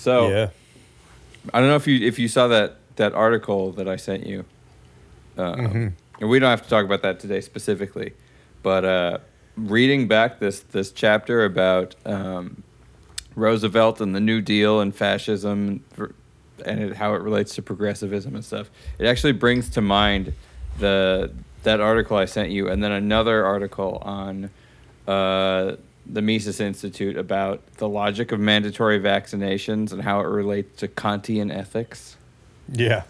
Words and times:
So 0.00 0.30
yeah. 0.30 0.48
I 1.52 1.60
don't 1.60 1.68
know 1.68 1.76
if 1.76 1.86
you 1.86 2.06
if 2.06 2.18
you 2.18 2.26
saw 2.28 2.48
that 2.48 2.76
that 2.96 3.12
article 3.12 3.72
that 3.72 3.88
I 3.88 3.96
sent 3.96 4.26
you. 4.26 4.44
Uh, 5.36 5.90
And 6.20 6.28
we 6.28 6.38
don't 6.38 6.50
have 6.50 6.62
to 6.62 6.68
talk 6.68 6.84
about 6.84 7.00
that 7.02 7.18
today 7.18 7.40
specifically, 7.40 8.12
but 8.62 8.84
uh, 8.84 9.18
reading 9.56 10.06
back 10.08 10.38
this 10.38 10.60
this 10.60 10.92
chapter 10.92 11.44
about 11.44 11.94
um, 12.04 12.62
Roosevelt 13.34 14.00
and 14.00 14.14
the 14.14 14.20
New 14.20 14.42
Deal 14.42 14.80
and 14.80 14.94
fascism 14.94 15.82
and 16.66 16.80
it, 16.80 16.96
how 16.96 17.14
it 17.14 17.22
relates 17.22 17.54
to 17.54 17.62
progressivism 17.62 18.34
and 18.34 18.44
stuff, 18.44 18.70
it 18.98 19.06
actually 19.06 19.32
brings 19.32 19.70
to 19.70 19.80
mind 19.80 20.34
the 20.78 21.32
that 21.62 21.80
article 21.80 22.16
I 22.16 22.26
sent 22.26 22.50
you, 22.50 22.68
and 22.68 22.82
then 22.82 22.92
another 22.92 23.44
article 23.44 23.98
on 24.02 24.50
uh, 25.06 25.76
the 26.12 26.22
Mises 26.22 26.60
Institute 26.60 27.16
about 27.16 27.62
the 27.76 27.88
logic 27.88 28.32
of 28.32 28.40
mandatory 28.40 28.98
vaccinations 28.98 29.92
and 29.92 30.02
how 30.02 30.20
it 30.20 30.24
relates 30.26 30.78
to 30.80 30.88
Kantian 30.88 31.54
ethics. 31.54 32.16
Yeah. 32.72 33.02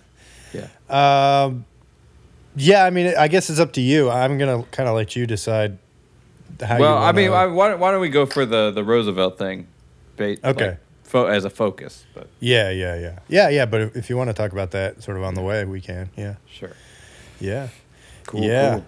Yeah. 0.53 0.69
Um, 0.89 1.65
yeah, 2.57 2.85
I 2.85 2.91
mean, 2.91 3.15
I 3.17 3.29
guess 3.29 3.49
it's 3.51 3.61
up 3.61 3.73
to 3.75 3.81
you. 3.81 4.11
I'm 4.11 4.37
gonna 4.39 4.65
kind 4.73 4.89
of 4.89 4.97
let 4.97 5.15
you 5.17 5.27
decide 5.27 5.79
how. 6.61 6.75
you 6.77 6.81
well, 6.81 6.99
I 6.99 7.13
mean, 7.13 7.31
wanna- 7.31 7.43
I, 7.51 7.55
why, 7.55 7.69
don't- 7.69 7.81
why 7.81 7.91
don't 7.93 8.01
we 8.01 8.09
go 8.09 8.27
for 8.27 8.45
the, 8.45 8.71
the 8.73 8.83
Roosevelt 8.85 9.39
thing, 9.39 9.67
Okay. 10.21 10.37
like, 10.43 10.79
fo- 11.05 11.27
as 11.27 11.45
a 11.45 11.51
focus? 11.51 12.05
But 12.13 12.29
yeah, 12.41 12.71
yeah, 12.71 12.97
yeah, 12.99 13.19
yeah, 13.29 13.49
yeah. 13.49 13.67
But 13.67 13.81
if- 13.83 13.97
if 13.97 14.11
you 14.11 14.17
want 14.17 14.29
to 14.31 14.35
talk 14.35 14.53
about 14.53 14.73
that 14.73 15.03
sort 15.03 15.17
of 15.17 15.23
on 15.23 15.35
the 15.35 15.43
way, 15.43 15.65
we 15.65 15.81
can. 15.81 16.11
Yeah, 16.17 16.35
sure, 16.53 16.73
yeah, 17.39 17.69
cool, 18.27 18.43
yeah, 18.43 18.73
cool. 18.75 18.85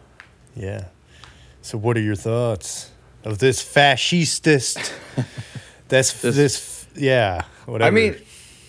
yeah. 0.57 0.85
So, 1.63 1.79
what 1.79 1.97
are 1.97 2.01
your 2.01 2.17
thoughts 2.17 2.91
of 3.25 3.39
this 3.39 3.63
fascistist? 3.63 4.93
this, 5.89 6.13
This- 6.21 6.37
this, 6.37 6.87
yeah. 6.97 7.43
Whatever. 7.67 7.87
I 7.89 7.91
mean, 7.91 8.17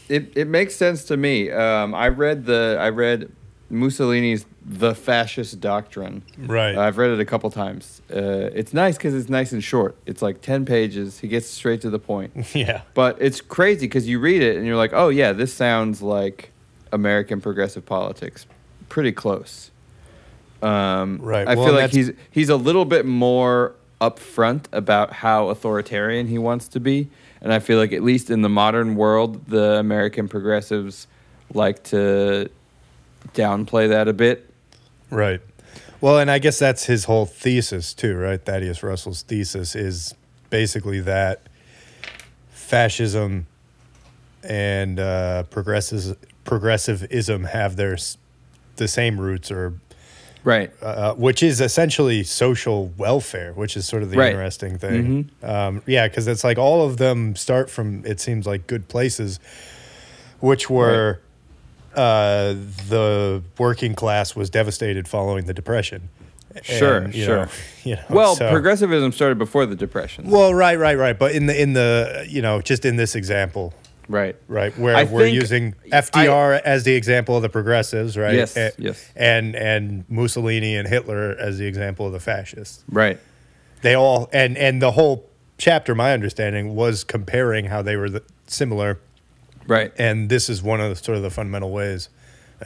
it, 0.10 0.32
it 0.38 0.48
makes 0.48 0.76
sense 0.76 1.04
to 1.06 1.18
me. 1.18 1.50
Um, 1.52 1.96
I 1.96 2.10
read 2.10 2.46
the 2.46 2.78
I 2.80 2.90
read 2.90 3.32
Mussolini's 3.70 4.46
The 4.64 4.94
Fascist 4.94 5.60
Doctrine. 5.60 6.22
right. 6.38 6.78
I've 6.78 6.98
read 7.00 7.10
it 7.10 7.20
a 7.20 7.26
couple 7.26 7.50
times. 7.50 8.02
Uh, 8.14 8.50
it's 8.54 8.72
nice 8.74 8.98
because 8.98 9.16
it's 9.16 9.30
nice 9.30 9.52
and 9.52 9.64
short. 9.64 9.96
It's 10.06 10.22
like 10.22 10.42
ten 10.42 10.64
pages. 10.66 11.20
He 11.20 11.28
gets 11.28 11.48
straight 11.48 11.82
to 11.82 11.90
the 11.90 11.98
point. 12.00 12.34
yeah, 12.56 12.82
But 12.94 13.18
it's 13.20 13.42
crazy 13.42 13.88
because 13.88 14.08
you 14.08 14.20
read 14.20 14.44
it 14.44 14.58
and 14.58 14.66
you're 14.68 14.76
like, 14.78 14.94
oh 14.94 15.10
yeah, 15.10 15.32
this 15.34 15.52
sounds 15.54 16.02
like 16.04 16.52
American 16.92 17.42
progressive 17.42 17.84
politics, 17.86 18.46
pretty 18.90 19.12
close. 19.12 19.72
Um, 20.62 21.18
Right, 21.22 21.48
I 21.48 21.56
well, 21.56 21.66
feel 21.66 21.76
like 21.76 21.92
he's 21.92 22.12
he's 22.30 22.50
a 22.50 22.56
little 22.58 22.86
bit 22.86 23.06
more 23.08 23.74
upfront 24.10 24.66
about 24.72 25.14
how 25.14 25.50
authoritarian 25.50 26.28
he 26.28 26.38
wants 26.38 26.68
to 26.70 26.80
be, 26.80 27.10
and 27.42 27.54
I 27.54 27.60
feel 27.60 27.78
like 27.78 27.94
at 27.94 28.04
least 28.04 28.30
in 28.30 28.42
the 28.42 28.50
modern 28.50 28.96
world, 28.96 29.46
the 29.48 29.80
American 29.80 30.28
progressives 30.28 31.08
like 31.54 31.84
to 31.86 32.50
downplay 33.34 33.90
that 33.90 34.08
a 34.08 34.14
bit. 34.14 34.50
right. 35.10 35.42
Well, 36.02 36.20
and 36.20 36.30
I 36.30 36.40
guess 36.40 36.60
that's 36.60 36.84
his 36.84 37.06
whole 37.06 37.26
thesis 37.26 37.94
too, 37.94 38.18
right? 38.18 38.44
Thaddeus 38.44 38.84
Russell's 38.84 39.22
thesis 39.22 39.74
is 39.74 40.14
basically 40.50 41.00
that 41.00 41.44
fascism 42.50 43.48
and 44.44 45.00
uh, 45.00 45.44
progressivism 45.44 47.44
have 47.46 47.78
their 47.78 47.98
the 48.76 48.88
same 48.88 49.20
roots, 49.20 49.52
or 49.52 49.74
Right. 50.44 50.72
uh, 50.82 51.14
which 51.14 51.42
is 51.42 51.62
essentially 51.62 52.24
social 52.24 52.88
welfare, 52.98 53.54
which 53.54 53.78
is 53.78 53.86
sort 53.88 54.04
of 54.04 54.12
the 54.12 54.18
Right. 54.18 54.32
interesting 54.32 54.78
thing. 54.78 55.30
Um, 55.42 55.82
yeah, 55.86 56.08
because 56.08 56.28
it's 56.28 56.44
like 56.44 56.58
all 56.58 56.86
of 56.86 56.98
them 56.98 57.36
start 57.36 57.70
from 57.70 58.06
it 58.06 58.20
seems 58.20 58.46
like 58.46 58.68
good 58.68 58.88
places, 58.90 59.40
which 60.40 60.70
were 60.70 61.20
uh, 61.96 62.56
the 62.90 63.42
working 63.58 63.94
class 63.96 64.36
was 64.36 64.50
devastated 64.50 65.08
following 65.08 65.46
the 65.46 65.54
depression. 65.54 66.10
Sure, 66.62 67.08
you 67.10 67.24
sure. 67.24 67.36
know, 67.46 67.48
you 67.84 67.96
know, 67.96 68.02
Well, 68.10 68.36
so- 68.36 68.50
progressivism 68.52 69.12
started 69.12 69.38
before 69.38 69.66
the 69.66 69.76
depression. 69.76 70.30
Well, 70.30 70.54
right, 70.54 70.78
right, 70.78 70.98
right. 70.98 71.18
But 71.18 71.34
in 71.34 71.46
the 71.48 71.60
in 71.60 71.74
the 71.74 72.26
you 72.30 72.42
know 72.42 72.62
just 72.62 72.84
in 72.86 72.96
this 72.96 73.16
example, 73.16 73.74
right. 74.08 74.36
right, 74.48 74.78
where 74.78 74.96
I 74.96 75.04
we're 75.04 75.28
using 75.28 75.76
FDR 75.92 76.62
as 76.62 76.84
the 76.84 76.94
example 76.94 77.36
of 77.36 77.42
the 77.42 77.50
progressives, 77.50 78.18
right? 78.18 78.34
Yes, 78.36 78.56
and, 78.58 78.74
yes. 78.78 79.12
And 79.16 79.56
and 79.56 80.06
Mussolini 80.10 80.76
and 80.76 80.88
Hitler 80.88 81.36
as 81.40 81.58
the 81.58 81.66
example 81.66 82.06
of 82.06 82.14
the 82.14 82.20
fascists. 82.20 82.84
Right. 82.90 83.20
They 83.82 83.96
all 83.96 84.30
and 84.34 84.58
and 84.58 84.82
the 84.82 84.92
whole 84.92 85.30
chapter, 85.58 85.96
my 85.96 86.14
understanding, 86.14 86.76
was 86.76 87.04
comparing 87.04 87.66
how 87.66 87.82
they 87.82 87.96
were 87.96 88.10
the, 88.10 88.24
similar, 88.48 89.00
Right. 89.68 89.94
and 89.98 90.30
this 90.30 90.50
is 90.50 90.62
one 90.62 90.82
of 90.82 90.90
the 90.90 90.96
sort 90.96 91.18
of 91.18 91.24
the 91.24 91.30
fundamental 91.30 91.72
ways. 91.72 92.10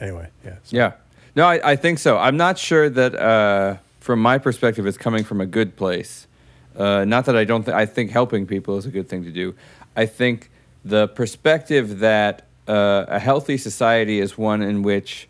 Anyway, 0.00 0.28
yeah. 0.44 0.56
so- 0.64 0.76
Yeah. 0.76 0.92
No, 1.36 1.46
I, 1.46 1.72
I 1.72 1.76
think 1.76 1.98
so. 2.00 2.18
I'm 2.18 2.36
not 2.36 2.58
sure 2.58 2.88
that, 2.90 3.14
uh, 3.14 3.76
from 4.00 4.20
my 4.20 4.38
perspective, 4.38 4.86
it's 4.86 4.98
coming 4.98 5.22
from 5.22 5.40
a 5.40 5.46
good 5.46 5.76
place. 5.76 6.26
Uh, 6.74 7.04
not 7.04 7.26
that 7.26 7.36
I 7.36 7.44
don't 7.44 7.62
think, 7.64 7.76
I 7.76 7.86
think 7.86 8.10
helping 8.10 8.46
people 8.46 8.76
is 8.78 8.86
a 8.86 8.90
good 8.90 9.08
thing 9.08 9.22
to 9.24 9.30
do. 9.30 9.54
I 9.96 10.06
think 10.06 10.50
the 10.84 11.08
perspective 11.08 12.00
that 12.00 12.46
uh, 12.66 13.06
a 13.08 13.18
healthy 13.18 13.56
society 13.56 14.20
is 14.20 14.36
one 14.36 14.62
in 14.62 14.82
which 14.82 15.28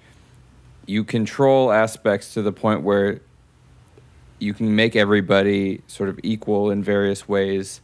you 0.87 1.05
control 1.05 1.71
aspects 1.71 2.35
to 2.35 2.43
the 2.43 2.53
point 2.53 2.83
where 2.83 3.21
you 4.39 4.55
can 4.55 4.75
make 4.75 4.97
everybody 4.97 5.83
sort 5.87 6.09
of 6.09 6.19
equal 6.23 6.71
in 6.71 6.83
various 6.83 7.29
ways 7.29 7.81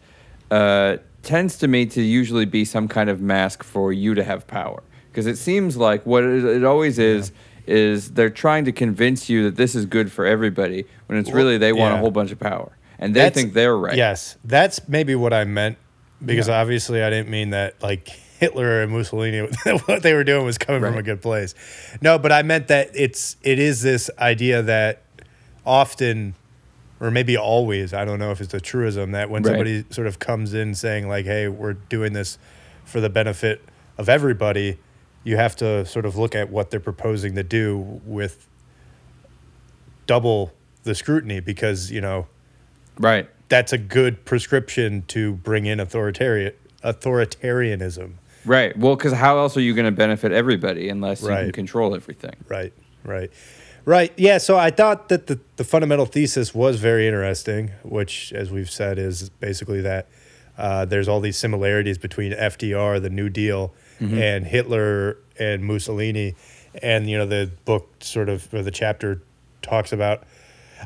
uh, 0.51 0.97
tends 1.23 1.59
to 1.59 1.69
me 1.69 1.87
to 1.87 2.03
usually 2.03 2.45
be 2.45 2.65
some 2.65 2.89
kind 2.89 3.11
of 3.11 3.21
mask 3.21 3.63
for 3.63 3.93
you 3.93 4.15
to 4.15 4.23
have 4.25 4.47
power. 4.47 4.83
Because 5.11 5.27
it 5.27 5.37
seems 5.37 5.77
like 5.77 6.05
what 6.07 6.25
it, 6.25 6.45
it 6.45 6.65
always 6.65 6.99
is 6.99 7.33
is 7.67 8.11
they're 8.13 8.29
trying 8.29 8.65
to 8.67 8.73
convince 8.73 9.29
you 9.31 9.45
that 9.45 9.57
this 9.57 9.75
is 9.75 9.87
good 9.87 10.13
for 10.13 10.27
everybody 10.27 10.85
when 11.07 11.19
it's 11.19 11.31
really 11.31 11.57
they 11.57 11.73
want 11.73 11.95
a 11.95 11.97
whole 11.97 12.11
bunch 12.11 12.31
of 12.31 12.39
power 12.39 12.77
and 12.99 13.15
they 13.15 13.21
That's- 13.21 13.35
think 13.35 13.55
they're 13.55 13.77
right. 13.77 13.97
Yes, 13.97 14.37
that's 14.45 14.87
maybe 14.89 15.15
what 15.15 15.33
I 15.33 15.45
meant 15.45 15.79
because 16.25 16.49
obviously 16.49 17.03
I 17.03 17.11
didn't 17.11 17.29
mean 17.31 17.51
that 17.51 17.83
like 17.83 18.09
Hitler 18.39 18.83
and 18.83 18.93
Mussolini 18.93 19.41
what 19.87 20.03
they 20.03 20.15
were 20.15 20.25
doing 20.25 20.45
was 20.45 20.59
coming 20.59 20.81
from 20.81 20.97
a 20.97 21.03
good 21.03 21.23
place. 21.23 21.55
No, 22.03 22.19
but 22.19 22.33
I 22.33 22.43
meant 22.43 22.69
that 22.69 22.91
it's 22.95 23.37
it 23.43 23.59
is 23.59 23.83
this 23.83 24.11
idea 24.19 24.63
that 24.63 25.03
often 25.65 26.35
or 27.01 27.11
maybe 27.11 27.37
always, 27.37 27.93
I 27.93 28.05
don't 28.05 28.19
know 28.19 28.31
if 28.31 28.41
it's 28.41 28.55
a 28.55 28.61
truism 28.61 29.13
that 29.13 29.29
when 29.29 29.43
Right. 29.43 29.51
somebody 29.51 29.85
sort 29.91 30.07
of 30.07 30.19
comes 30.19 30.55
in 30.55 30.75
saying 30.75 31.09
like, 31.09 31.27
"Hey, 31.27 31.49
we're 31.49 31.75
doing 31.75 32.13
this 32.13 32.39
for 32.85 33.01
the 33.01 33.11
benefit 33.11 33.63
of 33.99 34.09
everybody," 34.09 34.79
you 35.23 35.37
have 35.37 35.57
to 35.57 35.85
sort 35.87 36.07
of 36.07 36.17
look 36.17 36.35
at 36.35 36.51
what 36.51 36.71
they're 36.71 36.81
proposing 36.81 37.35
to 37.35 37.43
do 37.43 38.01
with 38.07 38.47
double 40.07 40.53
the 40.85 40.95
scrutiny 40.95 41.41
because, 41.41 41.91
you 41.91 42.01
know, 42.01 42.27
right 42.99 43.29
that's 43.49 43.73
a 43.73 43.79
good 43.79 44.25
prescription 44.25 45.03
to 45.09 45.35
bring 45.35 45.67
in 45.67 45.81
authoritarian 45.81 46.53
authoritarianism. 46.83 48.13
right 48.45 48.77
well 48.79 48.97
because 48.97 49.13
how 49.13 49.39
else 49.39 49.57
are 49.57 49.61
you 49.61 49.75
going 49.75 49.87
to 49.87 49.93
benefit 49.93 50.33
everybody 50.33 50.89
unless 50.89 51.23
you 51.23 51.29
can 51.29 51.53
control 51.53 51.95
everything 51.95 52.35
Right, 52.49 52.73
right, 53.05 53.31
right. 53.85 54.13
Yeah. 54.17 54.39
So 54.39 54.57
I 54.59 54.71
thought 54.71 55.09
that 55.09 55.27
the 55.27 55.39
the 55.57 55.65
fundamental 55.65 56.07
thesis 56.07 56.55
was 56.55 56.79
very 56.81 57.07
interesting, 57.07 57.71
which, 57.83 58.33
as 58.33 58.51
we've 58.51 58.71
said, 58.71 58.99
is 58.99 59.29
basically 59.31 59.81
that 59.83 60.09
uh, 60.59 60.85
there's 60.85 61.09
all 61.09 61.21
these 61.21 61.37
similarities 61.37 61.99
between 61.99 62.33
FDR, 62.33 63.01
the 63.01 63.11
New 63.11 63.29
Deal, 63.29 63.73
and 64.01 64.47
Hitler 64.47 65.17
and 65.39 65.65
Mussolini, 65.65 66.35
and 66.83 67.09
you 67.09 67.17
know 67.19 67.27
the 67.27 67.51
book 67.65 67.89
sort 68.01 68.29
of 68.29 68.53
or 68.53 68.63
the 68.63 68.71
chapter 68.71 69.23
talks 69.63 69.93
about. 69.93 70.25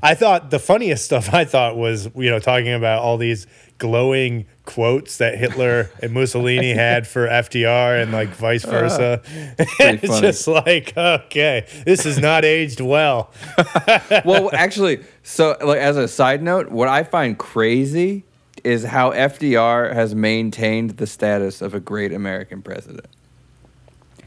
I 0.03 0.15
thought 0.15 0.51
the 0.51 0.59
funniest 0.59 1.05
stuff 1.05 1.33
I 1.35 1.45
thought 1.45 1.77
was 1.77 2.07
you 2.15 2.31
know 2.31 2.39
talking 2.39 2.73
about 2.73 3.03
all 3.03 3.17
these 3.17 3.47
glowing 3.79 4.45
quotes 4.65 5.19
that 5.19 5.39
Hitler 5.39 5.91
and 6.03 6.13
Mussolini 6.13 6.73
had 6.75 7.07
for 7.07 7.27
FDR 7.29 8.03
and 8.03 8.13
like 8.13 8.29
vice 8.31 8.65
uh, 8.65 8.71
versa. 8.71 9.21
pretty 9.25 9.67
it's 9.81 10.07
funny. 10.07 10.21
just 10.21 10.49
like 10.49 10.97
okay, 10.97 11.67
this 11.85 12.05
is 12.07 12.19
not 12.19 12.45
aged 12.45 12.81
well. 12.81 13.31
well, 14.25 14.51
actually, 14.53 15.05
so 15.23 15.57
like 15.63 15.79
as 15.79 15.97
a 15.97 16.09
side 16.09 16.43
note, 16.43 16.69
what 16.71 16.89
I 16.89 17.03
find 17.05 17.39
crazy 17.39 18.25
is 18.65 18.85
how 18.85 19.13
FDR 19.13 19.95
has 19.95 20.15
maintained 20.17 20.91
the 20.99 21.07
status 21.07 21.63
of 21.63 21.75
a 21.75 21.81
great 21.81 22.13
American 22.13 22.61
president. 22.61 23.07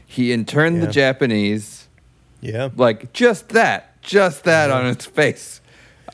He 0.06 0.32
interned 0.32 0.76
Yeah. 0.80 0.86
the 0.86 0.92
Japanese, 0.92 1.88
Yeah, 2.40 2.70
like 2.76 3.12
just 3.12 3.50
that, 3.50 3.91
just 4.02 4.44
that 4.44 4.70
on 4.70 4.82
mm-hmm. 4.82 4.92
its 4.92 5.06
face. 5.06 5.60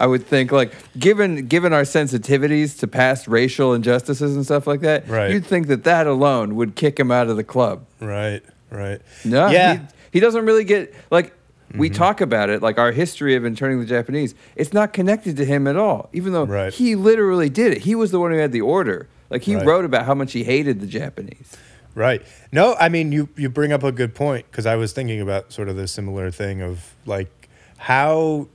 I 0.01 0.07
would 0.07 0.25
think, 0.27 0.53
like, 0.53 0.73
given 0.97 1.47
given 1.49 1.73
our 1.73 1.83
sensitivities 1.83 2.79
to 2.81 2.87
past 2.87 3.27
racial 3.27 3.75
injustices 3.75 4.37
and 4.37 4.45
stuff 4.45 4.67
like 4.67 4.81
that, 4.83 5.09
Right. 5.09 5.33
you'd 5.33 5.45
think 5.45 5.67
that 5.67 5.83
that 5.85 6.07
alone 6.07 6.55
would 6.55 6.77
kick 6.77 7.01
him 7.01 7.11
out 7.11 7.29
of 7.29 7.37
the 7.37 7.43
club. 7.43 7.85
right, 8.01 8.43
right. 8.71 9.01
No, 9.25 9.49
yeah, 9.49 9.75
he, 9.75 9.81
he 10.13 10.21
doesn't 10.21 10.47
really 10.47 10.65
get 10.65 10.95
like 11.11 11.35
we 11.75 11.91
mm-hmm. 11.91 11.97
talk 11.99 12.21
about 12.21 12.49
it, 12.49 12.63
like 12.63 12.79
our 12.79 12.93
history 12.93 13.35
of 13.35 13.45
interning 13.45 13.81
the 13.81 13.87
Japanese. 13.87 14.35
It's 14.57 14.73
not 14.73 14.93
connected 14.93 15.37
to 15.37 15.45
him 15.45 15.67
at 15.67 15.77
all, 15.77 16.09
even 16.13 16.33
though 16.33 16.45
Right. 16.45 16.73
he 16.73 16.95
literally 16.95 17.51
did 17.51 17.73
it. 17.73 17.79
He 17.83 17.95
was 17.95 18.11
the 18.11 18.19
one 18.21 18.31
who 18.31 18.39
had 18.39 18.53
the 18.53 18.61
order. 18.63 19.09
Like 19.31 19.43
he 19.43 19.55
Right. 19.57 19.67
wrote 19.67 19.85
about 19.85 20.07
how 20.07 20.15
much 20.15 20.33
he 20.33 20.45
hated 20.45 20.81
the 20.81 20.87
Japanese. 20.87 21.57
Right. 21.95 22.23
No, 22.53 22.77
I 22.79 22.89
mean 22.89 23.11
you 23.13 23.29
you 23.37 23.49
bring 23.51 23.73
up 23.73 23.83
a 23.83 23.93
good 23.93 24.15
point 24.15 24.47
because 24.51 24.65
I 24.65 24.77
was 24.77 24.93
thinking 24.93 25.21
about 25.21 25.53
sort 25.53 25.69
of 25.69 25.77
the 25.77 25.89
similar 25.89 26.31
thing 26.31 26.63
of 26.63 26.95
like 27.05 27.31
how 27.79 28.47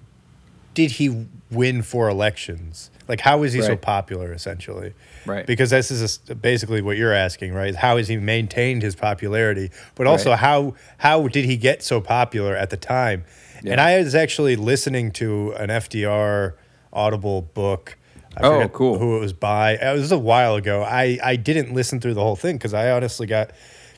did 0.74 0.92
he 0.92 1.26
win 1.52 1.82
four 1.82 2.10
elections? 2.10 2.90
Like 3.08 3.20
how 3.20 3.44
is 3.44 3.54
he 3.54 3.62
so 3.62 3.76
popular 3.76 4.32
essentially? 4.34 4.94
Right. 5.26 5.46
Because 5.46 5.70
this 5.72 5.92
is 5.92 6.20
a- 6.30 6.36
basically 6.36 6.82
what 6.82 6.96
you're 6.98 7.14
asking, 7.14 7.54
right? 7.54 7.76
How 7.76 7.98
has 7.98 8.08
he 8.08 8.18
maintained 8.18 8.82
his 8.82 8.96
popularity? 8.96 9.72
But 9.96 10.08
also 10.08 10.30
Right. 10.32 10.40
how 10.40 10.76
how 10.98 11.28
did 11.28 11.46
he 11.46 11.58
get 11.58 11.84
so 11.84 12.00
popular 12.02 12.56
at 12.56 12.70
the 12.70 12.78
time? 12.78 13.26
And 13.66 13.80
I 13.80 13.98
was 14.00 14.14
actually 14.14 14.56
listening 14.58 15.12
to 15.14 15.52
an 15.54 15.70
FDR 15.70 16.54
Audible 16.92 17.42
book. 17.42 17.98
I 18.36 18.46
Oh, 18.46 18.68
cool. 18.70 18.98
Who 19.00 19.18
it 19.18 19.20
was 19.20 19.32
by? 19.34 19.74
It 19.74 19.94
was 19.94 20.12
a 20.12 20.18
while 20.18 20.56
ago. 20.56 20.84
I 20.84 21.18
I 21.24 21.36
didn't 21.38 21.74
listen 21.74 22.02
through 22.02 22.16
the 22.16 22.22
whole 22.24 22.36
thing 22.36 22.58
because 22.58 22.74
I 22.74 22.92
honestly 22.92 23.28
got 23.28 23.52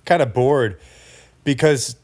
kind 0.06 0.22
of 0.22 0.34
bored 0.34 0.78
because 1.44 1.96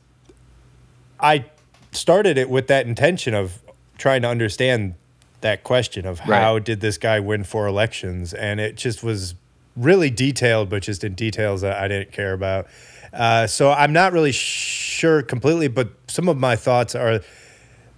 I 1.19 1.45
started 1.91 2.37
it 2.37 2.49
with 2.49 2.67
that 2.67 2.85
intention 2.85 3.33
of 3.33 3.59
trying 3.97 4.21
to 4.21 4.27
understand 4.27 4.95
that 5.41 5.63
question 5.63 6.05
of 6.05 6.19
Right. 6.27 6.41
how 6.41 6.59
did 6.59 6.81
this 6.81 6.97
guy 6.97 7.19
win 7.19 7.43
four 7.43 7.67
elections, 7.67 8.33
and 8.33 8.59
it 8.59 8.75
just 8.75 9.03
was 9.03 9.35
really 9.75 10.09
detailed, 10.09 10.69
but 10.69 10.83
just 10.83 11.03
in 11.03 11.13
details 11.15 11.61
that 11.61 11.77
I 11.81 11.87
didn't 11.87 12.11
care 12.11 12.33
about. 12.33 12.67
Uh, 13.13 13.47
so 13.47 13.71
I'm 13.71 13.91
not 13.93 14.13
really 14.13 14.31
sure 14.31 15.21
completely, 15.21 15.67
but 15.67 15.89
some 16.07 16.29
of 16.29 16.37
my 16.37 16.55
thoughts 16.55 16.93
are 16.95 17.21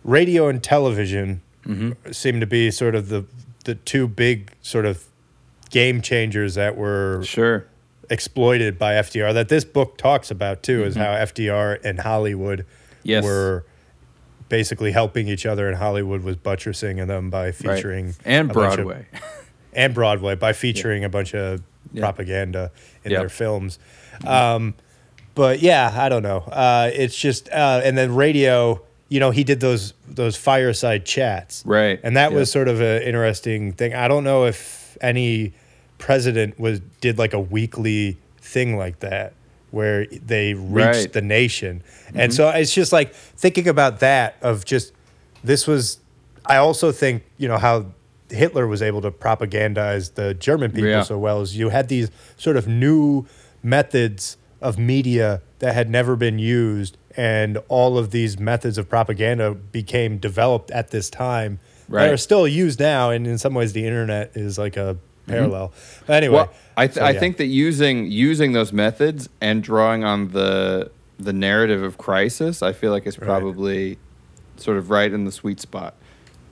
radio 0.03 0.47
and 0.47 0.61
television 0.63 1.41
seem 2.11 2.39
to 2.41 2.45
be 2.47 2.69
sort 2.71 2.93
of 2.95 3.09
the 3.09 3.23
the 3.65 3.75
two 3.75 4.05
big 4.09 4.51
sort 4.61 4.85
of 4.85 5.05
game 5.69 6.01
changers 6.01 6.55
that 6.55 6.75
were 6.75 7.21
Sure. 7.23 7.65
exploited 8.09 8.77
by 8.77 8.95
FDR 8.95 9.31
that 9.33 9.47
this 9.47 9.63
book 9.63 9.97
talks 9.97 10.29
about 10.29 10.61
too 10.63 10.83
is 10.83 10.95
how 10.97 11.13
FDR 11.13 11.79
and 11.83 11.99
Hollywood 12.01 12.59
Mm-hmm. 12.59 13.09
Yes. 13.09 13.23
were 13.23 13.65
basically 14.53 14.91
helping 14.91 15.27
each 15.27 15.47
other 15.47 15.67
and 15.67 15.75
Hollywood 15.75 16.21
was 16.21 16.35
buttressing 16.35 16.97
them 17.07 17.31
by 17.31 17.45
Right. 17.45 17.55
featuring 17.55 18.13
and 18.23 18.51
a 18.51 18.53
bunch 18.53 18.77
of- 18.77 18.85
Broadway. 18.85 19.05
and 19.73 19.95
Broadway 19.95 20.35
by 20.35 20.53
featuring 20.53 21.03
a 21.03 21.09
bunch 21.09 21.33
of 21.33 21.63
Yeah. 21.91 22.01
propaganda 22.01 22.69
in 23.03 23.09
Yep. 23.11 23.19
their 23.19 23.29
films. 23.29 23.79
Um, 24.27 24.75
but 25.33 25.63
yeah, 25.63 25.91
I 25.95 26.07
don't 26.07 26.21
know. 26.21 26.37
Uh, 26.51 26.91
it's 26.93 27.17
just 27.17 27.49
uh, 27.49 27.81
and 27.83 27.97
then 27.97 28.13
radio. 28.13 28.79
You 29.09 29.19
know, 29.19 29.31
he 29.31 29.43
did 29.43 29.59
those 29.59 29.95
those 30.07 30.35
fireside 30.37 31.03
chats, 31.03 31.63
Right. 31.65 31.99
And 32.03 32.15
that 32.15 32.31
was 32.31 32.51
sort 32.51 32.67
of 32.67 32.79
an 32.79 33.01
interesting 33.01 33.71
thing. 33.73 33.95
I 33.95 34.07
don't 34.07 34.23
know 34.23 34.45
if 34.45 34.97
any 35.01 35.53
president 35.97 36.59
was 36.59 36.79
did 37.01 37.17
like 37.17 37.33
a 37.33 37.39
weekly 37.39 38.17
thing 38.39 38.77
like 38.77 38.99
that 38.99 39.33
where 39.73 40.05
they 40.05 40.53
reached 40.53 40.69
Right. 40.71 40.95
Mm-hmm. 40.95 41.11
the 41.13 41.21
nation. 41.21 41.83
And 42.13 42.31
so 42.33 42.47
it's 42.49 42.73
just 42.73 42.93
like 42.93 43.13
thinking 43.13 43.67
about 43.67 43.99
that 44.01 44.35
of 44.41 44.65
just 44.65 44.93
this 45.43 45.65
was 45.67 45.97
I 46.45 46.57
also 46.57 46.91
think, 46.91 47.23
you 47.37 47.47
know, 47.47 47.57
how 47.57 47.87
Hitler 48.29 48.67
was 48.67 48.81
able 48.81 49.01
to 49.01 49.09
propagandize 49.11 50.13
the 50.13 50.33
German 50.35 50.71
people 50.71 50.89
Yeah. 50.89 51.01
so 51.03 51.17
well 51.17 51.41
is 51.41 51.57
you 51.57 51.69
had 51.69 51.87
these 51.87 52.09
sort 52.37 52.55
of 52.57 52.67
new 52.67 53.25
methods 53.63 54.37
of 54.61 54.77
media 54.77 55.41
that 55.59 55.73
had 55.73 55.89
never 55.89 56.15
been 56.15 56.37
used 56.39 56.97
and 57.17 57.57
all 57.67 57.97
of 57.97 58.11
these 58.11 58.37
methods 58.39 58.77
of 58.77 58.87
propaganda 58.89 59.53
became 59.53 60.17
developed 60.17 60.69
at 60.71 60.91
this 60.91 61.09
time 61.09 61.59
Right. 61.89 62.05
that 62.05 62.13
are 62.13 62.17
still 62.17 62.47
used 62.47 62.79
now 62.79 63.09
and 63.09 63.25
in 63.27 63.37
some 63.37 63.53
ways 63.53 63.73
the 63.73 63.85
internet 63.85 64.31
is 64.35 64.57
like 64.57 64.77
a 64.77 64.97
parallel. 65.27 65.71
But 66.05 66.15
anyway, 66.17 66.35
Well, 66.35 66.53
I, 66.75 66.87
th- 66.87 66.95
so, 66.97 67.05
I 67.05 67.13
think 67.17 67.37
that 67.37 67.45
using 67.45 68.09
using 68.11 68.53
those 68.53 68.73
methods 68.73 69.29
and 69.41 69.61
drawing 69.63 70.03
on 70.03 70.29
the 70.29 70.91
the 71.19 71.33
narrative 71.33 71.83
of 71.83 71.97
crisis, 71.97 72.61
I 72.61 72.73
feel 72.73 72.91
like 72.91 73.05
is 73.07 73.17
Right. 73.19 73.25
probably 73.27 73.97
sort 74.57 74.77
of 74.77 74.89
right 74.89 75.11
in 75.11 75.25
the 75.25 75.31
sweet 75.31 75.59
spot. 75.59 75.95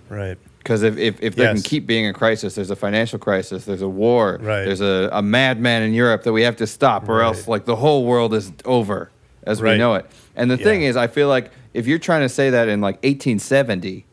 right. 0.10 0.38
Because 0.60 0.84
if, 0.84 0.96
if, 0.98 1.20
if 1.24 1.36
there 1.36 1.52
can 1.52 1.64
keep 1.64 1.88
being 1.88 2.06
a 2.06 2.14
crisis, 2.14 2.54
there's 2.54 2.70
a 2.70 2.76
financial 2.76 3.18
crisis, 3.18 3.66
there's 3.66 3.82
a 3.82 3.90
war, 3.90 4.38
Right. 4.40 4.64
there's 4.64 4.80
a, 4.80 5.10
a 5.12 5.22
madman 5.24 5.82
in 5.82 5.92
Europe 5.96 6.22
that 6.24 6.34
we 6.34 6.44
have 6.44 6.56
to 6.58 6.68
stop, 6.68 7.10
or 7.10 7.18
Right. 7.18 7.26
else 7.26 7.48
like 7.48 7.66
the 7.66 7.76
whole 7.78 8.06
world 8.06 8.32
is 8.36 8.52
over 8.64 9.10
as 9.44 9.60
we 9.60 9.76
know 9.78 9.96
it. 9.96 10.06
And 10.36 10.52
the 10.52 10.58
thing 10.58 10.84
is, 10.84 10.96
I 10.96 11.08
feel 11.08 11.28
like 11.30 11.50
if 11.74 11.88
you're 11.88 11.98
trying 12.00 12.22
to 12.22 12.30
say 12.30 12.52
that 12.52 12.70
in 12.70 12.80
like 12.80 12.98
1870, 13.04 14.06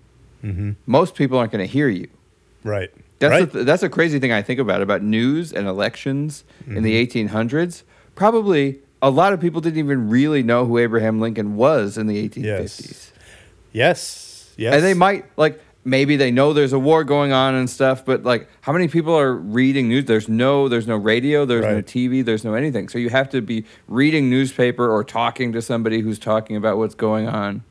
mm-hmm. 0.42 0.70
most 0.86 1.14
people 1.14 1.36
aren't 1.38 1.52
going 1.52 1.64
to 1.66 1.70
hear 1.70 1.88
you. 1.88 2.08
Right. 2.64 2.90
That's 3.18 3.34
Mm-hmm. 3.34 3.56
right. 3.58 3.66
that's 3.66 3.82
a 3.82 3.88
crazy 3.88 4.18
thing 4.18 4.32
I 4.32 4.42
think 4.42 4.60
about 4.60 4.80
about 4.82 5.02
news 5.02 5.52
and 5.52 5.66
elections 5.66 6.44
in 6.66 6.82
the 6.82 7.06
Mm-hmm. 7.06 7.28
1800s. 7.28 7.82
Probably 8.14 8.78
a 9.02 9.10
lot 9.10 9.32
of 9.32 9.40
people 9.40 9.60
didn't 9.60 9.78
even 9.78 10.08
really 10.08 10.42
know 10.42 10.64
who 10.66 10.78
Abraham 10.78 11.20
Lincoln 11.20 11.56
was 11.56 11.96
in 11.98 12.06
the 12.06 12.28
1850s. 12.28 12.44
Yes. 12.44 13.12
yes. 13.72 14.54
Yes. 14.56 14.74
And 14.74 14.82
they 14.84 14.94
might 14.94 15.24
like 15.36 15.60
maybe 15.84 16.16
they 16.16 16.30
know 16.30 16.52
there's 16.52 16.72
a 16.72 16.78
war 16.78 17.04
going 17.04 17.32
on 17.32 17.54
and 17.54 17.70
stuff, 17.70 18.04
but 18.04 18.24
like 18.24 18.48
how 18.60 18.72
many 18.72 18.88
people 18.88 19.16
are 19.16 19.34
reading 19.34 19.88
news? 19.88 20.04
There's 20.06 20.28
no 20.28 20.68
there's 20.68 20.86
no 20.88 20.96
radio, 20.96 21.44
there's 21.44 21.64
no 21.64 21.80
TV, 21.80 22.24
there's 22.24 22.44
no 22.44 22.54
anything. 22.54 22.88
So 22.88 22.98
you 22.98 23.08
have 23.10 23.30
to 23.30 23.40
be 23.40 23.64
reading 23.86 24.28
newspaper 24.28 24.90
or 24.90 25.04
talking 25.04 25.52
to 25.52 25.62
somebody 25.62 26.00
who's 26.00 26.18
talking 26.18 26.56
about 26.56 26.76
what's 26.76 26.94
going 26.96 27.28
on. 27.28 27.62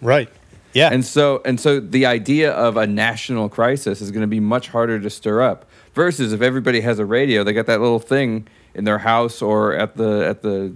Right. 0.00 0.28
Yeah. 0.72 0.88
And 0.92 1.04
so 1.04 1.42
and 1.44 1.60
so 1.60 1.80
the 1.80 2.06
idea 2.06 2.50
of 2.52 2.76
a 2.76 2.86
national 2.86 3.48
crisis 3.48 4.00
is 4.00 4.10
going 4.10 4.22
to 4.22 4.26
be 4.26 4.40
much 4.40 4.68
harder 4.68 4.98
to 5.00 5.10
stir 5.10 5.42
up 5.42 5.66
versus 5.94 6.32
if 6.32 6.40
everybody 6.42 6.80
has 6.80 6.98
a 6.98 7.04
radio, 7.04 7.44
they 7.44 7.52
got 7.52 7.66
that 7.66 7.80
little 7.80 7.98
thing 7.98 8.46
in 8.74 8.84
their 8.84 8.98
house 8.98 9.42
or 9.42 9.74
at 9.74 9.96
the 9.96 10.26
at 10.26 10.42
the 10.42 10.74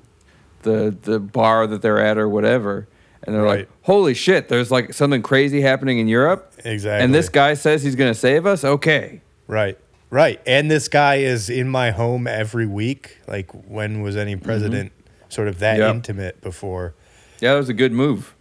the 0.62 0.96
the 1.02 1.18
bar 1.18 1.66
that 1.66 1.80
they're 1.82 1.98
at 2.00 2.18
or 2.18 2.28
whatever. 2.28 2.88
And 3.22 3.34
they're 3.34 3.42
Right. 3.42 3.58
like, 3.60 3.68
"Holy 3.82 4.14
shit, 4.14 4.48
there's 4.48 4.70
like 4.70 4.92
something 4.94 5.22
crazy 5.22 5.60
happening 5.62 5.98
in 5.98 6.06
Europe." 6.06 6.52
Exactly. 6.64 7.02
And 7.04 7.12
this 7.14 7.28
guy 7.28 7.54
says 7.54 7.82
he's 7.82 7.96
going 7.96 8.12
to 8.12 8.18
save 8.18 8.46
us? 8.46 8.62
Okay. 8.64 9.20
Right. 9.48 9.76
Right. 10.10 10.40
And 10.46 10.70
this 10.70 10.86
guy 10.86 11.16
is 11.16 11.50
in 11.50 11.68
my 11.68 11.90
home 11.90 12.28
every 12.28 12.66
week. 12.66 13.16
Like 13.26 13.50
when 13.66 14.02
was 14.02 14.16
any 14.16 14.36
president 14.36 14.92
sort 15.28 15.48
of 15.48 15.58
that 15.58 15.74
Mm-hmm. 15.78 15.82
Yep. 15.86 15.94
intimate 15.96 16.40
before? 16.40 16.94
Yeah, 17.40 17.54
that 17.54 17.58
was 17.58 17.68
a 17.68 17.74
good 17.74 17.92
move. 17.92 18.35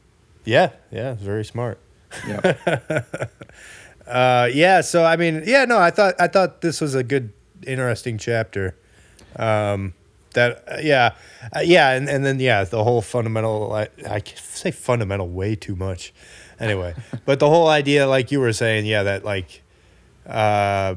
Yeah. 0.46 0.72
Yeah. 0.92 1.16
Very 1.16 1.46
smart. 1.46 1.80
Yeah. 2.28 3.04
Uh, 4.08 4.48
yeah. 4.54 4.82
So 4.82 5.04
I 5.04 5.16
mean, 5.16 5.42
yeah. 5.48 5.66
No, 5.66 5.80
I 5.80 5.90
thought 5.90 6.14
I 6.20 6.28
thought 6.28 6.62
this 6.62 6.80
was 6.80 6.94
a 6.94 7.04
good, 7.04 7.34
interesting 7.66 8.20
chapter. 8.20 8.76
Um, 9.36 9.96
that 10.36 10.64
uh, 10.68 10.78
yeah, 10.82 11.16
uh, 11.56 11.62
yeah, 11.62 11.92
and, 11.92 12.08
and 12.08 12.24
then 12.24 12.40
yeah, 12.40 12.64
the 12.64 12.84
whole 12.84 13.02
fundamental. 13.02 13.74
I, 13.74 13.88
I 14.08 14.22
say 14.36 14.70
fundamental 14.70 15.28
way 15.28 15.56
too 15.56 15.76
much. 15.76 16.14
Anyway, 16.60 16.94
but 17.26 17.40
the 17.40 17.50
whole 17.50 17.68
idea, 17.68 18.08
like 18.08 18.32
you 18.32 18.40
were 18.40 18.54
saying, 18.54 18.86
yeah, 18.86 19.04
that 19.04 19.26
like, 19.26 19.64
uh, 20.28 20.96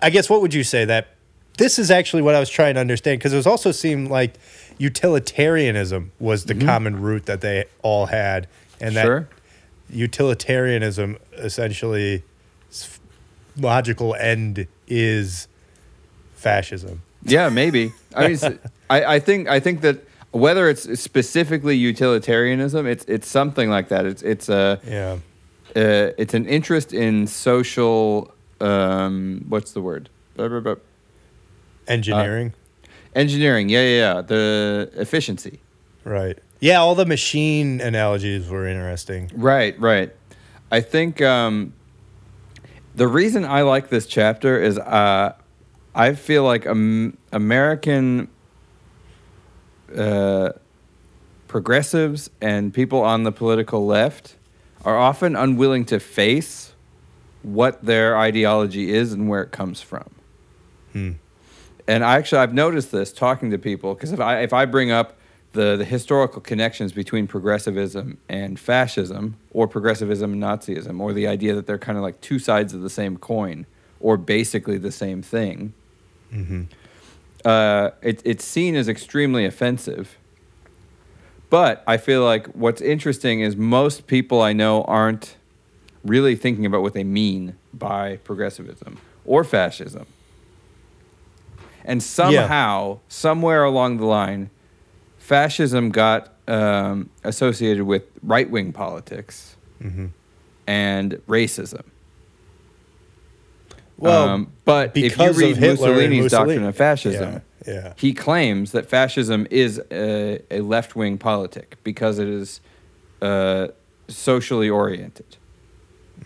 I 0.00 0.10
guess 0.10 0.30
what 0.30 0.40
would 0.40 0.54
you 0.54 0.62
say 0.62 0.84
that 0.84 1.08
this 1.58 1.78
is 1.78 1.90
actually 1.90 2.22
what 2.22 2.34
I 2.34 2.40
was 2.40 2.50
trying 2.50 2.74
to 2.74 2.80
understand 2.80 3.18
because 3.18 3.32
it 3.32 3.36
was 3.36 3.46
also 3.46 3.72
seemed 3.72 4.08
like 4.08 4.34
utilitarianism 4.78 6.12
was 6.18 6.44
the 6.44 6.54
common 6.54 7.00
root 7.00 7.26
that 7.26 7.40
they 7.40 7.64
all 7.82 8.06
had, 8.06 8.48
and 8.80 8.96
that 8.96 9.04
sure. 9.04 9.28
utilitarianism 9.90 11.18
essentially 11.34 12.22
logical 13.56 14.14
end 14.14 14.66
is 14.86 15.48
fascism. 16.34 17.02
Yeah, 17.22 17.48
maybe. 17.48 17.92
I 18.14 18.28
mean, 18.28 18.58
I, 18.90 19.04
I 19.16 19.18
think 19.20 19.48
I 19.48 19.60
think 19.60 19.80
that 19.80 20.04
whether 20.32 20.68
it's 20.68 21.00
specifically 21.00 21.76
utilitarianism, 21.76 22.86
it's 22.86 23.04
it's 23.06 23.28
something 23.28 23.70
like 23.70 23.88
that. 23.88 24.04
It's 24.04 24.22
it's 24.22 24.48
a 24.48 24.80
Yeah. 24.86 25.18
uh, 25.76 26.12
it's 26.18 26.34
an 26.34 26.46
interest 26.46 26.92
in 26.92 27.26
social. 27.26 28.32
Um, 28.60 29.44
what's 29.48 29.72
the 29.72 29.80
word? 29.80 30.08
Engineering. 31.86 32.48
blah. 32.50 32.58
Engineering. 33.14 33.68
Yeah, 33.68 33.82
yeah, 33.82 34.14
yeah. 34.14 34.22
The 34.22 34.90
efficiency. 34.94 35.60
right. 36.04 36.38
Yeah, 36.60 36.78
all 36.78 36.94
the 36.94 37.04
machine 37.04 37.82
analogies 37.82 38.48
were 38.48 38.66
interesting. 38.66 39.30
Right, 39.34 39.78
right. 39.78 40.10
I 40.70 40.80
think 40.80 41.20
um, 41.20 41.74
the 42.94 43.06
reason 43.06 43.44
I 43.44 43.62
like 43.62 43.90
this 43.90 44.06
chapter 44.06 44.62
is 44.62 44.78
uh, 44.78 45.34
I 45.94 46.14
feel 46.14 46.42
like 46.42 46.66
um, 46.66 47.18
American 47.32 48.28
uh, 49.94 50.52
progressives 51.48 52.30
and 52.40 52.72
people 52.72 53.00
on 53.02 53.24
the 53.24 53.32
political 53.32 53.84
left 53.86 54.36
are 54.84 54.98
often 54.98 55.36
unwilling 55.36 55.84
to 55.86 56.00
face 56.00 56.72
what 57.42 57.84
their 57.84 58.16
ideology 58.16 58.90
is 58.92 59.12
and 59.12 59.28
where 59.28 59.42
it 59.42 59.52
comes 59.52 59.80
from. 59.80 60.10
Hmm. 60.92 61.12
And 61.86 62.04
I 62.04 62.16
actually 62.16 62.38
I've 62.38 62.54
noticed 62.54 62.92
this 62.92 63.12
talking 63.12 63.50
to 63.50 63.58
people 63.58 63.94
because 63.94 64.12
if 64.12 64.20
I 64.20 64.40
if 64.40 64.52
I 64.52 64.64
bring 64.64 64.90
up 64.90 65.16
the 65.52 65.76
the 65.76 65.84
historical 65.84 66.40
connections 66.40 66.92
between 66.92 67.26
progressivism 67.26 68.18
and 68.28 68.58
fascism, 68.58 69.36
or 69.52 69.68
progressivism 69.68 70.32
and 70.32 70.42
Nazism, 70.42 71.00
or 71.00 71.12
the 71.12 71.26
idea 71.26 71.54
that 71.54 71.66
they're 71.66 71.78
kind 71.78 71.96
of 71.98 72.02
like 72.02 72.20
two 72.20 72.38
sides 72.38 72.74
of 72.74 72.80
the 72.82 72.90
same 72.90 73.16
coin, 73.16 73.66
or 74.00 74.16
basically 74.16 74.78
the 74.78 74.92
same 74.92 75.22
thing, 75.22 75.72
Mm-hmm. 76.32 76.62
uh, 77.44 77.90
it, 78.02 78.20
it's 78.24 78.44
seen 78.44 78.74
as 78.74 78.88
extremely 78.88 79.44
offensive. 79.44 80.16
But 81.48 81.84
I 81.86 81.96
feel 81.98 82.24
like 82.24 82.48
what's 82.48 82.80
interesting 82.80 83.40
is 83.40 83.54
most 83.54 84.08
people 84.08 84.42
I 84.42 84.52
know 84.52 84.82
aren't 84.84 85.36
really 86.04 86.34
thinking 86.34 86.66
about 86.66 86.82
what 86.82 86.92
they 86.92 87.04
mean 87.04 87.54
by 87.72 88.16
progressivism 88.24 88.98
or 89.24 89.44
fascism. 89.44 90.06
And 91.84 92.02
somehow, 92.02 93.00
somewhere 93.08 93.64
along 93.64 93.98
the 93.98 94.06
line, 94.06 94.50
fascism 95.18 95.90
got 95.90 96.32
um, 96.48 97.10
associated 97.22 97.84
with 97.84 98.04
right 98.22 98.48
wing 98.48 98.72
politics 98.72 99.56
and 100.66 101.12
racism. 101.28 101.82
Well, 103.96 104.28
Um, 104.28 104.52
but 104.64 104.96
if 104.96 105.16
you 105.18 105.32
read 105.32 105.60
Mussolini's 105.60 106.30
doctrine 106.32 106.64
of 106.64 106.76
fascism, 106.76 107.42
Yeah, 107.66 107.72
yeah. 107.74 107.92
he 107.96 108.12
claims 108.12 108.72
that 108.72 108.86
fascism 108.88 109.46
is 109.50 109.80
a, 109.90 110.40
a 110.50 110.60
left 110.60 110.96
wing 110.96 111.18
politic 111.18 111.76
because 111.84 112.18
it 112.18 112.28
is 112.28 112.60
uh, 113.22 113.68
socially 114.08 114.68
oriented. 114.68 115.36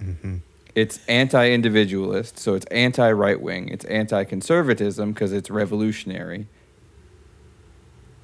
Mm-hmm. 0.02 0.36
It's 0.78 1.00
anti 1.08 1.50
individualist, 1.50 2.38
so 2.38 2.54
it's 2.54 2.64
anti 2.66 3.10
right 3.10 3.40
wing. 3.40 3.68
It's 3.68 3.84
anti 3.86 4.22
conservatism 4.22 5.10
because 5.12 5.32
it's 5.32 5.50
revolutionary. 5.50 6.46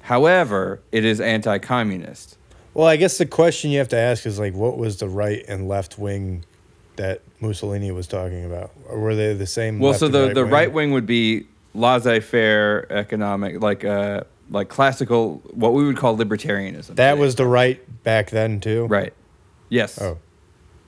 However, 0.03 0.79
it 0.93 1.03
is 1.03 1.19
anti 1.19 1.57
communist. 1.57 2.37
Well, 2.73 2.87
I 2.87 2.95
guess 2.95 3.17
the 3.17 3.25
question 3.25 3.71
you 3.71 3.79
have 3.79 3.89
to 3.89 3.97
ask 3.97 4.25
is 4.25 4.39
like, 4.39 4.53
what 4.53 4.77
was 4.77 4.99
the 4.99 5.09
right 5.09 5.43
and 5.49 5.67
left 5.67 5.99
wing 5.99 6.45
that 6.95 7.23
Mussolini 7.41 7.91
was 7.91 8.07
talking 8.07 8.45
about? 8.45 8.71
Or 8.87 9.01
were 9.01 9.15
they 9.15 9.33
the 9.33 9.47
same? 9.47 9.79
Well, 9.79 9.93
so 9.93 10.07
the, 10.07 10.33
the 10.33 10.43
wing? 10.43 10.53
right 10.53 10.71
wing 10.71 10.91
would 10.93 11.05
be 11.05 11.47
laissez 11.73 12.21
faire 12.21 12.89
economic, 12.89 13.61
like 13.61 13.83
uh, 13.83 14.23
like 14.49 14.69
classical, 14.69 15.41
what 15.51 15.73
we 15.73 15.85
would 15.85 15.97
call 15.97 16.17
libertarianism. 16.17 16.95
That 16.95 17.11
today. 17.11 17.19
was 17.19 17.35
the 17.35 17.47
right 17.47 18.03
back 18.05 18.29
then 18.29 18.61
too. 18.61 18.85
right. 18.85 19.11
Yes. 19.67 20.01
Oh, 20.01 20.19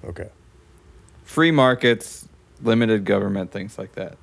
okay. 0.06 0.30
Free 1.28 1.52
markets, 1.52 2.26
limited 2.64 3.04
government, 3.04 3.52
things 3.52 3.78
like 3.78 3.94
that. 3.96 4.18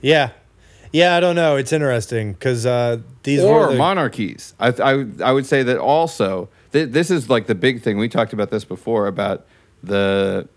Yeah, 0.00 0.30
yeah. 0.92 1.16
I 1.16 1.20
don't 1.20 1.34
know. 1.34 1.56
It's 1.56 1.72
interesting 1.72 2.32
because 2.34 2.64
uh, 2.64 2.98
these 3.24 3.42
or 3.42 3.66
were 3.66 3.72
the, 3.72 3.78
monarchies. 3.78 4.54
I, 4.60 4.68
I, 4.68 5.06
I 5.24 5.32
would 5.32 5.44
say 5.44 5.64
that 5.64 5.76
also. 5.78 6.48
Th- 6.72 6.88
this 6.88 7.10
is 7.10 7.28
like 7.28 7.48
the 7.48 7.56
big 7.56 7.82
thing. 7.82 7.98
We 7.98 8.08
talked 8.08 8.32
about 8.32 8.50
this 8.50 8.64
before 8.64 9.08
about 9.08 9.44
the 9.82 10.48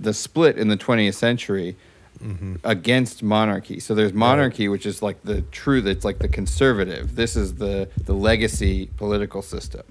the 0.00 0.12
split 0.12 0.58
in 0.58 0.68
the 0.68 0.76
20th 0.76 1.14
century 1.14 1.76
Mm-hmm. 2.22 2.54
against 2.64 3.22
monarchy. 3.22 3.80
So 3.80 3.94
there's 3.94 4.12
monarchy, 4.12 4.68
which 4.68 4.86
is 4.86 5.02
like 5.02 5.22
the 5.24 5.42
true. 5.42 5.84
It's 5.84 6.04
like 6.04 6.18
the 6.20 6.28
conservative. 6.28 7.16
This 7.16 7.36
is 7.36 7.54
the 7.56 7.88
the 8.04 8.14
legacy 8.14 8.88
political 8.96 9.42
system. 9.42 9.82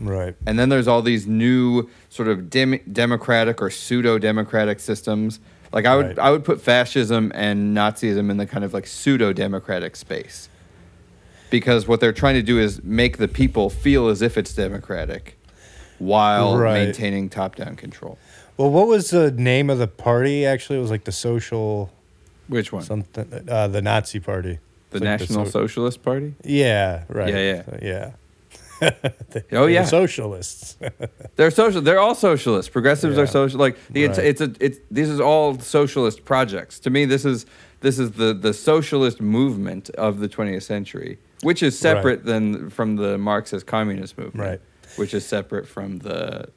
Right. 0.00 0.34
And 0.46 0.58
then 0.58 0.68
there's 0.68 0.88
all 0.88 1.02
these 1.02 1.26
new 1.26 1.88
sort 2.08 2.28
of 2.28 2.48
dem- 2.50 2.80
democratic 2.92 3.60
or 3.62 3.70
pseudo 3.70 4.18
democratic 4.18 4.80
systems. 4.80 5.40
Like 5.72 5.86
I 5.86 5.94
would 5.96 6.06
Right. 6.06 6.18
I 6.18 6.30
would 6.30 6.44
put 6.44 6.60
fascism 6.60 7.30
and 7.34 7.76
Nazism 7.76 8.30
in 8.30 8.36
the 8.38 8.46
kind 8.46 8.64
of 8.64 8.74
like 8.74 8.86
pseudo 8.86 9.32
democratic 9.32 9.94
space. 9.96 10.48
Because 11.50 11.88
what 11.88 12.00
they're 12.00 12.12
trying 12.12 12.34
to 12.34 12.42
do 12.42 12.58
is 12.58 12.82
make 12.84 13.18
the 13.18 13.28
people 13.28 13.70
feel 13.70 14.08
as 14.08 14.22
if 14.22 14.38
it's 14.38 14.54
democratic 14.54 15.36
while 15.98 16.56
Right. 16.56 16.84
maintaining 16.84 17.28
top 17.28 17.56
down 17.56 17.76
control. 17.76 18.18
Well, 18.56 18.70
what 18.70 18.86
was 18.86 19.10
the 19.10 19.30
name 19.30 19.70
of 19.70 19.78
the 19.78 19.86
party? 19.88 20.44
Actually, 20.46 20.78
it 20.78 20.82
was 20.82 20.90
like 20.90 21.04
the 21.04 21.12
social 21.12 21.90
Which 22.48 22.72
one? 22.72 22.82
something. 22.82 23.44
Uh, 23.48 23.68
the 23.68 23.82
Nazi 23.82 24.20
Party. 24.20 24.58
the 24.90 24.98
like 24.98 25.04
National 25.20 25.44
so- 25.46 25.50
Socialist 25.62 26.02
Party? 26.02 26.34
Yeah. 26.44 27.04
Right. 27.08 27.28
Yeah, 27.28 27.38
yeah. 27.52 27.62
So, 27.64 27.78
yeah. 27.80 28.10
Oh 28.82 29.40
They 29.50 29.58
were 29.58 29.68
yeah. 29.70 29.84
socialists. 29.84 30.76
They're 31.36 31.50
social. 31.50 31.80
They're 31.80 32.00
all 32.00 32.14
socialists. 32.14 32.68
Progressives 32.70 33.16
Yeah. 33.16 33.22
are 33.22 33.26
social. 33.26 33.58
Like 33.60 33.76
the, 33.90 34.04
it's 34.04 34.18
Right. 34.18 34.26
it's 34.28 34.40
a 34.40 34.52
it's 34.60 34.78
these 34.90 35.08
is 35.08 35.20
all 35.20 35.58
socialist 35.58 36.24
projects. 36.24 36.78
To 36.80 36.90
me, 36.90 37.04
this 37.04 37.24
is 37.24 37.46
this 37.80 37.98
is 37.98 38.12
the 38.12 38.32
the 38.34 38.52
socialist 38.54 39.20
movement 39.20 39.90
of 39.90 40.20
the 40.20 40.28
20th 40.28 40.62
century, 40.64 41.18
which 41.42 41.62
is 41.62 41.78
separate 41.78 42.24
than 42.24 42.70
from 42.70 42.96
the 42.96 43.16
Marxist 43.18 43.66
communist 43.66 44.16
movement, 44.18 44.48
Right. 44.48 44.60
Which 44.96 45.14
is 45.14 45.24
separate 45.26 45.66
from 45.68 45.98
the. 45.98 46.48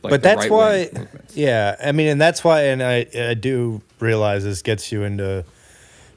Like 0.00 0.10
but 0.12 0.22
the 0.22 0.28
that's 0.28 0.48
why, 0.48 0.88
movements. 0.94 1.36
yeah. 1.36 1.74
I 1.84 1.90
mean, 1.90 2.06
and 2.06 2.20
that's 2.20 2.44
why, 2.44 2.62
and 2.66 2.80
I, 2.84 3.04
I 3.18 3.34
do 3.34 3.82
realize 3.98 4.44
this 4.44 4.62
gets 4.62 4.92
you 4.92 5.02
into 5.02 5.44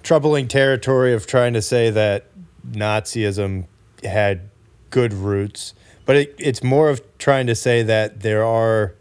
troubling 0.03 0.47
territory 0.47 1.13
of 1.15 1.25
trying 1.25 1.53
to 1.53 1.63
say 1.63 1.89
that 1.89 2.27
Nazism 2.69 3.65
had 4.03 4.50
good 4.91 5.13
roots, 5.13 5.73
but 6.05 6.15
it, 6.15 6.35
it's 6.37 6.61
more 6.63 6.89
of 6.89 7.01
trying 7.17 7.47
to 7.47 7.55
say 7.55 7.81
that 7.83 8.21
there 8.21 8.43
are. 8.45 8.93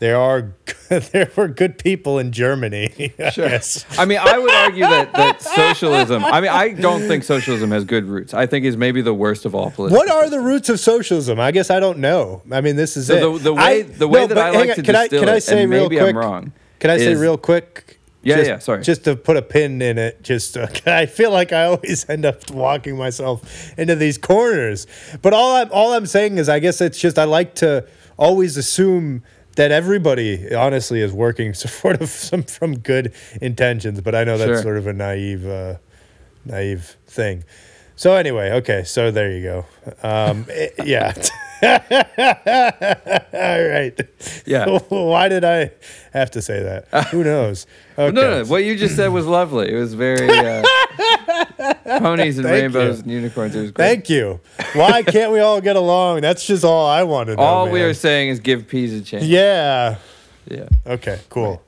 There 0.00 0.16
are 0.16 0.54
there 0.88 1.28
were 1.34 1.48
good 1.48 1.76
people 1.76 2.20
in 2.20 2.30
Germany. 2.30 3.12
I 3.18 3.30
Sure. 3.30 3.48
guess. 3.48 3.84
I 3.98 4.04
mean, 4.04 4.18
I 4.22 4.38
would 4.38 4.52
argue 4.54 4.84
that, 4.84 5.12
that 5.12 5.42
socialism. 5.56 6.24
I 6.24 6.40
mean, 6.40 6.50
I 6.50 6.68
don't 6.68 7.00
think 7.00 7.24
socialism 7.24 7.72
has 7.72 7.84
good 7.84 8.04
roots. 8.04 8.32
I 8.32 8.46
think 8.46 8.64
is 8.64 8.76
maybe 8.76 9.02
the 9.02 9.12
worst 9.12 9.44
of 9.44 9.56
all 9.56 9.72
political. 9.72 9.98
What 9.98 10.08
are 10.08 10.30
the 10.30 10.38
roots 10.38 10.68
of 10.68 10.78
socialism? 10.78 11.40
I 11.40 11.50
guess 11.50 11.68
I 11.68 11.80
don't 11.80 11.98
know. 11.98 12.42
I 12.52 12.60
mean, 12.60 12.76
this 12.76 12.96
is 12.96 13.10
it. 13.10 13.20
The, 13.20 13.38
the 13.38 13.52
way 13.54 13.60
I- 13.60 13.82
the 13.82 14.06
way 14.06 14.20
no, 14.20 14.26
that 14.28 14.38
I 14.38 14.50
like 14.50 14.70
on, 14.70 14.76
to 14.76 14.82
can 14.84 14.94
I 14.94 15.02
distill 15.08 15.20
can 15.22 15.28
I 15.30 15.38
say 15.40 15.66
real 15.66 15.88
quick? 15.88 16.00
I'm 16.00 16.16
wrong. 16.16 16.52
Can 16.78 16.90
I 16.90 16.98
say 16.98 17.10
is- 17.10 17.20
real 17.20 17.36
quick? 17.36 17.97
Yeah, 18.28 18.36
just, 18.36 18.48
yeah, 18.48 18.58
sorry. 18.58 18.82
Just 18.82 19.04
to 19.04 19.16
put 19.16 19.36
a 19.36 19.42
pin 19.42 19.80
in 19.82 19.98
it, 19.98 20.22
just 20.22 20.56
uh, 20.56 20.66
I 20.86 21.06
feel 21.06 21.30
like 21.32 21.52
I 21.52 21.64
always 21.64 22.08
end 22.08 22.24
up 22.24 22.50
walking 22.50 22.96
myself 22.96 23.72
into 23.78 23.94
these 23.96 24.18
corners. 24.18 24.86
But 25.22 25.32
all 25.34 25.56
I'm 25.56 25.70
all 25.72 25.92
I'm 25.94 26.06
saying 26.06 26.38
is, 26.38 26.48
I 26.48 26.58
guess 26.58 26.80
it's 26.80 26.98
just 26.98 27.18
I 27.18 27.24
like 27.24 27.54
to 27.56 27.86
always 28.16 28.56
assume 28.56 29.22
that 29.56 29.72
everybody 29.72 30.54
honestly 30.54 31.00
is 31.00 31.12
working 31.12 31.52
sort 31.54 32.00
of 32.00 32.08
some 32.08 32.42
from 32.44 32.78
good 32.78 33.12
intentions. 33.40 34.00
But 34.00 34.14
I 34.14 34.24
know 34.24 34.38
that's 34.38 34.48
Sure. 34.48 34.62
sort 34.62 34.76
of 34.78 34.86
a 34.86 34.92
naive 34.92 35.46
uh, 35.46 35.74
naive 36.44 36.96
thing. 37.06 37.44
So 37.98 38.14
anyway, 38.14 38.52
okay, 38.52 38.84
so 38.84 39.10
there 39.10 39.32
you 39.32 39.42
go. 39.42 39.66
Um, 40.04 40.46
eh, 40.50 40.68
yeah. 40.84 41.12
All 43.32 43.68
right. 43.68 44.00
Yeah. 44.46 44.78
Why 44.88 45.28
did 45.28 45.42
I 45.42 45.72
have 46.12 46.30
to 46.30 46.40
say 46.40 46.62
that? 46.62 47.08
Who 47.08 47.24
knows? 47.24 47.66
Okay. 47.98 48.14
No, 48.14 48.42
no, 48.42 48.44
what 48.44 48.62
you 48.62 48.76
just 48.76 48.94
said 48.94 49.08
was 49.08 49.26
lovely. 49.26 49.72
It 49.72 49.74
was 49.74 49.94
very 49.94 50.30
uh, 50.30 50.62
ponies 51.98 52.38
and 52.38 52.46
Thank 52.46 52.62
rainbows 52.62 52.98
you. 52.98 53.02
and 53.02 53.10
unicorns. 53.10 53.56
It 53.56 53.62
was 53.62 53.70
great. 53.72 53.84
Thank 53.84 54.10
you. 54.10 54.38
Why 54.74 55.02
can't 55.02 55.32
we 55.32 55.40
all 55.40 55.60
get 55.60 55.74
along? 55.74 56.20
That's 56.20 56.46
just 56.46 56.64
all 56.64 56.86
I 56.86 57.02
want 57.02 57.30
to 57.30 57.34
know. 57.34 57.42
All 57.42 57.64
we 57.68 57.80
man. 57.80 57.90
are 57.90 57.94
saying 57.94 58.28
is 58.28 58.38
give 58.38 58.68
peas 58.68 58.92
a 58.94 59.02
chance. 59.02 59.24
Yeah. 59.24 59.96
Yeah. 60.48 60.68
Okay. 60.86 61.18
Cool. 61.30 61.60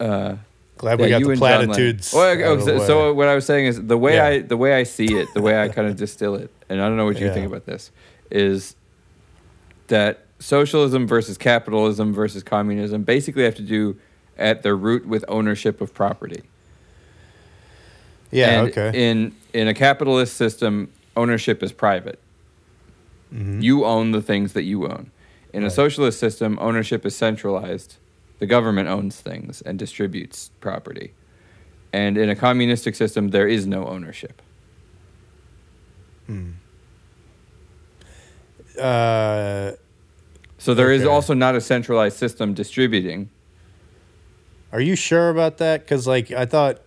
Uh, 0.00 0.34
Glad 0.78 1.00
we 1.00 1.08
got 1.08 1.22
the 1.22 1.28
and 1.30 1.38
John 1.38 1.50
Lennon. 1.50 1.66
platitudes. 1.68 2.12
Well, 2.14 2.30
okay, 2.30 2.42
of 2.44 2.64
the 2.64 2.78
so, 2.80 2.86
so 2.86 3.14
what 3.14 3.28
I 3.28 3.34
was 3.34 3.44
saying 3.46 3.66
is 3.66 3.82
the 3.86 3.98
way 3.98 4.14
Yeah. 4.16 4.26
I 4.26 4.38
the 4.40 4.56
way 4.56 4.74
I 4.74 4.84
see 4.84 5.14
it, 5.14 5.28
the 5.34 5.42
way 5.42 5.60
I 5.60 5.68
kind 5.76 5.86
of 5.88 5.96
distill 5.96 6.34
it, 6.36 6.50
and 6.68 6.80
I 6.80 6.88
don't 6.88 6.96
know 6.96 7.04
what 7.04 7.18
you 7.20 7.26
Yeah. 7.26 7.34
think 7.34 7.46
about 7.46 7.66
this, 7.66 7.90
is 8.30 8.74
that 9.88 10.24
socialism 10.38 11.06
versus 11.06 11.36
capitalism 11.38 12.12
versus 12.14 12.42
communism 12.42 13.02
basically 13.02 13.44
have 13.44 13.54
to 13.56 13.62
do 13.62 13.96
at 14.38 14.62
their 14.62 14.76
root 14.76 15.06
with 15.06 15.24
ownership 15.28 15.80
of 15.80 15.92
property. 15.92 16.42
yeah. 18.30 18.60
And 18.60 18.68
okay. 18.68 19.10
In 19.10 19.34
in 19.52 19.68
a 19.68 19.74
capitalist 19.74 20.36
system, 20.36 20.90
ownership 21.16 21.62
is 21.62 21.72
private. 21.72 22.18
You 23.30 23.84
own 23.84 24.12
the 24.12 24.22
things 24.22 24.54
that 24.54 24.62
you 24.62 24.86
own. 24.86 25.10
In 25.52 25.62
a 25.62 25.66
Mm-hmm. 25.66 25.74
Socialist 25.74 26.18
system, 26.18 26.56
ownership 26.62 27.04
is 27.04 27.14
centralized. 27.14 27.96
The 28.38 28.46
government 28.46 28.88
owns 28.88 29.20
things 29.20 29.60
and 29.62 29.78
distributes 29.78 30.50
property. 30.60 31.12
And 31.92 32.16
in 32.18 32.28
a 32.30 32.36
communistic 32.36 32.94
system, 32.94 33.28
there 33.28 33.48
is 33.48 33.66
no 33.66 33.86
ownership. 33.86 34.40
uh, 38.80 39.72
So 40.60 40.74
there 40.74 40.90
is 40.90 41.02
Okay. 41.02 41.10
also 41.10 41.34
not 41.34 41.54
a 41.54 41.60
centralized 41.60 42.16
system 42.16 42.52
distributing. 42.54 43.30
are 44.70 44.82
you 44.82 44.94
sure 44.96 45.30
about 45.30 45.56
that? 45.58 45.80
Because 45.80 46.06
like 46.06 46.30
I 46.30 46.44
thought, 46.44 46.80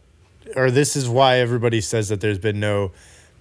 or 0.55 0.69
this 0.69 0.95
is 0.95 1.09
why 1.09 1.37
everybody 1.39 1.81
says 1.81 2.09
that 2.09 2.21
there's 2.21 2.37
been 2.37 2.59
no 2.59 2.91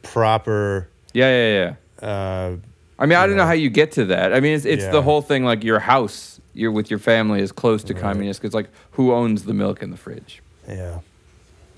proper. 0.02 0.88
Yeah, 1.12 1.28
yeah, 1.28 1.76
yeah. 2.00 2.08
Uh, 2.08 2.56
I 2.98 3.04
mean, 3.04 3.18
I 3.18 3.26
don't 3.26 3.36
know 3.36 3.42
Yeah. 3.42 3.46
how 3.48 3.52
you 3.52 3.68
get 3.68 3.92
to 3.92 4.06
that. 4.06 4.32
I 4.32 4.40
mean, 4.40 4.54
it's, 4.54 4.64
it's 4.64 4.84
Yeah. 4.84 4.92
the 4.92 5.02
whole 5.02 5.20
thing 5.20 5.44
like 5.44 5.62
your 5.62 5.80
house, 5.80 6.39
you're 6.54 6.72
with 6.72 6.90
your 6.90 6.98
family 6.98 7.40
is 7.40 7.52
close 7.52 7.82
to 7.84 7.94
Right. 7.94 8.02
communist 8.02 8.40
because 8.40 8.54
like 8.54 8.68
who 8.92 9.12
owns 9.12 9.44
the 9.44 9.54
milk 9.54 9.82
in 9.82 9.90
the 9.90 9.96
fridge, 9.96 10.42
yeah. 10.68 11.00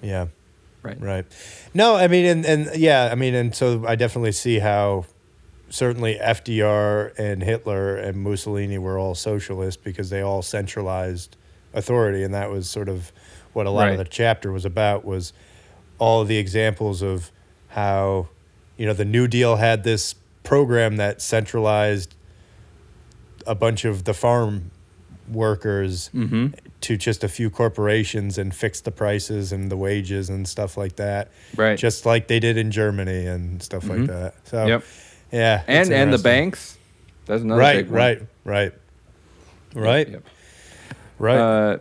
Yeah. 0.03 0.27
right? 0.83 1.01
Right. 1.01 1.27
No, 1.75 1.95
I 1.97 2.09
mean, 2.09 2.25
and, 2.27 2.45
and 2.47 2.71
yeah, 2.77 3.09
I 3.13 3.15
mean, 3.15 3.35
and 3.35 3.55
so 3.55 3.85
I 3.87 3.95
definitely 3.95 4.33
see 4.33 4.59
how 4.59 5.05
certainly 5.71 6.19
FDR 6.21 7.17
and 7.19 7.43
Hitler 7.43 7.97
and 7.97 8.23
Mussolini 8.23 8.79
were 8.79 8.99
all 8.99 9.15
socialists 9.15 9.81
because 9.83 10.11
they 10.11 10.21
all 10.21 10.43
centralized 10.43 11.37
authority. 11.73 12.23
And 12.25 12.35
that 12.35 12.51
was 12.51 12.69
sort 12.69 12.89
of 12.89 13.13
what 13.53 13.67
a 13.67 13.71
lot 13.71 13.91
of 13.91 13.99
the 13.99 14.05
chapter 14.05 14.51
was 14.53 14.65
about 14.65 15.05
was 15.05 15.33
all 15.99 16.25
the 16.25 16.37
examples 16.37 17.01
of 17.03 17.31
how, 17.69 18.29
you 18.77 18.85
know, 18.87 18.93
the 18.93 19.05
New 19.05 19.29
Deal 19.29 19.57
had 19.57 19.85
this 19.85 20.15
program 20.43 20.97
that 20.97 21.23
centralized 21.23 22.15
a 23.47 23.55
bunch 23.55 23.85
of 23.85 24.05
the 24.05 24.15
farm 24.15 24.71
workers 25.29 26.11
Mm-hmm. 26.15 26.49
to 26.83 26.97
just 26.97 27.23
a 27.25 27.29
few 27.29 27.49
corporations 27.49 28.39
and 28.39 28.55
fix 28.55 28.81
the 28.81 28.91
prices 28.91 29.53
and 29.53 29.71
the 29.71 29.77
wages 29.77 30.29
and 30.29 30.47
stuff 30.49 30.77
like 30.77 30.97
that. 30.97 31.31
Right. 31.57 31.79
Just 31.79 32.05
like 32.05 32.27
they 32.27 32.41
did 32.41 32.57
in 32.57 32.71
Germany 32.71 33.27
and 33.27 33.63
stuff 33.63 33.89
like 33.89 34.01
Mhm. 34.01 34.07
that. 34.09 34.35
So 34.45 34.67
Yep. 34.67 34.85
yeah. 35.31 35.63
And 35.69 35.93
and 35.93 36.13
the 36.13 36.19
banks. 36.19 36.77
That's 37.27 37.43
another 37.43 37.61
Right, 37.61 37.77
big 37.77 37.87
one. 37.87 37.95
right, 37.99 38.23
right. 38.45 38.73
Right. 39.75 40.09
Yep. 40.09 40.25
Right. 41.19 41.39
Uh, 41.39 41.79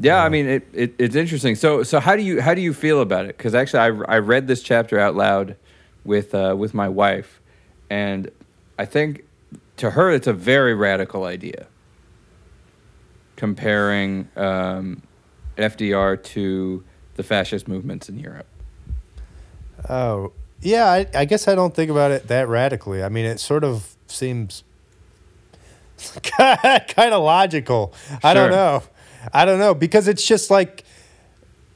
yeah, 0.00 0.22
I 0.22 0.28
mean 0.28 0.46
it, 0.46 0.68
it. 0.74 0.94
It's 0.98 1.16
interesting. 1.16 1.54
So 1.54 1.82
so 1.82 2.00
how 2.00 2.16
do 2.16 2.22
you 2.22 2.40
how 2.42 2.52
do 2.54 2.60
you 2.60 2.74
feel 2.74 3.00
about 3.00 3.24
it? 3.24 3.36
Because 3.36 3.54
actually, 3.54 3.80
I 3.80 4.16
I 4.16 4.18
read 4.18 4.46
this 4.46 4.62
chapter 4.62 4.98
out 4.98 5.14
loud 5.16 5.56
with 6.04 6.34
uh, 6.34 6.54
with 6.58 6.74
my 6.74 6.88
wife, 6.88 7.40
and 7.88 8.30
I 8.78 8.84
think 8.84 9.24
to 9.76 9.90
her 9.90 10.10
it's 10.10 10.26
a 10.26 10.32
very 10.32 10.74
radical 10.74 11.24
idea. 11.24 11.66
Comparing 13.36 14.28
um, 14.36 15.02
FDR 15.56 16.22
to 16.22 16.84
the 17.14 17.22
fascist 17.22 17.68
movements 17.68 18.08
in 18.08 18.18
Europe. 18.18 18.46
Oh, 19.88 20.32
yeah. 20.60 20.86
I, 20.86 21.06
I 21.14 21.24
guess 21.24 21.48
I 21.48 21.54
don't 21.54 21.74
think 21.74 21.90
about 21.90 22.10
it 22.10 22.28
that 22.28 22.48
radically. 22.48 23.02
I 23.02 23.08
mean, 23.08 23.24
it 23.24 23.40
sort 23.40 23.64
of 23.64 23.96
seems 24.06 24.64
kind 26.22 27.12
of 27.12 27.22
logical. 27.22 27.92
I 28.22 28.34
don't 28.34 28.50
know. 28.50 28.82
I 29.32 29.44
don't 29.44 29.58
know 29.58 29.74
because 29.74 30.06
it's 30.06 30.24
just 30.24 30.50
like, 30.50 30.84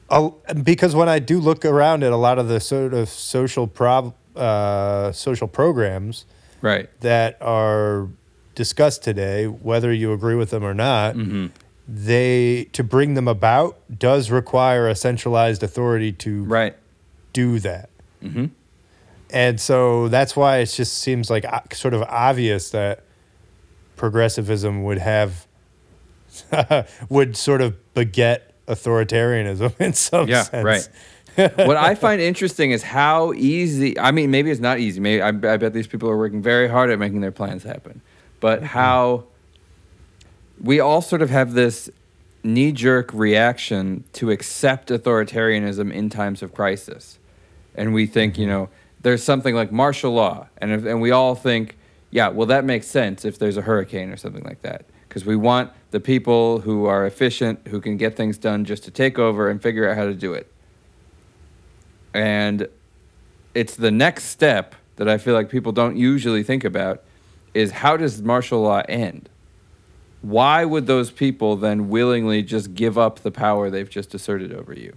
a, 0.09 0.31
because 0.63 0.95
when 0.95 1.09
I 1.09 1.19
do 1.19 1.39
look 1.39 1.65
around 1.65 2.03
at 2.03 2.11
a 2.11 2.17
lot 2.17 2.39
of 2.39 2.47
the 2.47 2.59
sort 2.59 2.93
of 2.93 3.09
social 3.09 3.67
prob, 3.67 4.15
uh, 4.35 5.11
social 5.11 5.47
programs 5.47 6.25
Right. 6.61 6.89
that 7.01 7.37
are 7.41 8.07
discussed 8.55 9.03
today, 9.03 9.45
whether 9.47 9.93
you 9.93 10.11
agree 10.13 10.35
with 10.35 10.49
them 10.49 10.63
or 10.63 10.73
not, 10.73 11.15
Mm-hmm. 11.15 11.47
they 11.87 12.65
to 12.73 12.83
bring 12.83 13.13
them 13.15 13.27
about 13.27 13.77
does 13.97 14.29
require 14.29 14.87
a 14.87 14.95
centralized 14.95 15.63
authority 15.63 16.11
to 16.13 16.43
Right. 16.43 16.75
do 17.33 17.59
that. 17.59 17.89
Mm-hmm. 18.23 18.45
And 19.31 19.59
so 19.61 20.07
that's 20.07 20.35
why 20.35 20.57
it 20.57 20.65
just 20.67 20.97
seems 20.97 21.29
like 21.29 21.45
sort 21.73 21.93
of 21.93 22.01
obvious 22.03 22.71
that 22.71 23.03
progressivism 23.95 24.83
would 24.83 24.97
have 24.97 25.45
would 27.09 27.35
sort 27.37 27.61
of 27.61 27.75
beget 27.93 28.53
authoritarianism 28.67 29.73
in 29.79 29.93
some 29.93 30.27
Yeah, 30.27 30.43
sense. 30.43 30.63
right. 30.65 30.89
What 31.55 31.77
I 31.77 31.95
find 31.95 32.21
interesting 32.21 32.71
is 32.71 32.83
how 32.83 33.33
easy. 33.33 33.97
I 33.97 34.11
mean, 34.11 34.31
maybe 34.31 34.51
it's 34.51 34.61
not 34.61 34.79
easy. 34.79 34.99
Maybe 34.99 35.21
I, 35.21 35.29
I 35.29 35.31
bet 35.31 35.73
these 35.73 35.87
people 35.87 36.09
are 36.09 36.17
working 36.17 36.41
very 36.41 36.67
hard 36.67 36.89
at 36.89 36.99
making 36.99 37.21
their 37.21 37.31
plans 37.31 37.63
happen. 37.63 38.01
But 38.39 38.59
mm-hmm. 38.59 38.67
how 38.67 39.25
we 40.61 40.79
all 40.79 41.01
sort 41.01 41.21
of 41.21 41.29
have 41.29 41.53
this 41.53 41.89
knee-jerk 42.43 43.13
reaction 43.13 44.03
to 44.13 44.31
accept 44.31 44.89
authoritarianism 44.89 45.91
in 45.91 46.09
times 46.09 46.41
of 46.41 46.53
crisis, 46.53 47.19
and 47.75 47.93
we 47.93 48.05
think, 48.05 48.37
you 48.37 48.45
mm-hmm. 48.45 48.51
know, 48.51 48.69
there's 49.01 49.23
something 49.23 49.55
like 49.55 49.71
martial 49.71 50.13
law, 50.13 50.47
and 50.57 50.71
if, 50.71 50.85
and 50.85 51.01
we 51.01 51.11
all 51.11 51.35
think, 51.35 51.77
yeah, 52.11 52.27
well, 52.27 52.47
that 52.47 52.65
makes 52.65 52.87
sense 52.87 53.23
if 53.23 53.37
there's 53.39 53.57
a 53.57 53.61
hurricane 53.61 54.09
or 54.09 54.17
something 54.17 54.43
like 54.43 54.61
that, 54.61 54.85
because 55.07 55.25
we 55.25 55.35
want 55.35 55.71
the 55.91 55.99
people 55.99 56.59
who 56.59 56.85
are 56.85 57.05
efficient, 57.05 57.67
who 57.67 57.79
can 57.81 57.97
get 57.97 58.15
things 58.15 58.37
done, 58.37 58.65
just 58.65 58.83
to 58.83 58.91
take 58.91 59.19
over 59.19 59.49
and 59.49 59.61
figure 59.61 59.89
out 59.89 59.97
how 59.97 60.05
to 60.05 60.13
do 60.13 60.33
it. 60.33 60.51
And 62.13 62.67
it's 63.53 63.75
the 63.75 63.91
next 63.91 64.25
step 64.25 64.75
that 64.95 65.07
I 65.07 65.17
feel 65.17 65.33
like 65.33 65.49
people 65.49 65.71
don't 65.71 65.97
usually 65.97 66.43
think 66.43 66.63
about 66.63 67.03
is 67.53 67.71
how 67.71 67.97
does 67.97 68.21
martial 68.21 68.61
law 68.61 68.83
end? 68.87 69.29
Why 70.21 70.65
would 70.65 70.85
those 70.87 71.11
people 71.11 71.55
then 71.55 71.89
willingly 71.89 72.43
just 72.43 72.73
give 72.73 72.97
up 72.97 73.19
the 73.19 73.31
power 73.31 73.69
they've 73.69 73.89
just 73.89 74.13
asserted 74.13 74.53
over 74.53 74.73
you? 74.73 74.95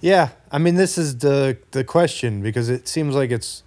Yeah, 0.00 0.30
I 0.50 0.58
mean 0.58 0.74
this 0.74 0.98
is 0.98 1.18
the 1.18 1.58
the 1.70 1.84
question 1.84 2.42
because 2.42 2.68
it 2.68 2.88
seems 2.88 3.14
like 3.14 3.30
it's 3.30 3.62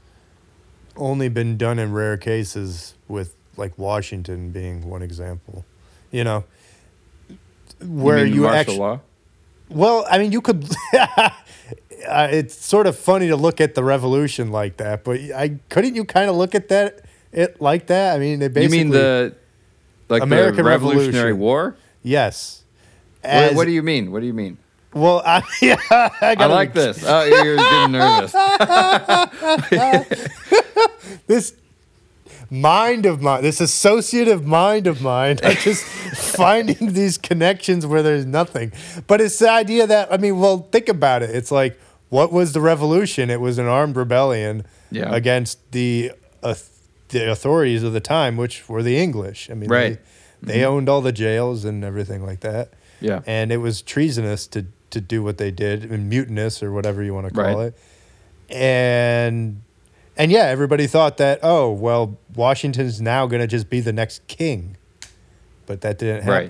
only 0.97 1.29
been 1.29 1.57
done 1.57 1.79
in 1.79 1.93
rare 1.93 2.17
cases 2.17 2.95
with 3.07 3.35
like 3.55 3.77
Washington 3.77 4.51
being 4.51 4.89
one 4.89 5.01
example. 5.01 5.63
You 6.11 6.23
know, 6.23 6.43
where 7.81 8.25
you, 8.25 8.41
martial 8.41 8.59
actually 8.59 8.77
law? 8.79 8.99
Well, 9.69 10.05
I 10.09 10.17
mean, 10.17 10.31
you 10.31 10.41
could. 10.41 10.67
uh, 12.07 12.27
it's 12.31 12.55
sort 12.55 12.87
of 12.87 12.97
funny 12.97 13.27
to 13.27 13.35
look 13.35 13.59
at 13.59 13.75
the 13.75 13.83
revolution 13.83 14.51
like 14.51 14.77
that, 14.77 15.03
but 15.03 15.19
I 15.19 15.59
couldn't 15.69 15.95
you 15.95 16.05
kind 16.05 16.29
of 16.29 16.35
look 16.35 16.55
at 16.55 16.69
that 16.69 17.05
it 17.35 17.61
like 17.61 17.87
that. 17.87 18.15
I 18.15 18.19
mean, 18.19 18.39
they 18.39 18.47
basically. 18.47 18.77
You 18.77 18.83
mean 18.85 18.93
the 18.93 19.35
like 20.09 20.23
American 20.23 20.63
the 20.63 20.69
Revolutionary 20.69 21.33
Revolution. 21.33 21.39
War? 21.39 21.75
yes. 22.01 22.63
What, 23.21 23.31
As- 23.31 23.55
what 23.55 23.65
do 23.65 23.71
you 23.71 23.83
mean? 23.83 24.11
What 24.11 24.21
do 24.21 24.25
you 24.27 24.33
mean? 24.33 24.57
Well, 24.93 25.21
I, 25.25 25.43
yeah, 25.61 25.75
I, 25.91 26.37
I 26.39 26.45
like 26.45 26.73
this. 26.73 27.03
Oh, 27.05 27.23
you're 27.23 27.57
getting 27.57 27.91
nervous. 27.91 28.31
this 31.27 31.53
mind 32.49 33.05
of 33.05 33.21
mine, 33.21 33.43
this 33.43 33.59
associative 33.59 34.45
mind 34.45 34.87
of 34.87 35.01
mine, 35.01 35.37
I'm 35.43 35.57
just 35.57 35.83
finding 36.35 36.93
these 36.93 37.17
connections 37.17 37.85
where 37.85 38.01
there's 38.01 38.25
nothing. 38.25 38.71
But 39.05 39.19
it's 39.19 39.37
the 39.37 39.49
idea 39.49 39.85
that 39.85 40.13
I 40.13 40.17
mean, 40.17 40.39
well, 40.39 40.59
think 40.71 40.87
about 40.87 41.23
it. 41.23 41.31
It's 41.31 41.51
like 41.51 41.77
what 42.09 42.31
was 42.31 42.53
the 42.53 42.61
revolution? 42.61 43.29
It 43.29 43.41
was 43.41 43.57
an 43.57 43.65
armed 43.65 43.95
rebellion 43.95 44.65
Yeah. 44.91 45.13
against 45.13 45.71
the 45.71 46.11
uh, 46.43 46.55
the 47.09 47.29
authorities 47.31 47.83
of 47.83 47.93
the 47.93 47.99
time, 47.99 48.35
which 48.37 48.67
were 48.69 48.81
the 48.83 48.97
English. 48.97 49.49
I 49.49 49.53
mean, 49.53 49.69
Right. 49.69 49.99
they, 50.41 50.53
they 50.59 50.65
owned 50.65 50.89
all 50.89 51.01
the 51.01 51.11
jails 51.11 51.63
and 51.65 51.83
everything 51.83 52.25
like 52.25 52.39
that. 52.41 52.69
Yeah. 53.01 53.21
and 53.27 53.51
it 53.51 53.57
was 53.57 53.81
treasonous 53.81 54.47
to 54.47 54.65
to 54.91 55.01
do 55.01 55.21
what 55.23 55.37
they 55.37 55.51
did, 55.51 55.83
and 55.91 56.07
mutinous 56.09 56.63
or 56.63 56.71
whatever 56.71 57.03
you 57.03 57.13
want 57.13 57.27
to 57.27 57.33
call 57.33 57.57
Right. 57.57 57.67
it. 57.67 57.77
And 58.55 59.61
and 60.17 60.31
yeah, 60.31 60.45
everybody 60.45 60.87
thought 60.87 61.17
that 61.17 61.39
oh 61.43 61.71
well, 61.71 62.17
Washington's 62.35 63.01
now 63.01 63.27
going 63.27 63.41
to 63.41 63.47
just 63.47 63.69
be 63.69 63.81
the 63.81 63.91
next 63.93 64.25
king, 64.27 64.77
but 65.65 65.81
that 65.81 65.97
didn't 65.99 66.25
Right. 66.27 66.49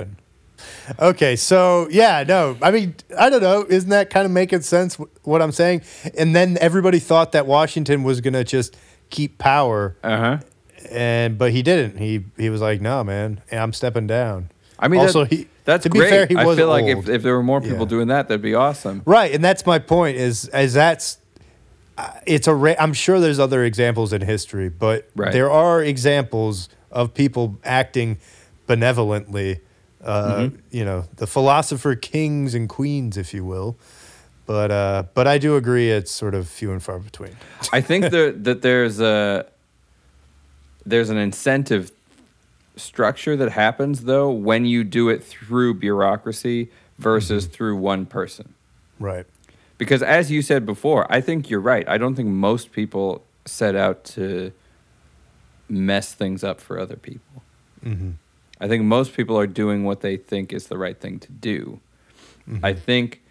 Okay, 0.99 1.35
so 1.35 1.87
yeah, 1.89 2.23
no, 2.27 2.57
I 2.61 2.71
mean, 2.71 2.95
I 3.17 3.29
don't 3.29 3.41
know. 3.41 3.65
Isn't 3.67 3.89
that 3.89 4.09
kind 4.09 4.25
of 4.25 4.31
making 4.31 4.61
sense? 4.61 4.95
What 5.23 5.41
I'm 5.41 5.51
saying, 5.51 5.81
and 6.17 6.35
then 6.35 6.57
everybody 6.61 6.99
thought 6.99 7.31
that 7.33 7.45
Washington 7.47 8.03
was 8.03 8.21
going 8.21 8.33
to 8.33 8.43
just 8.43 8.77
keep 9.09 9.37
power, 9.37 9.95
Uh 10.03 10.17
huh. 10.17 10.37
and 10.91 11.37
but 11.37 11.51
he 11.51 11.61
didn't. 11.63 11.97
He 11.97 12.25
he 12.37 12.49
was 12.49 12.61
like, 12.61 12.81
no, 12.81 13.03
man, 13.03 13.41
I'm 13.51 13.73
stepping 13.73 14.07
down. 14.07 14.49
I 14.77 14.87
mean, 14.87 14.99
also 14.99 15.23
that- 15.25 15.31
he 15.31 15.47
That's 15.63 15.87
great. 15.87 16.09
fair, 16.09 16.25
he 16.27 16.35
I 16.35 16.43
feel 16.55 16.67
like 16.67 16.85
if, 16.85 16.97
old. 16.97 17.09
if 17.09 17.23
there 17.23 17.35
were 17.35 17.43
more 17.43 17.61
people 17.61 17.79
Yeah. 17.79 17.85
doing 17.85 18.07
that, 18.09 18.27
that'd 18.27 18.41
be 18.41 18.53
awesome. 18.55 19.01
Right, 19.05 19.33
and 19.33 19.43
that's 19.43 19.65
my 19.65 19.79
point. 19.79 20.17
Is 20.17 20.47
as 20.49 20.73
that's 20.73 21.17
uh, 21.97 22.09
it's 22.25 22.47
a. 22.47 22.53
Ra- 22.53 22.75
I'm 22.77 22.93
sure 22.93 23.19
there's 23.21 23.39
other 23.39 23.63
examples 23.63 24.11
in 24.13 24.21
history, 24.21 24.67
but 24.69 25.09
Right. 25.15 25.31
there 25.31 25.49
are 25.49 25.81
examples 25.81 26.67
of 26.91 27.13
people 27.13 27.57
acting 27.63 28.17
benevolently. 28.67 29.61
Uh, 30.05 30.35
Mm-hmm. 30.35 30.55
You 30.71 30.85
know, 30.85 31.05
the 31.15 31.27
philosopher 31.27 31.95
kings 31.95 32.53
and 32.53 32.69
queens, 32.69 33.17
if 33.17 33.33
you 33.33 33.43
will. 33.43 33.75
But 34.45 34.69
uh, 34.69 35.03
but 35.15 35.27
I 35.27 35.39
do 35.39 35.55
agree, 35.55 35.89
it's 35.89 36.11
sort 36.11 36.35
of 36.35 36.47
few 36.47 36.71
and 36.71 36.81
far 36.81 36.99
between. 36.99 37.35
I 37.73 37.81
think 37.81 38.05
there, 38.11 38.31
that 38.31 38.61
there's 38.61 38.99
a 38.99 39.47
there's 40.85 41.09
an 41.09 41.17
incentive 41.17 41.91
structure 42.75 43.35
that 43.37 43.51
happens 43.51 44.03
though 44.03 44.29
when 44.29 44.65
you 44.65 44.83
do 44.83 45.09
it 45.09 45.23
through 45.23 45.73
bureaucracy 45.73 46.69
versus 46.99 47.47
through 47.47 47.75
one 47.77 48.05
person. 48.05 48.53
Right. 48.99 49.25
Because 49.77 50.03
as 50.03 50.29
you 50.29 50.41
said 50.41 50.65
before, 50.65 51.11
I 51.11 51.21
think 51.21 51.49
you're 51.49 51.59
right. 51.59 51.87
I 51.89 51.97
don't 51.97 52.15
think 52.15 52.29
most 52.29 52.71
people 52.71 53.23
set 53.45 53.75
out 53.75 54.03
to 54.05 54.51
mess 55.67 56.13
things 56.13 56.43
up 56.43 56.61
for 56.61 56.79
other 56.79 56.95
people. 56.97 57.41
hmm 57.81 58.11
I 58.59 58.67
think 58.67 58.83
most 58.83 59.13
people 59.13 59.37
are 59.37 59.47
doing 59.47 59.83
what 59.83 60.01
they 60.01 60.17
think 60.17 60.53
is 60.53 60.67
the 60.67 60.77
right 60.77 60.99
thing 60.99 61.19
to 61.19 61.31
do. 61.31 61.79
Mm-hmm. 62.49 62.65
I 62.65 62.73
think 62.73 63.21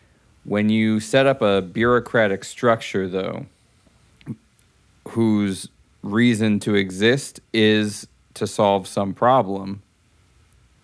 when 0.44 0.68
you 0.68 1.00
set 1.00 1.26
up 1.26 1.40
a 1.40 1.62
bureaucratic 1.62 2.44
structure, 2.44 3.08
though, 3.08 3.46
whose 5.08 5.68
reason 6.02 6.60
to 6.60 6.74
exist 6.74 7.40
is 7.52 8.06
to 8.34 8.46
solve 8.46 8.86
some 8.86 9.14
problem, 9.14 9.82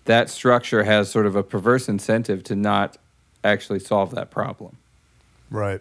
that 0.07 0.31
structure 0.31 0.85
has 0.85 1.11
sort 1.11 1.27
of 1.27 1.37
a 1.37 1.43
perverse 1.43 1.89
incentive 1.89 2.43
to 2.45 2.57
not 2.57 2.97
actually 3.45 3.79
solve 3.79 4.15
that 4.15 4.31
problem. 4.31 4.77
Right. 5.51 5.81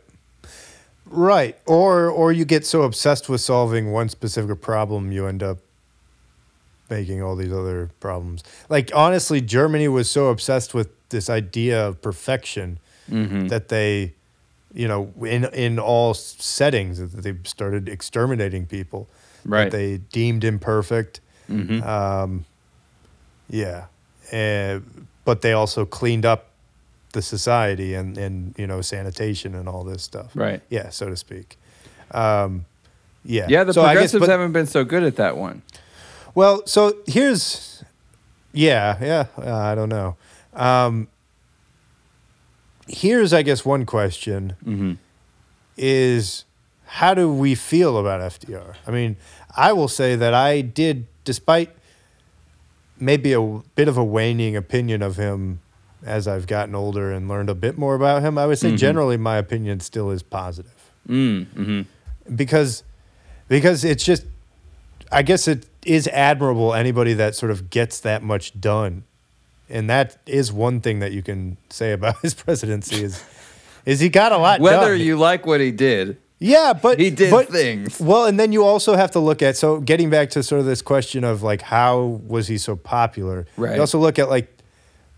Right. 1.05 1.57
Or 1.65 2.09
or 2.09 2.31
you 2.31 2.45
get 2.45 2.65
so 2.65 2.83
obsessed 2.83 3.29
with 3.29 3.41
solving 3.41 3.91
one 3.91 4.09
specific 4.09 4.61
problem 4.61 5.11
you 5.11 5.25
end 5.25 5.41
up 5.41 5.59
making 6.89 7.21
all 7.21 7.35
these 7.35 7.51
other 7.53 7.89
problems. 7.99 8.43
Like 8.69 8.91
honestly, 8.93 9.41
Germany 9.41 9.87
was 9.87 10.09
so 10.09 10.27
obsessed 10.29 10.73
with 10.73 10.89
this 11.09 11.29
idea 11.29 11.87
of 11.87 12.01
perfection 12.01 12.79
Mm-hmm. 13.09 13.47
that 13.47 13.69
they 13.69 14.13
you 14.71 14.87
know, 14.87 15.11
in 15.25 15.45
in 15.45 15.79
all 15.79 16.13
settings 16.13 16.99
that 16.99 17.23
they 17.23 17.33
started 17.43 17.89
exterminating 17.89 18.67
people 18.67 19.07
that 19.43 19.49
Right. 19.49 19.71
they 19.71 19.97
deemed 20.11 20.43
imperfect. 20.43 21.19
Mhm. 21.49 21.83
Um, 21.83 22.45
yeah, 23.49 23.85
and, 24.31 25.07
but 25.25 25.41
they 25.41 25.53
also 25.53 25.85
cleaned 25.85 26.23
up 26.25 26.49
the 27.13 27.21
society 27.23 27.95
and 27.95 28.15
and 28.17 28.53
you 28.59 28.67
know 28.67 28.81
sanitation 28.81 29.55
and 29.55 29.67
all 29.67 29.83
this 29.83 30.03
stuff. 30.03 30.29
Right. 30.35 30.61
Yeah, 30.69 30.89
so 30.91 31.09
to 31.09 31.17
speak. 31.17 31.57
Um, 32.11 32.65
yeah. 33.25 33.47
Yeah, 33.49 33.63
the 33.63 33.73
So 33.73 33.81
I 33.81 33.85
guess- 33.95 34.11
progressives 34.11 34.19
but- 34.19 34.29
haven't 34.29 34.51
been 34.51 34.67
so 34.67 34.83
good 34.83 35.01
at 35.03 35.15
that 35.15 35.35
one. 35.35 35.63
Well, 36.35 36.63
so 36.65 36.97
here's, 37.07 37.83
yeah, 38.53 38.97
yeah, 39.01 39.25
uh, 39.37 39.55
I 39.55 39.75
don't 39.75 39.89
know. 39.89 40.15
Um, 40.53 41.07
here's, 42.87 43.33
I 43.33 43.41
guess, 43.41 43.65
one 43.65 43.85
question 43.85 44.53
Mm-hmm. 44.65 44.93
is 45.77 46.45
how 46.85 47.13
do 47.13 47.31
we 47.31 47.55
feel 47.55 47.97
about 47.97 48.21
FDR? 48.21 48.75
I 48.87 48.91
mean, 48.91 49.17
I 49.55 49.73
will 49.73 49.87
say 49.87 50.15
that 50.15 50.33
I 50.33 50.61
did, 50.61 51.07
despite 51.23 51.69
maybe 52.99 53.33
a 53.33 53.41
bit 53.75 53.87
of 53.87 53.97
a 53.97 54.03
waning 54.03 54.55
opinion 54.55 55.01
of 55.01 55.15
him 55.17 55.61
as 56.05 56.27
I've 56.27 56.47
gotten 56.47 56.75
older 56.75 57.11
and 57.11 57.27
learned 57.27 57.49
a 57.49 57.55
bit 57.55 57.77
more 57.77 57.95
about 57.95 58.21
him, 58.23 58.37
I 58.37 58.45
would 58.45 58.57
say 58.59 58.71
Mhm. 58.71 58.77
generally 58.77 59.17
my 59.17 59.37
opinion 59.37 59.79
still 59.81 60.09
is 60.11 60.23
positive 60.23 60.73
Mm-hmm. 61.07 61.81
because 62.35 62.83
because 63.47 63.83
it's 63.83 64.03
just 64.03 64.25
I 65.11 65.21
guess 65.23 65.47
it 65.47 65.65
is 65.89 66.07
admirable 66.09 66.75
anybody 66.75 67.13
that 67.15 67.33
sort 67.33 67.51
of 67.51 67.71
gets 67.71 67.99
that 68.01 68.21
much 68.21 68.59
done. 68.61 69.03
And 69.67 69.89
that 69.89 70.17
is 70.27 70.53
one 70.53 70.81
thing 70.81 70.99
that 70.99 71.11
you 71.11 71.23
can 71.23 71.57
say 71.69 71.93
about 71.93 72.19
his 72.21 72.33
presidency 72.35 73.03
is 73.03 73.23
is 73.85 73.99
he 73.99 74.07
got 74.09 74.31
a 74.31 74.37
lot 74.37 74.57
done. 74.57 74.63
Whether 74.63 74.95
done. 74.97 75.05
you 75.05 75.17
like 75.17 75.47
what 75.47 75.59
he 75.61 75.71
did, 75.71 76.17
Yeah, 76.37 76.73
but 76.73 76.99
he 76.99 77.09
did 77.09 77.31
but, 77.31 77.47
things. 77.49 77.99
Well, 77.99 78.25
and 78.25 78.39
then 78.39 78.51
you 78.51 78.63
also 78.63 78.95
have 78.95 79.09
to 79.11 79.19
look 79.19 79.41
at 79.41 79.57
so 79.57 79.79
getting 79.79 80.11
back 80.11 80.29
to 80.31 80.43
sort 80.43 80.59
of 80.59 80.67
this 80.67 80.83
question 80.83 81.23
of 81.23 81.41
like 81.41 81.63
how 81.63 82.21
was 82.27 82.47
he 82.47 82.57
so 82.59 82.75
popular? 82.75 83.47
Right. 83.57 83.75
You 83.75 83.81
also 83.81 83.97
look 83.97 84.19
at 84.19 84.29
like 84.29 84.55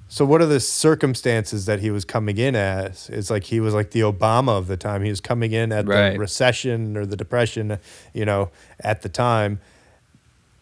so 0.07 0.23
what 0.25 0.41
are 0.41 0.45
the 0.45 0.59
circumstances 0.61 1.65
that 1.65 1.79
he 1.81 1.91
was 1.91 2.05
coming 2.05 2.37
in 2.37 2.55
as? 2.55 3.09
It's 3.09 3.29
like 3.29 3.43
he 3.45 3.59
was 3.59 3.73
like 3.73 3.91
the 3.91 4.01
Obama 4.01 4.57
of 4.57 4.67
the 4.67 4.77
time. 4.77 5.03
He 5.03 5.09
was 5.09 5.21
coming 5.21 5.51
in 5.51 5.71
at 5.73 5.85
Right. 5.87 6.11
the 6.13 6.19
recession 6.19 6.95
or 6.95 7.05
the 7.05 7.17
depression, 7.17 7.77
you 8.13 8.25
know, 8.25 8.51
at 8.79 9.01
the 9.01 9.09
time 9.09 9.59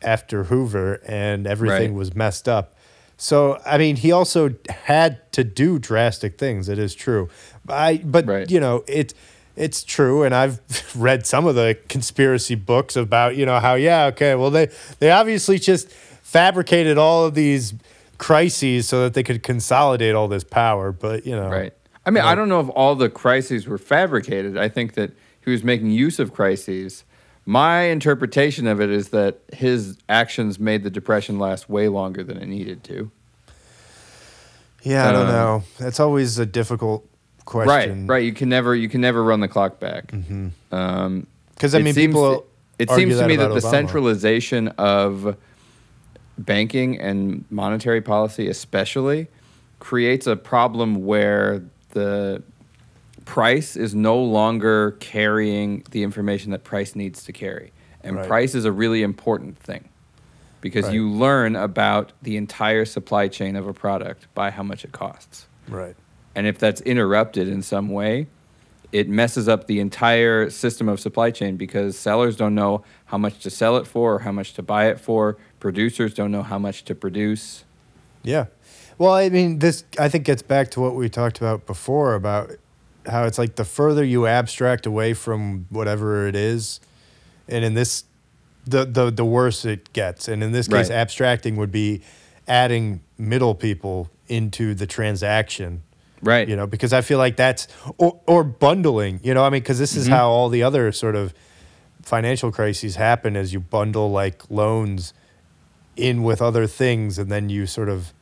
after 0.02 0.46
Hoover 0.46 1.02
and 1.06 1.46
everything 1.48 1.92
Right. 1.92 1.98
was 1.98 2.16
messed 2.16 2.48
up. 2.48 2.76
So 3.18 3.60
I 3.66 3.78
mean, 3.78 3.98
he 3.98 4.12
also 4.12 4.56
had 4.70 5.32
to 5.34 5.44
do 5.44 5.78
drastic 5.80 6.38
things. 6.38 6.70
It 6.70 6.80
is 6.80 6.96
true, 6.96 7.30
I 7.68 7.98
but 8.04 8.26
Right. 8.26 8.50
you 8.50 8.60
know 8.60 8.84
it. 8.88 9.14
It's 9.56 9.84
true, 9.84 10.24
and 10.24 10.34
I've 10.34 10.62
read 10.96 11.26
some 11.26 11.46
of 11.46 11.56
the 11.56 11.78
conspiracy 11.90 12.56
books 12.56 12.96
about 12.96 13.36
you 13.36 13.46
know 13.46 13.60
how 13.60 13.76
yeah 13.76 14.06
okay 14.06 14.36
well 14.36 14.50
they 14.52 14.70
they 15.00 15.12
obviously 15.12 15.60
just 15.60 15.90
fabricated 16.24 16.98
all 16.98 17.26
of 17.26 17.34
these 17.36 17.74
crises 18.18 18.88
so 18.88 19.04
that 19.04 19.14
they 19.16 19.24
could 19.24 19.44
consolidate 19.44 20.16
all 20.16 20.28
this 20.30 20.44
power, 20.46 20.92
but 20.94 21.26
you 21.26 21.36
know 21.36 21.50
Right. 21.50 21.74
I 22.06 22.12
mean, 22.12 22.24
I 22.24 22.34
don't 22.36 22.48
know 22.50 22.62
if 22.62 22.70
all 22.70 22.96
the 22.96 23.10
crises 23.10 23.68
were 23.68 23.78
fabricated. 23.78 24.58
I 24.58 24.70
think 24.70 24.94
that 24.94 25.12
he 25.44 25.52
was 25.52 25.64
making 25.64 25.92
use 25.92 26.18
of 26.20 26.34
crises. 26.34 27.04
My 27.50 27.86
interpretation 27.86 28.68
of 28.68 28.80
it 28.80 28.92
is 28.92 29.10
that 29.10 29.40
his 29.52 29.98
actions 30.08 30.60
made 30.60 30.84
the 30.84 30.92
depression 30.92 31.40
last 31.40 31.68
way 31.68 31.88
longer 31.88 32.24
than 32.24 32.38
it 32.38 32.46
needed 32.46 32.84
to. 32.84 33.10
yeah 34.84 35.10
I 35.10 35.12
don't 35.12 35.26
Um, 35.26 35.28
know. 35.34 35.64
That's 35.80 36.00
always 36.00 36.38
a 36.38 36.46
difficult 36.46 37.10
question, 37.46 38.06
right. 38.06 38.14
right. 38.18 38.24
You 38.24 38.34
can 38.34 38.50
never 38.50 38.76
you 38.76 38.88
can 38.88 39.02
never 39.02 39.24
run 39.24 39.40
the 39.40 39.48
clock 39.48 39.80
back. 39.80 40.14
Um, 40.72 41.26
Because 41.56 41.74
I 41.74 41.80
it 41.80 41.84
mean, 41.86 41.96
seems, 41.96 42.14
people 42.14 42.46
It 42.78 42.92
seems 42.92 43.18
to 43.18 43.28
me 43.28 43.36
that 43.38 43.46
about 43.48 43.56
the 43.56 43.68
Obama. 43.68 43.72
centralization 43.72 44.68
of 44.78 45.36
banking 46.38 47.00
and 47.00 47.46
monetary 47.50 48.02
policy, 48.02 48.48
especially, 48.48 49.28
creates 49.80 50.28
a 50.28 50.36
problem 50.36 51.04
where 51.04 51.64
the 51.94 52.44
price 53.30 53.76
is 53.76 53.94
no 53.94 54.18
longer 54.20 54.98
carrying 55.00 55.84
the 55.92 56.02
information 56.02 56.50
that 56.50 56.64
price 56.64 56.96
needs 56.96 57.24
to 57.26 57.32
carry, 57.32 57.72
and 58.04 58.16
Right. 58.16 58.28
price 58.28 58.56
is 58.56 58.66
a 58.66 58.72
really 58.72 59.04
important 59.04 59.56
thing 59.60 59.88
because 60.62 60.86
Right. 60.86 60.96
you 60.96 61.08
learn 61.08 61.56
about 61.56 62.12
the 62.24 62.38
entire 62.38 62.86
supply 62.86 63.28
chain 63.28 63.56
of 63.56 63.68
a 63.68 63.72
product 63.74 64.26
by 64.34 64.50
how 64.50 64.64
much 64.64 64.84
it 64.84 64.92
costs. 64.92 65.46
right. 65.70 65.96
And 66.36 66.48
if 66.48 66.58
that's 66.58 66.82
interrupted 66.82 67.48
in 67.48 67.62
some 67.62 67.90
way, 67.90 68.26
it 68.92 69.08
messes 69.08 69.48
up 69.48 69.68
the 69.68 69.80
entire 69.80 70.50
system 70.50 70.90
of 70.90 71.00
supply 71.00 71.30
chain 71.30 71.56
because 71.56 71.96
sellers 72.00 72.36
don't 72.36 72.56
know 72.56 72.84
how 73.06 73.20
much 73.20 73.38
to 73.44 73.52
sell 73.52 73.78
it 73.78 73.86
for 73.86 74.16
or 74.16 74.20
how 74.20 74.32
much 74.32 74.56
to 74.56 74.64
buy 74.64 74.88
it 74.88 75.00
for. 75.00 75.38
Producers 75.60 76.16
don't 76.16 76.32
know 76.32 76.42
how 76.42 76.58
much 76.58 76.84
to 76.86 76.96
produce. 76.96 77.64
Yeah. 78.24 78.46
Well, 78.98 79.14
I 79.14 79.30
mean, 79.30 79.60
this 79.60 79.84
I 80.00 80.10
think 80.10 80.24
gets 80.24 80.42
back 80.42 80.72
to 80.72 80.82
what 80.82 80.96
we 80.96 81.10
talked 81.10 81.38
about 81.38 81.68
before 81.68 82.16
about 82.16 82.52
how 83.06 83.26
it's 83.26 83.38
like 83.38 83.56
the 83.56 83.66
further 83.66 84.04
you 84.04 84.28
abstract 84.28 84.86
away 84.86 85.14
from 85.14 85.66
whatever 85.70 86.28
it 86.28 86.36
is, 86.36 86.80
and 87.48 87.64
in 87.66 87.74
this, 87.74 88.04
the 88.66 88.86
the 88.86 89.10
the 89.12 89.26
worse 89.26 89.66
it 89.66 89.92
gets. 89.94 90.28
And 90.28 90.44
in 90.44 90.52
this 90.52 90.68
case, 90.68 90.90
Right. 90.90 90.98
abstracting 90.98 91.56
would 91.56 91.72
be 91.72 92.02
adding 92.48 93.02
middle 93.18 93.56
people 93.56 94.10
into 94.28 94.74
the 94.74 94.86
transaction. 94.88 95.82
Right. 96.22 96.48
You 96.50 96.56
know, 96.56 96.68
because 96.68 96.92
I 96.92 97.02
feel 97.02 97.18
like 97.18 97.36
that's 97.38 97.68
or 97.98 98.20
or 98.28 98.44
bundling. 98.44 99.20
You 99.24 99.34
know, 99.34 99.44
I 99.44 99.50
mean, 99.50 99.62
because 99.62 99.80
this 99.80 99.96
is 99.96 100.06
Mm-hmm. 100.06 100.14
how 100.14 100.30
all 100.30 100.50
the 100.50 100.64
other 100.64 100.92
sort 100.92 101.16
of 101.16 101.34
financial 102.02 102.52
crises 102.52 102.96
happen 102.98 103.36
as 103.38 103.54
you 103.54 103.60
bundle 103.60 104.12
like 104.12 104.50
loans 104.50 105.14
in 105.96 106.24
with 106.24 106.42
other 106.42 106.66
things 106.66 107.18
and 107.20 107.30
then 107.32 107.50
you 107.50 107.66
sort 107.66 107.90
of 107.90 108.14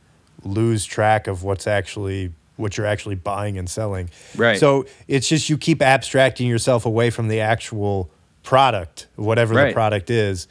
lose 0.44 0.84
track 0.86 1.28
of 1.28 1.44
what's 1.44 1.68
actually 1.68 2.32
what 2.58 2.78
you're 2.78 2.88
actually 2.88 3.16
buying 3.16 3.58
and 3.58 3.70
selling. 3.70 4.10
Right. 4.36 4.60
So 4.60 4.86
it's 5.08 5.30
just 5.30 5.50
you 5.50 5.58
keep 5.58 5.82
abstracting 5.82 6.48
yourself 6.48 6.86
away 6.86 7.10
from 7.10 7.28
the 7.28 7.40
actual 7.40 8.10
product, 8.44 9.08
whatever 9.16 9.54
the 9.54 9.74
product 9.74 10.10
is. 10.10 10.48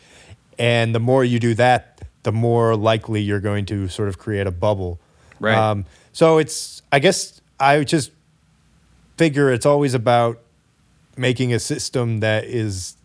And 0.59 0.95
the 0.95 1.01
more 1.01 1.25
you 1.25 1.39
do 1.39 1.55
that, 1.55 2.03
the 2.23 2.33
more 2.33 2.75
likely 2.77 3.21
you're 3.21 3.41
going 3.41 3.67
to 3.67 3.89
sort 3.89 4.09
of 4.09 4.19
create 4.19 4.47
a 4.47 4.51
bubble. 4.51 4.99
Right. 5.39 5.57
Um, 5.57 5.85
so 6.13 6.39
it's 6.39 6.83
I 6.91 6.99
guess 6.99 7.41
I 7.61 7.85
just 7.85 8.11
figure 9.17 9.53
it's 9.53 9.67
always 9.67 9.95
about 9.95 10.41
making 11.17 11.53
a 11.53 11.59
system 11.59 12.21
that 12.21 12.45
is 12.45 12.97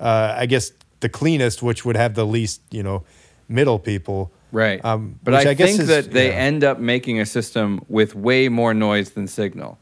uh, 0.00 0.34
I 0.36 0.46
guess 0.46 0.72
the 1.00 1.08
cleanest, 1.08 1.62
which 1.62 1.84
would 1.84 1.96
have 1.96 2.14
the 2.14 2.26
least, 2.26 2.60
you 2.70 2.82
know, 2.82 3.04
middle 3.48 3.78
people. 3.78 4.32
Right. 4.50 4.82
Um, 4.84 5.18
but 5.22 5.34
I, 5.34 5.50
I 5.50 5.54
think 5.54 5.80
is- 5.80 5.88
that 5.88 6.10
they 6.10 6.28
yeah. 6.28 6.34
end 6.34 6.64
up 6.64 6.78
making 6.78 7.20
a 7.20 7.26
system 7.26 7.84
with 7.88 8.14
way 8.14 8.48
more 8.48 8.74
noise 8.74 9.10
than 9.10 9.26
signal. 9.26 9.78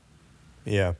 Yeah. 0.64 0.94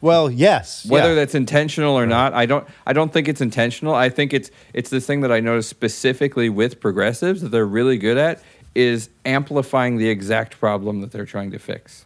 Well, 0.00 0.30
yes. 0.30 0.84
Whether 0.84 1.10
yeah. 1.10 1.14
that's 1.14 1.34
intentional 1.34 1.96
or 1.96 2.06
not, 2.06 2.34
I 2.34 2.44
don't 2.44 2.66
I 2.86 2.92
don't 2.92 3.12
think 3.12 3.28
it's 3.28 3.40
intentional. 3.40 3.94
I 3.94 4.08
think 4.08 4.34
it's 4.34 4.50
it's 4.74 4.90
this 4.90 5.06
thing 5.06 5.20
that 5.20 5.32
I 5.32 5.40
noticed 5.40 5.70
specifically 5.70 6.48
with 6.48 6.80
progressives 6.80 7.40
that 7.42 7.50
they're 7.50 7.64
really 7.64 7.96
good 7.96 8.18
at 8.18 8.42
is 8.74 9.08
amplifying 9.24 9.98
the 9.98 10.08
exact 10.08 10.58
problem 10.58 11.00
that 11.02 11.12
they're 11.12 11.26
trying 11.26 11.52
to 11.52 11.58
fix. 11.58 12.04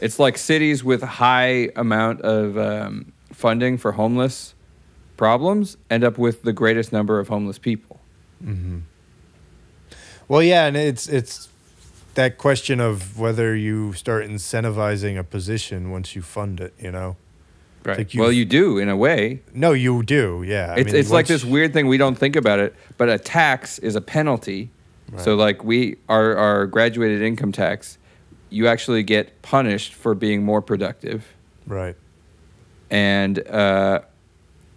It's 0.00 0.18
like 0.18 0.38
cities 0.38 0.84
with 0.84 1.02
high 1.02 1.70
amount 1.76 2.20
of 2.22 2.56
um, 2.58 3.12
funding 3.32 3.78
for 3.78 3.92
homeless 3.92 4.54
problems 5.16 5.76
end 5.90 6.04
up 6.04 6.18
with 6.18 6.42
the 6.42 6.52
greatest 6.52 6.92
number 6.92 7.18
of 7.18 7.28
homeless 7.28 7.58
people. 7.58 8.00
Well, 10.28 10.42
yeah, 10.42 10.66
and 10.66 10.76
it's 10.76 11.08
it's 11.08 11.48
that 12.14 12.38
question 12.38 12.80
of 12.80 13.18
whether 13.18 13.54
you 13.56 13.92
start 13.92 14.24
incentivizing 14.26 15.18
a 15.18 15.24
position 15.24 15.90
once 15.90 16.14
you 16.16 16.22
fund 16.22 16.60
it. 16.60 16.74
You 16.78 16.90
know. 16.92 17.16
Right. 17.84 17.98
Like 17.98 18.14
you- 18.14 18.20
well, 18.22 18.32
you 18.32 18.46
do 18.46 18.78
in 18.78 18.88
a 18.88 18.96
way. 18.96 19.42
No, 19.52 19.72
you 19.72 20.02
do. 20.02 20.42
Yeah. 20.46 20.72
I 20.74 20.76
it's 20.80 20.86
mean, 20.92 21.00
it's 21.00 21.10
like 21.10 21.26
this 21.26 21.44
weird 21.44 21.74
thing 21.74 21.86
we 21.86 21.98
don't 21.98 22.14
think 22.16 22.34
about 22.34 22.58
it, 22.58 22.74
but 22.96 23.10
a 23.10 23.18
tax 23.18 23.78
is 23.78 23.94
a 23.94 24.00
penalty. 24.00 24.70
So 25.18 25.36
like 25.36 25.62
we 25.62 25.96
our 26.08 26.34
our 26.36 26.66
graduated 26.66 27.20
income 27.22 27.52
tax, 27.52 27.98
you 28.50 28.66
actually 28.66 29.02
get 29.04 29.42
punished 29.42 29.94
for 29.94 30.14
being 30.14 30.42
more 30.42 30.60
productive, 30.62 31.24
Right. 31.66 31.94
and 32.90 33.38
uh, 33.46 34.00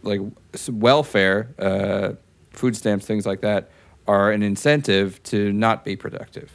like 0.03 0.21
welfare, 0.69 1.47
uh, 1.57 2.11
food 2.51 2.75
stamps, 2.75 3.05
things 3.07 3.25
like 3.25 3.41
that, 3.41 3.69
are 4.07 4.31
an 4.31 4.41
incentive 4.43 5.21
to 5.23 5.51
not 5.53 5.83
be 5.85 5.95
productive. 5.95 6.51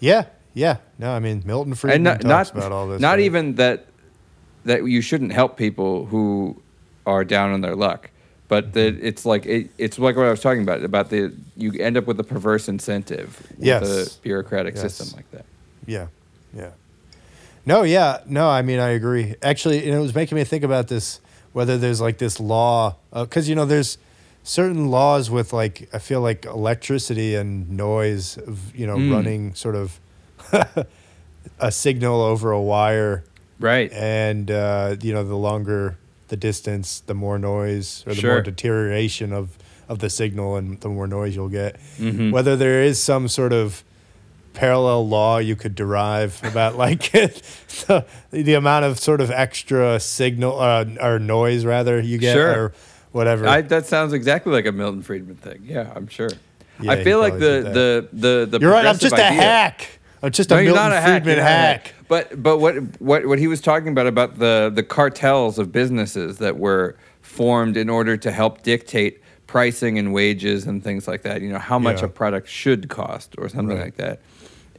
Yeah. 0.00 0.26
Yeah. 0.54 0.76
No, 0.98 1.12
I 1.12 1.18
mean 1.20 1.42
Milton 1.46 1.74
Friedman 1.74 1.94
and 1.94 2.04
not 2.04 2.20
talks 2.44 2.54
not, 2.54 2.58
about 2.58 2.72
all 2.72 2.88
this. 2.88 3.00
not 3.00 3.12
right? 3.12 3.20
even 3.20 3.54
that 3.56 3.86
that 4.64 4.84
you 4.86 5.00
shouldn't 5.00 5.32
help 5.32 5.56
people 5.56 6.06
who 6.06 6.60
are 7.06 7.24
down 7.24 7.52
on 7.52 7.60
their 7.62 7.74
luck 7.74 8.10
but 8.48 8.74
that 8.74 8.94
Mm-hmm. 8.96 9.06
it's 9.06 9.24
like 9.26 9.46
it, 9.46 9.70
it's 9.78 9.98
like 9.98 10.14
what 10.16 10.26
I 10.26 10.30
was 10.30 10.40
talking 10.40 10.62
about 10.62 10.84
about 10.84 11.08
the 11.10 11.32
you 11.56 11.72
end 11.80 11.96
up 11.96 12.06
with 12.06 12.20
a 12.20 12.24
perverse 12.24 12.68
incentive 12.68 13.46
with 13.56 13.64
Yes. 13.66 14.16
a 14.16 14.20
bureaucratic 14.20 14.74
Yes. 14.74 14.82
system 14.94 15.16
like 15.16 15.30
that. 15.32 15.46
Yeah, 15.86 16.08
yeah. 16.54 16.70
No, 17.64 17.82
yeah, 17.82 18.18
no. 18.26 18.48
I 18.48 18.62
mean, 18.62 18.78
I 18.78 18.90
agree. 18.90 19.34
Actually, 19.42 19.84
and 19.84 19.94
it 19.94 20.00
was 20.00 20.14
making 20.14 20.36
me 20.36 20.44
think 20.44 20.64
about 20.64 20.88
this 20.88 21.20
whether 21.52 21.76
there's 21.78 22.00
like 22.00 22.18
this 22.18 22.38
law 22.40 22.96
because 23.12 23.48
you 23.48 23.54
know 23.54 23.64
there's 23.64 23.98
certain 24.42 24.90
laws 24.90 25.30
with 25.30 25.52
like 25.52 25.88
I 25.92 25.98
feel 25.98 26.20
like 26.20 26.44
electricity 26.46 27.34
and 27.34 27.70
noise 27.70 28.36
of 28.38 28.74
you 28.74 28.86
know 28.86 28.96
Mm. 28.96 29.12
running 29.12 29.54
sort 29.54 29.76
of 29.76 30.00
a 31.60 31.70
signal 31.72 32.20
over 32.20 32.50
a 32.52 32.60
wire 32.60 33.24
Right. 33.60 33.92
and 33.92 34.50
uh, 34.50 34.96
you 35.00 35.12
know 35.12 35.24
the 35.24 35.36
longer 35.36 35.96
the 36.28 36.36
distance 36.36 37.00
the 37.00 37.14
more 37.14 37.38
noise 37.38 38.02
or 38.06 38.14
the 38.14 38.20
Sure. 38.20 38.32
more 38.34 38.42
deterioration 38.42 39.32
of 39.32 39.56
of 39.88 39.98
the 39.98 40.08
signal 40.10 40.56
and 40.56 40.80
the 40.80 40.88
more 40.88 41.06
noise 41.06 41.36
you'll 41.36 41.48
get 41.48 41.76
Mhm. 41.98 42.32
whether 42.32 42.56
there 42.56 42.82
is 42.82 43.00
some 43.02 43.28
sort 43.28 43.52
of 43.52 43.84
parallel 44.54 45.06
law 45.08 45.38
you 45.38 45.54
could 45.56 45.74
derive 45.74 46.40
about 46.44 46.76
like 46.86 47.10
the, 47.86 48.04
the 48.30 48.54
amount 48.54 48.84
of 48.84 48.98
sort 48.98 49.20
of 49.20 49.30
extra 49.30 50.00
signal 50.00 50.58
uh, 50.60 50.84
or 51.00 51.18
noise 51.18 51.64
rather 51.64 52.00
you 52.00 52.18
get 52.18 52.34
Sure. 52.34 52.50
or 52.64 52.72
whatever 53.12 53.46
I, 53.46 53.60
that 53.62 53.86
sounds 53.86 54.12
exactly 54.12 54.52
like 54.52 54.66
a 54.66 54.72
Milton 54.72 55.02
Friedman 55.02 55.36
thing. 55.36 55.62
Yeah, 55.64 55.92
I'm 55.94 56.08
sure. 56.08 56.30
Yeah, 56.80 56.92
I 56.92 57.04
feel 57.04 57.18
like 57.20 57.34
the, 57.34 57.62
the 57.72 58.08
the 58.12 58.46
the 58.50 58.58
you're 58.60 58.72
right 58.72 58.86
i'm 58.86 58.98
just 58.98 59.14
a 59.16 59.22
hack 59.22 60.00
i'm 60.22 60.32
just 60.32 60.50
a 60.50 60.54
you're 60.56 60.74
Milton 60.74 60.82
not 60.90 60.92
a 60.92 61.00
hack. 61.00 61.22
Friedman 61.22 61.36
not 61.36 61.42
a 61.46 61.48
hack. 61.48 61.94
But 62.08 62.42
but 62.42 62.58
what 62.58 62.74
what 63.00 63.26
what 63.26 63.38
he 63.38 63.46
was 63.46 63.60
talking 63.60 63.88
about 63.88 64.06
about 64.06 64.38
the 64.38 64.70
the 64.74 64.82
cartels 64.82 65.58
of 65.58 65.70
businesses 65.70 66.38
that 66.38 66.58
were 66.58 66.96
formed 67.20 67.76
in 67.76 67.88
order 67.88 68.16
to 68.16 68.30
help 68.32 68.62
dictate 68.62 69.20
pricing 69.46 69.98
and 69.98 70.12
wages 70.12 70.66
and 70.66 70.82
things 70.82 71.06
like 71.06 71.22
that. 71.22 71.40
You 71.42 71.50
know 71.52 71.58
how 71.58 71.78
much 71.78 72.00
Yeah. 72.00 72.06
a 72.06 72.08
product 72.08 72.48
should 72.48 72.88
cost 72.88 73.34
or 73.38 73.48
something 73.48 73.76
Right. 73.76 73.84
like 73.84 73.96
that. 73.96 74.20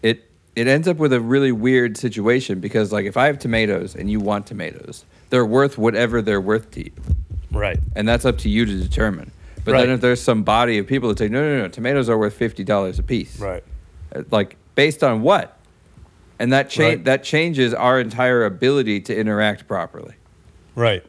It 0.01 0.29
it 0.55 0.67
ends 0.67 0.87
up 0.87 0.97
with 0.97 1.13
a 1.13 1.21
really 1.21 1.51
weird 1.51 1.95
situation 1.97 2.59
because 2.59 2.91
like 2.91 3.05
if 3.05 3.15
I 3.17 3.27
have 3.27 3.39
tomatoes 3.39 3.95
and 3.95 4.09
you 4.11 4.19
want 4.19 4.45
tomatoes, 4.47 5.05
they're 5.29 5.45
worth 5.45 5.77
whatever 5.77 6.21
they're 6.21 6.41
worth 6.41 6.69
to 6.71 6.83
you, 6.85 6.91
right 7.53 7.79
and 7.95 8.07
that's 8.07 8.25
up 8.25 8.37
to 8.39 8.49
you 8.49 8.65
to 8.65 8.75
determine. 8.75 9.31
But 9.65 9.73
Right. 9.73 9.81
then 9.85 9.91
if 9.91 10.01
there's 10.01 10.21
some 10.21 10.43
body 10.43 10.77
of 10.77 10.87
people 10.87 11.07
that 11.09 11.17
say 11.19 11.29
no 11.29 11.41
no 11.41 11.61
no 11.63 11.67
tomatoes 11.69 12.09
are 12.09 12.17
worth 12.17 12.33
fifty 12.33 12.63
dollars 12.63 12.99
a 12.99 13.03
piece, 13.03 13.39
right 13.39 13.63
uh, 14.15 14.23
like 14.31 14.57
based 14.75 15.03
on 15.03 15.21
what 15.21 15.57
and 16.39 16.51
that 16.51 16.69
cha- 16.69 16.83
Right. 16.83 17.03
that 17.05 17.23
changes 17.23 17.73
our 17.73 17.99
entire 17.99 18.43
ability 18.45 18.99
to 19.01 19.15
interact 19.17 19.67
properly 19.67 20.15
Right. 20.75 21.03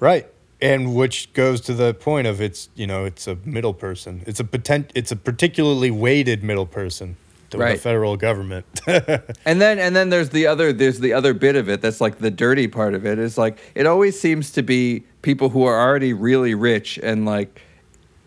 Right. 0.00 0.26
And 0.60 0.94
which 0.94 1.32
goes 1.32 1.60
to 1.62 1.74
the 1.74 1.92
point 1.94 2.26
of 2.28 2.40
it's, 2.40 2.68
you 2.76 2.86
know, 2.86 3.04
it's 3.04 3.26
a 3.26 3.36
middle 3.44 3.72
person. 3.74 4.22
It's 4.26 4.38
a 4.38 4.44
potent, 4.44 4.92
it's 4.94 5.10
a 5.10 5.16
particularly 5.16 5.90
weighted 5.90 6.44
middle 6.44 6.66
person 6.66 7.16
to 7.52 7.56
the 7.58 7.62
Right. 7.64 7.80
federal 7.80 8.16
government. 8.16 8.66
and 8.86 9.60
then 9.60 9.78
and 9.78 9.94
then 9.96 10.10
there's 10.10 10.30
the 10.30 10.46
other 10.46 10.72
there's 10.72 11.00
the 11.00 11.12
other 11.12 11.32
bit 11.34 11.56
of 11.56 11.68
it 11.68 11.80
that's 11.80 12.00
like 12.00 12.18
the 12.18 12.30
dirty 12.30 12.66
part 12.68 12.94
of 12.94 13.06
it 13.06 13.18
is 13.18 13.38
like 13.38 13.58
it 13.74 13.86
always 13.86 14.20
seems 14.20 14.50
to 14.52 14.62
be 14.62 15.04
people 15.22 15.48
who 15.50 15.64
are 15.64 15.80
already 15.80 16.12
really 16.12 16.54
rich 16.54 16.98
and 17.02 17.24
like 17.24 17.60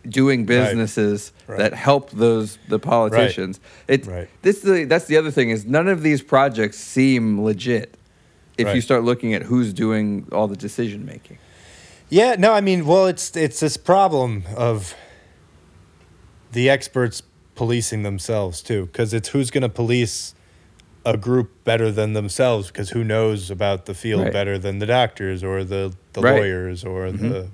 doing 0.08 0.46
businesses 0.46 1.32
Right. 1.48 1.58
that 1.60 1.74
help 1.74 2.12
those 2.12 2.58
the 2.70 2.80
politicians 2.80 3.60
it 3.88 4.06
Right. 4.08 4.30
this 4.42 4.62
the 4.62 4.86
that's 4.86 5.06
the 5.06 5.18
other 5.18 5.32
thing 5.32 5.50
is 5.50 5.66
none 5.66 5.88
of 5.88 6.02
these 6.02 6.22
projects 6.24 6.78
seem 6.78 7.44
legit 7.44 7.96
if 8.58 8.74
you 8.74 8.82
start 8.82 9.04
looking 9.04 9.34
at 9.34 9.44
who's 9.44 9.74
doing 9.74 10.28
all 10.32 10.48
the 10.48 10.56
decision 10.56 11.06
making 11.06 11.38
yeah, 12.08 12.36
no, 12.38 12.54
I 12.54 12.62
mean, 12.62 12.86
well, 12.86 13.08
it's 13.08 13.36
it's 13.36 13.60
this 13.60 13.78
problem 13.78 14.44
of 14.56 14.94
the 16.52 16.70
experts 16.70 17.24
policing 17.56 18.04
themselves 18.04 18.62
too, 18.62 18.86
because 18.88 19.14
it's 19.14 19.30
who's 19.30 19.50
going 19.52 19.62
to 19.64 19.70
police 19.70 20.36
a 21.06 21.16
group 21.18 21.64
better 21.64 21.92
than 21.92 22.14
themselves, 22.14 22.68
because 22.68 22.90
who 22.90 23.04
knows 23.04 23.52
about 23.52 23.86
the 23.86 23.94
field 23.94 24.24
Right. 24.24 24.34
better 24.34 24.58
than 24.58 24.80
the 24.80 24.86
doctors 24.86 25.44
or 25.44 25.64
the 25.64 25.94
the 26.14 26.22
Right. 26.22 26.40
lawyers 26.40 26.84
or 26.84 27.12
the. 27.12 27.50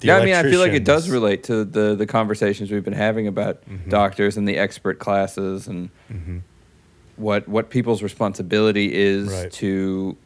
the 0.00 0.06
yeah, 0.06 0.18
I 0.18 0.24
mean, 0.24 0.34
I 0.34 0.42
feel 0.42 0.60
like 0.60 0.72
it 0.72 0.84
does 0.84 1.08
relate 1.10 1.42
to 1.44 1.64
the 1.64 1.94
the 1.96 2.06
conversations 2.06 2.70
we've 2.70 2.84
been 2.84 2.92
having 2.92 3.26
about 3.26 3.58
Mhm. 3.68 3.88
doctors 3.90 4.36
and 4.36 4.46
the 4.46 4.56
expert 4.58 4.98
classes 4.98 5.66
and 5.66 5.88
Mhm. 6.12 6.42
what 7.16 7.48
what 7.48 7.70
people's 7.70 8.02
responsibility 8.02 8.94
is 8.94 9.28
Right. 9.28 9.52
to 9.52 10.16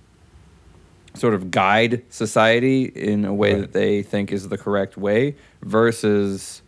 sort 1.15 1.35
of 1.35 1.51
guide 1.51 2.03
society 2.11 2.85
in 2.85 3.25
a 3.25 3.35
way 3.35 3.55
that 3.55 3.73
they 3.73 4.03
think 4.03 4.33
is 4.33 4.49
the 4.49 4.59
correct 4.59 4.97
way 4.97 5.35
versus 5.63 6.63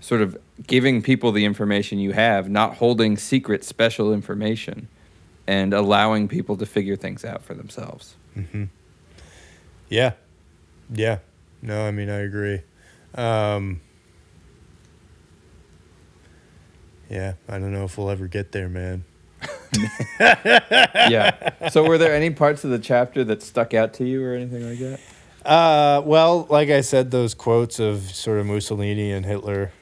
sort 0.00 0.22
of 0.22 0.36
giving 0.66 1.02
people 1.02 1.32
the 1.32 1.44
information 1.44 1.98
you 1.98 2.12
have, 2.12 2.48
not 2.48 2.76
holding 2.76 3.16
secret 3.16 3.64
special 3.64 4.12
information 4.12 4.88
and 5.46 5.72
allowing 5.74 6.28
people 6.28 6.56
to 6.56 6.66
figure 6.66 6.96
things 6.96 7.24
out 7.24 7.42
for 7.42 7.54
themselves. 7.54 8.14
hmm 8.34 8.64
Yeah. 9.88 10.12
Yeah. 10.92 11.18
No, 11.62 11.84
I 11.86 11.90
mean, 11.90 12.08
I 12.08 12.20
agree. 12.20 12.62
Um, 13.14 13.80
yeah, 17.08 17.34
I 17.48 17.58
don't 17.58 17.72
know 17.72 17.84
if 17.84 17.98
we'll 17.98 18.10
ever 18.10 18.26
get 18.28 18.52
there, 18.52 18.68
man. 18.68 19.04
yeah. 20.20 21.68
So 21.70 21.84
were 21.84 21.98
there 21.98 22.14
any 22.14 22.30
parts 22.30 22.64
of 22.64 22.70
the 22.70 22.78
chapter 22.78 23.24
that 23.24 23.42
stuck 23.42 23.74
out 23.74 23.94
to 23.94 24.04
you 24.04 24.24
or 24.24 24.34
anything 24.34 24.68
like 24.68 24.78
that? 24.78 25.00
Uh, 25.44 26.02
well, 26.04 26.46
like 26.50 26.68
I 26.70 26.82
said, 26.82 27.10
those 27.10 27.34
quotes 27.34 27.78
of 27.78 28.02
sort 28.14 28.38
of 28.38 28.46
Mussolini 28.46 29.10
and 29.12 29.24
Hitler, 29.24 29.72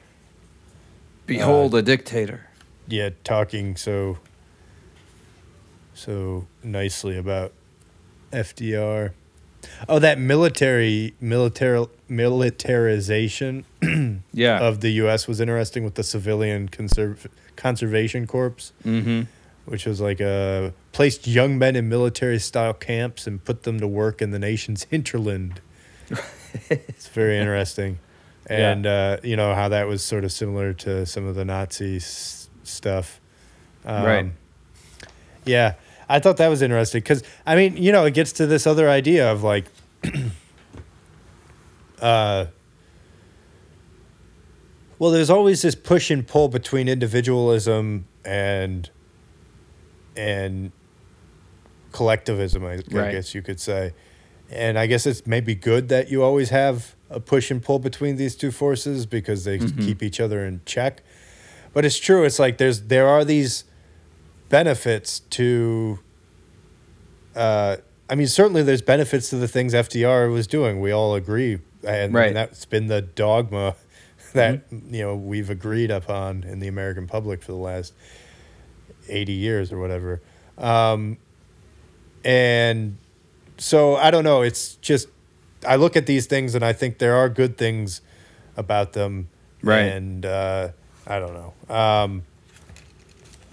Behold 1.29 1.75
a 1.75 1.81
dictator. 1.81 2.47
yeah, 2.87 3.09
talking 3.23 3.75
so, 3.75 4.17
so 5.93 6.47
nicely 6.63 7.17
about 7.17 7.53
FDR. 8.31 9.11
Oh, 9.87 9.99
that 9.99 10.17
military, 10.19 11.13
military, 11.19 11.85
militarization 12.07 13.65
Yeah. 14.33 14.59
of 14.59 14.81
the 14.81 14.89
U.S. 15.03 15.27
was 15.27 15.39
interesting 15.39 15.83
with 15.83 15.95
the 15.95 16.03
civilian 16.03 16.69
conserv- 16.69 17.27
conservation 17.55 18.25
corps, 18.25 18.71
mm-hmm. 18.85 19.23
which 19.65 19.85
was 19.85 19.99
like 19.99 20.21
uh, 20.21 20.71
placed 20.93 21.27
young 21.27 21.57
men 21.57 21.75
in 21.75 21.89
military-style 21.89 22.75
camps 22.75 23.27
and 23.27 23.43
put 23.43 23.63
them 23.63 23.79
to 23.79 23.87
work 23.87 24.21
in 24.21 24.31
the 24.31 24.39
nation's 24.39 24.85
hinterland. 24.85 25.59
it's 26.69 27.07
very 27.09 27.37
interesting, 27.37 27.99
Yeah. 28.49 28.71
and 28.71 28.85
uh, 28.87 29.17
you 29.23 29.35
know 29.35 29.53
how 29.53 29.69
that 29.69 29.87
was 29.87 30.03
sort 30.03 30.23
of 30.23 30.31
similar 30.31 30.73
to 30.73 31.05
some 31.05 31.25
of 31.25 31.35
the 31.35 31.45
Nazi 31.45 31.97
s- 31.97 32.49
stuff. 32.63 33.19
Um, 33.85 34.03
Right. 34.05 34.31
Yeah, 35.45 35.75
I 36.09 36.19
thought 36.19 36.37
that 36.37 36.47
was 36.47 36.61
interesting 36.61 37.01
because 37.01 37.23
I 37.45 37.55
mean, 37.55 37.77
you 37.77 37.91
know, 37.91 38.05
it 38.05 38.13
gets 38.13 38.31
to 38.33 38.45
this 38.47 38.65
other 38.67 38.89
idea 38.89 39.31
of 39.31 39.43
like. 39.43 39.65
uh, 42.01 42.45
well, 44.97 45.11
there's 45.11 45.29
always 45.29 45.61
this 45.61 45.75
push 45.75 46.11
and 46.11 46.27
pull 46.27 46.49
between 46.49 46.87
individualism 46.87 48.05
and 48.25 48.89
and 50.17 50.71
collectivism, 51.91 52.65
I, 52.65 52.73
I 52.73 53.11
guess 53.11 53.33
you 53.33 53.41
could 53.41 53.59
say. 53.59 53.93
And 54.51 54.77
I 54.77 54.87
guess 54.87 55.05
it's 55.05 55.25
maybe 55.25 55.55
good 55.55 55.89
that 55.89 56.09
you 56.09 56.21
always 56.23 56.49
have 56.49 56.95
a 57.09 57.19
push 57.19 57.49
and 57.51 57.61
pull 57.61 57.79
between 57.79 58.17
these 58.17 58.35
two 58.35 58.51
forces 58.51 59.05
because 59.05 59.43
they 59.43 59.57
Mhm. 59.59 59.79
keep 59.83 60.03
each 60.03 60.19
other 60.19 60.45
in 60.45 60.61
check. 60.65 61.01
But 61.73 61.85
it's 61.85 61.97
true. 61.97 62.23
It's 62.23 62.39
like 62.39 62.57
there's 62.57 62.81
there 62.83 63.07
are 63.07 63.23
these 63.25 63.63
benefits 64.49 65.19
to. 65.31 65.99
Uh, 67.35 67.77
I 68.09 68.15
mean, 68.15 68.27
certainly 68.27 68.63
there's 68.63 68.81
benefits 68.81 69.29
to 69.29 69.35
the 69.37 69.47
things 69.47 69.73
FDR 69.73 70.29
was 70.31 70.47
doing. 70.47 70.81
We 70.81 70.91
all 70.91 71.13
agree, 71.15 71.59
and, 71.83 72.13
Right. 72.13 72.27
and 72.27 72.35
that's 72.35 72.65
been 72.65 72.87
the 72.87 73.01
dogma 73.03 73.75
that 74.33 74.61
you 74.71 75.01
know 75.03 75.15
we've 75.15 75.49
agreed 75.49 75.91
upon 75.91 76.43
in 76.43 76.59
the 76.59 76.67
American 76.67 77.07
public 77.07 77.41
for 77.43 77.51
the 77.51 77.57
last 77.59 77.93
eighty 79.07 79.33
years 79.33 79.71
or 79.71 79.79
whatever. 79.79 80.21
Um, 80.57 81.17
and 82.25 82.97
so 83.57 83.95
I 83.95 84.11
don't 84.11 84.23
know. 84.23 84.41
It's 84.41 84.75
just 84.75 85.07
I 85.67 85.75
look 85.75 85.95
at 85.95 86.05
these 86.05 86.25
things 86.25 86.55
and 86.55 86.63
I 86.63 86.73
think 86.73 86.97
there 86.99 87.15
are 87.15 87.29
good 87.29 87.57
things 87.57 88.01
about 88.55 88.93
them. 88.93 89.29
Right. 89.61 89.81
And 89.81 90.25
uh, 90.25 90.69
I 91.07 91.19
don't 91.19 91.33
know. 91.33 91.53
Um, 91.75 92.23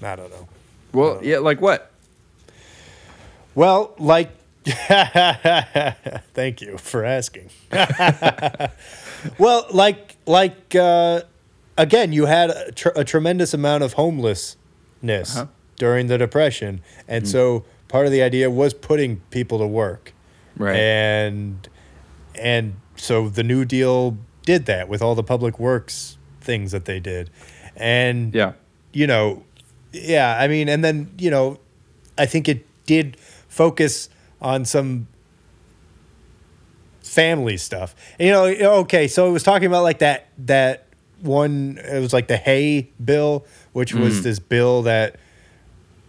I 0.03 0.15
don't 0.17 0.31
know. 0.31 0.49
Well, 0.93 1.21
yeah, 1.23 1.39
like 1.39 1.61
what? 1.61 1.91
Well, 3.55 3.95
like, 3.99 4.31
thank 4.65 6.61
you 6.61 6.79
for 6.79 7.05
asking. 7.05 7.51
well, 9.39 9.67
like, 9.71 10.17
like 10.27 10.75
uh, 10.75 11.23
again, 11.77 12.13
you 12.13 12.27
had 12.27 12.51
a, 12.51 12.73
tr- 12.73 12.89
a 12.97 13.05
tremendous 13.05 13.55
amount 13.55 13.83
of 13.85 13.95
homelessness 13.95 14.57
Uh-huh. 15.37 15.47
during 15.77 16.07
the 16.09 16.19
depression, 16.19 16.83
and 17.09 17.29
so 17.29 17.65
part 17.89 18.07
of 18.07 18.13
the 18.13 18.23
idea 18.23 18.51
was 18.51 18.75
putting 18.75 19.21
people 19.31 19.59
to 19.59 19.67
work, 19.67 20.13
Right. 20.57 20.77
and 20.77 21.69
and 22.39 22.77
so 22.97 23.29
the 23.29 23.43
New 23.43 23.65
Deal 23.65 24.17
did 24.45 24.67
that 24.67 24.89
with 24.89 25.03
all 25.03 25.15
the 25.15 25.25
public 25.25 25.59
works 25.59 26.19
things 26.41 26.73
that 26.73 26.85
they 26.85 27.01
did, 27.01 27.31
and 27.77 28.35
yeah. 28.35 28.53
you 28.93 29.07
know, 29.07 29.43
yeah, 29.93 30.37
I 30.39 30.49
mean, 30.49 30.69
and 30.69 30.85
then, 30.85 31.13
you 31.19 31.31
know, 31.31 31.59
I 32.19 32.27
think 32.27 32.49
it 32.49 32.67
did 32.87 33.19
focus 33.49 34.09
on 34.41 34.65
some 34.65 35.09
family 37.01 37.57
stuff. 37.57 37.95
And, 38.19 38.27
you 38.27 38.33
know, 38.33 38.45
okay, 38.81 39.09
so 39.09 39.29
it 39.29 39.33
was 39.33 39.43
talking 39.43 39.67
about 39.67 39.83
like 39.83 39.99
that 40.01 40.29
that 40.39 40.87
one. 41.21 41.79
It 41.79 42.01
was 42.01 42.13
like 42.13 42.29
the 42.29 42.37
Hay 42.37 42.91
bill, 43.03 43.47
which 43.73 43.95
was 43.95 44.21
mm. 44.21 44.23
this 44.23 44.39
bill 44.39 44.83
that 44.83 45.17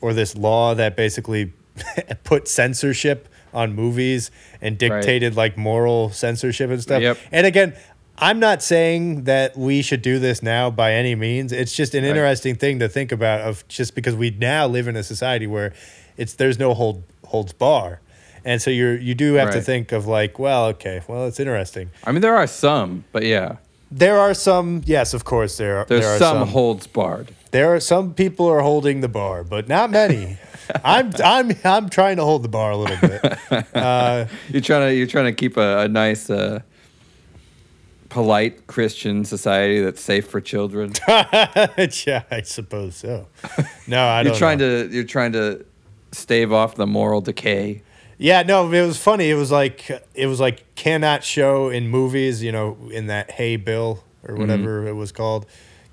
or 0.01 0.13
this 0.13 0.35
law 0.35 0.75
that 0.75 0.95
basically 0.95 1.53
put 2.23 2.47
censorship 2.47 3.27
on 3.57 3.73
movies 3.75 4.29
and 4.61 4.77
dictated 4.77 5.35
like 5.35 5.57
moral 5.57 6.09
censorship 6.11 6.69
and 6.69 6.81
stuff. 6.81 7.01
Yep. 7.01 7.17
And 7.31 7.45
again, 7.47 7.73
I'm 8.19 8.39
not 8.39 8.61
saying 8.63 9.25
that 9.25 9.57
we 9.57 9.81
should 9.81 10.01
do 10.01 10.19
this 10.19 10.41
now 10.41 10.69
by 10.71 10.93
any 10.93 11.15
means. 11.15 11.51
It's 11.51 11.75
just 11.75 11.93
an 11.95 12.03
Right. 12.03 12.09
interesting 12.11 12.55
thing 12.55 12.79
to 12.79 12.87
think 12.89 13.11
about 13.11 13.41
of 13.41 13.67
just 13.67 13.95
because 13.95 14.15
we 14.15 14.29
now 14.31 14.67
live 14.67 14.87
in 14.87 14.95
a 14.95 15.03
society 15.03 15.47
where 15.47 15.73
it's 16.17 16.33
there's 16.33 16.57
no 16.59 16.73
hold 16.73 17.03
holds 17.25 17.53
bar. 17.53 17.99
And 18.45 18.61
so 18.61 18.69
you're 18.71 18.95
you 18.97 19.13
do 19.13 19.33
have 19.33 19.51
to 19.51 19.61
think 19.61 19.91
of 19.91 20.07
like, 20.07 20.39
well, 20.39 20.67
okay, 20.67 21.01
well, 21.07 21.27
it's 21.27 21.39
interesting. 21.39 21.89
I 22.05 22.11
mean, 22.11 22.21
there 22.21 22.35
are 22.35 22.47
some, 22.47 23.03
but 23.11 23.23
yeah, 23.23 23.57
There 23.91 24.17
are 24.17 24.33
some, 24.33 24.81
yes, 24.85 25.13
of 25.13 25.23
course, 25.23 25.57
there 25.57 25.77
are. 25.79 25.85
there's 25.85 26.01
there 26.05 26.15
are 26.15 26.19
some, 26.19 26.47
holds 26.47 26.87
barred. 26.87 27.29
There 27.57 27.73
are 27.73 27.79
some 27.79 28.13
people 28.13 28.45
are 28.47 28.61
holding 28.61 29.01
the 29.01 29.07
bar, 29.07 29.43
but 29.43 29.67
not 29.67 29.89
many. 29.89 30.37
I'm 30.83 31.11
I'm 31.23 31.51
I'm 31.63 31.89
trying 31.89 32.17
to 32.17 32.23
hold 32.23 32.43
the 32.43 32.49
bar 32.49 32.69
a 32.69 32.77
little 32.77 32.97
bit. 33.01 33.23
You're 34.51 34.61
trying 34.61 34.87
to 34.89 34.93
you're 34.93 35.07
trying 35.07 35.25
to 35.25 35.33
keep 35.33 35.57
a, 35.57 35.79
a 35.79 35.87
nice, 35.87 36.29
uh, 36.29 36.59
polite 38.09 38.67
Christian 38.67 39.25
society 39.25 39.81
that's 39.81 40.01
safe 40.01 40.27
for 40.27 40.39
children. 40.39 40.93
yeah, 41.07 42.23
I 42.29 42.41
suppose 42.43 42.95
so. 42.97 43.27
No, 43.87 44.05
I 44.05 44.21
don't. 44.21 44.33
you're 44.33 44.39
trying 44.39 44.59
know. 44.59 44.87
to 44.87 44.93
you're 44.93 45.03
trying 45.03 45.31
to 45.31 45.65
stave 46.11 46.51
off 46.53 46.75
the 46.75 46.85
moral 46.85 47.21
decay. 47.21 47.81
Yeah, 48.19 48.43
no, 48.43 48.71
it 48.71 48.85
was 48.85 48.97
funny. 49.01 49.31
It 49.31 49.35
was 49.35 49.51
like 49.51 49.89
it 50.13 50.27
was 50.27 50.39
like 50.39 50.75
cannot 50.75 51.23
show 51.23 51.69
in 51.69 51.87
movies. 51.87 52.43
You 52.43 52.51
know, 52.51 52.77
in 52.91 53.07
that 53.07 53.31
Hey 53.31 53.55
Bill 53.57 54.03
or 54.23 54.33
Mm-hmm. 54.33 54.41
whatever 54.41 54.87
it 54.87 54.93
was 54.93 55.11
called, 55.11 55.45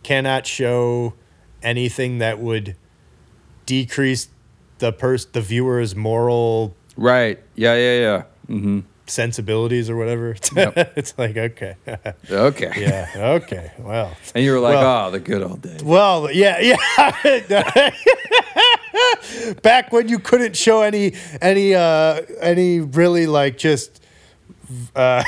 cannot 0.03 0.47
show 0.47 1.15
anything 1.65 2.19
that 2.19 2.39
would 2.39 2.77
decrease 3.67 4.29
the 4.79 4.93
pers 4.93 5.25
the 5.27 5.41
viewer's 5.41 5.97
moral 5.97 6.75
Right. 6.97 7.41
Yeah. 7.57 7.75
Yeah. 7.75 8.01
Yeah. 8.01 8.23
hmm 8.47 8.81
sensibilities 9.07 9.91
or 9.91 9.97
whatever. 9.97 10.35
Yep. 10.57 10.93
it's 10.97 11.13
like 11.19 11.37
okay, 11.37 11.75
Okay. 12.31 12.73
yeah, 12.79 13.11
okay, 13.43 13.71
well. 13.79 14.17
And 14.35 14.43
you 14.43 14.53
were 14.53 14.61
like, 14.61 14.77
Well- 14.77 15.09
oh, 15.09 15.11
the 15.11 15.21
good 15.21 15.43
old 15.43 15.61
days. 15.61 15.83
Well, 15.85 16.31
yeah, 16.33 16.59
yeah. 16.61 17.91
Back 19.63 19.93
when 19.93 20.09
you 20.09 20.19
couldn't 20.19 20.57
show 20.57 20.81
any 20.83 21.15
any 21.43 21.75
uh 21.75 22.23
any 22.41 22.81
really 22.81 23.27
like 23.27 23.59
just 23.59 24.01
uh 24.97 25.23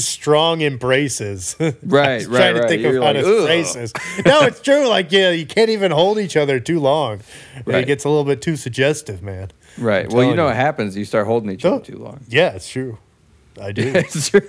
strong 0.08 0.60
embraces. 0.62 1.56
Right, 1.60 1.72
right, 1.82 2.22
trying 2.26 2.54
to 2.54 2.60
right. 2.60 2.68
think 2.68 2.82
You're 2.82 2.96
of 2.98 3.02
how 3.02 3.12
like, 3.12 3.24
to 3.24 3.84
"Ugh." 4.16 4.24
No, 4.26 4.42
it's 4.46 4.60
true. 4.60 4.86
Like, 4.88 5.12
yeah, 5.12 5.30
you 5.30 5.46
can't 5.46 5.70
even 5.70 5.90
hold 5.92 6.18
each 6.18 6.36
other 6.36 6.58
too 6.60 6.80
long. 6.80 7.20
Right. 7.64 7.82
It 7.82 7.86
gets 7.86 8.04
a 8.04 8.08
little 8.08 8.24
bit 8.24 8.40
too 8.42 8.56
suggestive, 8.56 9.22
man. 9.22 9.50
Right. 9.78 10.06
I'm 10.06 10.12
Well, 10.12 10.24
you 10.28 10.34
know 10.34 10.42
you. 10.44 10.48
what 10.48 10.56
happens. 10.56 10.96
You 10.96 11.04
start 11.04 11.26
holding 11.26 11.50
each 11.50 11.64
Oh. 11.64 11.74
other 11.76 11.84
too 11.84 11.98
long. 11.98 12.20
Yeah, 12.28 12.50
it's 12.52 12.68
true. 12.68 12.98
I 13.60 13.72
do. 13.72 13.92
It's 13.94 14.28
true. 14.30 14.48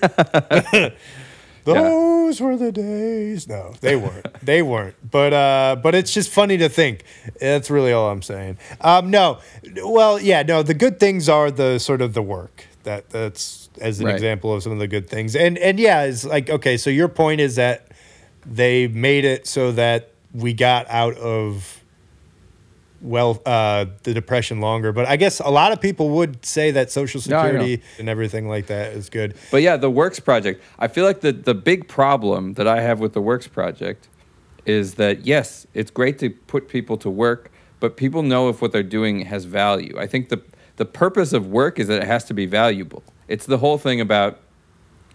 Those 1.63 2.39
were 2.39 2.55
the 2.55 2.71
days. 2.71 3.47
No, 3.49 3.73
they 3.81 3.97
weren't. 3.97 4.25
they 4.41 4.61
weren't. 4.61 4.95
But 5.09 5.33
uh, 5.33 5.75
but 5.83 5.95
it's 5.95 6.13
just 6.13 6.29
funny 6.29 6.57
to 6.57 6.69
think. 6.69 7.03
That's 7.41 7.69
really 7.69 7.91
all 7.91 8.09
I'm 8.09 8.21
saying. 8.21 8.57
Um, 8.79 9.11
no, 9.11 9.39
well, 9.83 10.17
yeah, 10.19 10.43
no. 10.43 10.63
The 10.63 10.73
good 10.73 10.97
things 10.99 11.27
are 11.27 11.51
the 11.51 11.77
sort 11.77 12.01
of 12.01 12.13
the 12.13 12.21
work 12.21 12.63
that 12.83 13.09
that's 13.09 13.66
as 13.79 13.99
an 13.99 14.05
Right. 14.07 14.15
example 14.15 14.53
of 14.53 14.63
some 14.63 14.71
of 14.71 14.79
the 14.79 14.87
good 14.87 15.09
things. 15.09 15.35
And 15.35 15.57
and 15.57 15.79
yeah, 15.79 16.03
it's 16.03 16.25
like 16.25 16.49
okay. 16.49 16.77
So 16.77 16.89
your 16.89 17.07
point 17.07 17.41
is 17.41 17.55
that 17.55 17.87
they 18.45 18.87
made 18.87 19.25
it 19.25 19.47
so 19.47 19.71
that 19.73 20.11
we 20.33 20.53
got 20.53 20.85
out 20.89 21.15
of 21.17 21.83
well 23.01 23.41
uh, 23.45 23.85
the 24.03 24.13
depression 24.13 24.59
longer. 24.59 24.91
But 24.91 25.05
I 25.07 25.15
guess 25.17 25.39
a 25.39 25.49
lot 25.49 25.71
of 25.71 25.79
people 25.81 26.09
would 26.11 26.45
say 26.45 26.71
that 26.71 26.91
social 26.91 27.19
No, 27.19 27.41
security 27.43 27.81
and 27.99 28.09
everything 28.09 28.47
like 28.47 28.67
that 28.67 28.93
is 28.93 29.09
good. 29.09 29.35
But 29.51 29.61
yeah, 29.61 29.77
the 29.77 29.89
Works 29.91 30.19
project. 30.19 30.61
I 30.79 30.87
feel 30.87 31.05
like 31.05 31.21
the 31.21 31.31
the 31.31 31.53
big 31.53 31.87
problem 31.87 32.53
that 32.53 32.67
I 32.67 32.81
have 32.81 32.99
with 32.99 33.13
the 33.13 33.21
Works 33.21 33.47
project 33.47 34.07
is 34.65 34.95
that 34.95 35.25
yes, 35.25 35.67
it's 35.73 35.91
great 35.91 36.19
to 36.19 36.29
put 36.29 36.67
people 36.67 36.97
to 36.97 37.09
work, 37.09 37.51
but 37.79 37.95
people 37.97 38.23
know 38.23 38.49
if 38.49 38.61
what 38.61 38.71
they're 38.71 38.83
doing 38.83 39.21
has 39.21 39.45
value. 39.45 39.95
I 39.97 40.07
think 40.07 40.29
the 40.29 40.41
the 40.77 40.85
purpose 40.85 41.33
of 41.33 41.47
work 41.47 41.79
is 41.79 41.87
that 41.87 42.01
it 42.01 42.07
has 42.07 42.23
to 42.25 42.33
be 42.33 42.45
valuable. 42.45 43.03
It's 43.27 43.45
the 43.45 43.57
whole 43.57 43.77
thing 43.77 43.99
about 44.01 44.39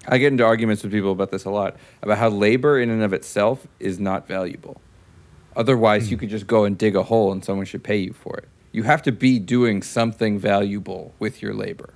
I 0.06 0.18
get 0.18 0.32
into 0.32 0.44
arguments 0.44 0.82
with 0.82 0.90
people 0.92 1.12
about 1.12 1.30
this 1.30 1.44
a 1.44 1.50
lot 1.50 1.76
about 2.02 2.18
how 2.18 2.28
labor 2.28 2.80
in 2.80 2.90
and 2.90 3.02
of 3.02 3.12
itself 3.12 3.66
is 3.78 4.00
not 4.00 4.26
valuable. 4.26 4.80
Otherwise, 5.54 6.10
you 6.10 6.16
could 6.16 6.28
just 6.30 6.46
go 6.46 6.64
and 6.64 6.76
dig 6.76 6.96
a 6.96 7.04
hole 7.04 7.30
and 7.30 7.44
someone 7.44 7.66
should 7.66 7.84
pay 7.84 7.98
you 7.98 8.12
for 8.12 8.36
it. 8.38 8.48
You 8.72 8.82
have 8.84 9.02
to 9.02 9.12
be 9.12 9.38
doing 9.38 9.82
something 9.82 10.38
valuable 10.38 11.14
with 11.18 11.40
your 11.42 11.54
labor. 11.54 11.94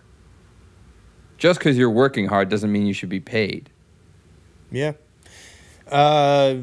Just 1.39 1.59
because 1.59 1.77
you're 1.77 1.91
working 1.91 2.27
hard 2.27 2.49
doesn't 2.49 2.71
mean 2.71 2.87
you 2.87 2.93
should 2.93 3.09
be 3.09 3.21
paid. 3.21 3.71
Yeah. 4.71 4.93
Uh, 5.91 6.57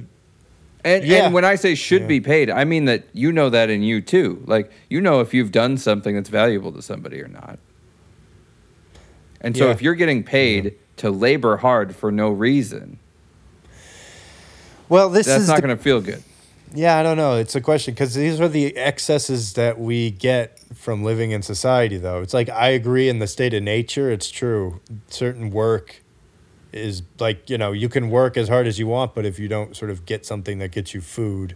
And, 0.86 1.06
Yeah. 1.06 1.26
and 1.26 1.34
when 1.34 1.46
I 1.46 1.56
say 1.56 1.76
should 1.76 2.02
Yeah. 2.02 2.08
be 2.08 2.20
paid, 2.20 2.50
I 2.50 2.66
mean 2.66 2.86
that 2.86 3.06
you 3.14 3.32
know 3.32 3.50
that 3.50 3.70
in 3.70 3.84
you 3.84 4.02
too. 4.02 4.44
Like, 4.46 4.70
you 4.90 5.00
know 5.00 5.22
if 5.22 5.34
you've 5.34 5.52
done 5.52 5.78
something 5.78 6.14
that's 6.14 6.28
valuable 6.30 6.74
to 6.74 6.82
somebody 6.82 7.22
or 7.22 7.30
not. 7.30 7.58
And 9.44 9.56
so 9.58 9.66
Yeah. 9.66 9.72
if 9.72 9.82
you're 9.82 9.96
getting 9.96 10.24
paid 10.24 10.76
to 10.98 11.12
labor 11.12 11.58
hard 11.58 11.96
for 11.96 12.12
no 12.12 12.30
reason, 12.30 12.98
well, 14.90 15.10
this 15.10 15.28
that's 15.28 15.44
is 15.44 15.48
not 15.48 15.58
the- 15.58 15.62
going 15.64 15.78
to 15.78 15.82
feel 15.84 16.02
good. 16.02 16.24
yeah, 16.74 16.98
I 16.98 17.04
don't 17.04 17.18
know. 17.18 17.36
It's 17.38 17.56
a 17.56 17.62
question 17.62 17.94
because 17.94 18.14
these 18.14 18.40
are 18.40 18.48
the 18.48 18.76
excesses 18.78 19.54
that 19.54 19.80
we 19.80 20.12
get 20.12 20.60
from 20.74 21.04
living 21.04 21.32
in 21.32 21.42
society, 21.42 21.98
though. 21.98 22.22
It's 22.22 22.34
like 22.34 22.50
I 22.50 22.70
agree 22.70 23.10
in 23.10 23.20
the 23.20 23.28
state 23.28 23.54
of 23.54 23.64
nature. 23.64 24.12
It's 24.12 24.30
true. 24.32 24.80
Certain 25.10 25.50
work 25.50 25.98
is 26.72 27.04
like 27.20 27.50
you 27.50 27.58
know 27.58 27.72
you 27.72 27.88
can 27.88 28.10
work 28.10 28.36
as 28.38 28.50
hard 28.50 28.66
as 28.68 28.80
you 28.80 28.88
want, 28.88 29.14
but 29.14 29.26
if 29.26 29.40
you 29.40 29.48
don't 29.48 29.76
sort 29.76 29.92
of 29.92 30.06
get 30.06 30.26
something 30.26 30.58
that 30.60 30.72
gets 30.72 30.94
you 30.94 31.02
food, 31.02 31.56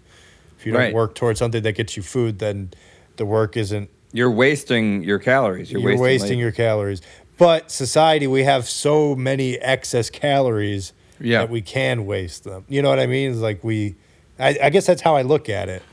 if 0.59 0.65
you 0.65 0.71
don't 0.71 0.81
Right. 0.81 0.93
work 0.93 1.15
towards 1.15 1.39
something 1.39 1.63
that 1.63 1.73
gets 1.73 1.97
you 1.97 2.03
food, 2.03 2.39
then 2.39 2.69
the 3.17 3.25
work 3.25 3.57
isn't 3.57 3.89
You're 4.13 4.31
wasting 4.31 5.03
your 5.03 5.19
calories. 5.19 5.71
You're, 5.71 5.81
you're, 5.81 5.91
wasting, 5.91 6.03
wasting, 6.03 6.39
your 6.39 6.51
calories. 6.51 7.01
But 7.37 7.71
society, 7.71 8.25
we 8.27 8.43
have 8.43 8.67
so 8.67 9.15
many 9.15 9.57
excess 9.57 10.09
calories 10.09 10.93
Yeah. 11.19 11.39
that 11.39 11.49
we 11.49 11.61
can 11.61 12.05
waste 12.05 12.43
them. 12.43 12.65
You 12.67 12.81
know 12.81 12.89
what 12.89 12.99
I 12.99 13.05
mean? 13.07 13.31
It's 13.31 13.39
like 13.39 13.63
we, 13.63 13.95
I, 14.39 14.57
I 14.63 14.69
guess 14.69 14.85
that's 14.87 15.01
how 15.01 15.15
I 15.15 15.21
look 15.21 15.49
at 15.49 15.69
it. 15.69 15.83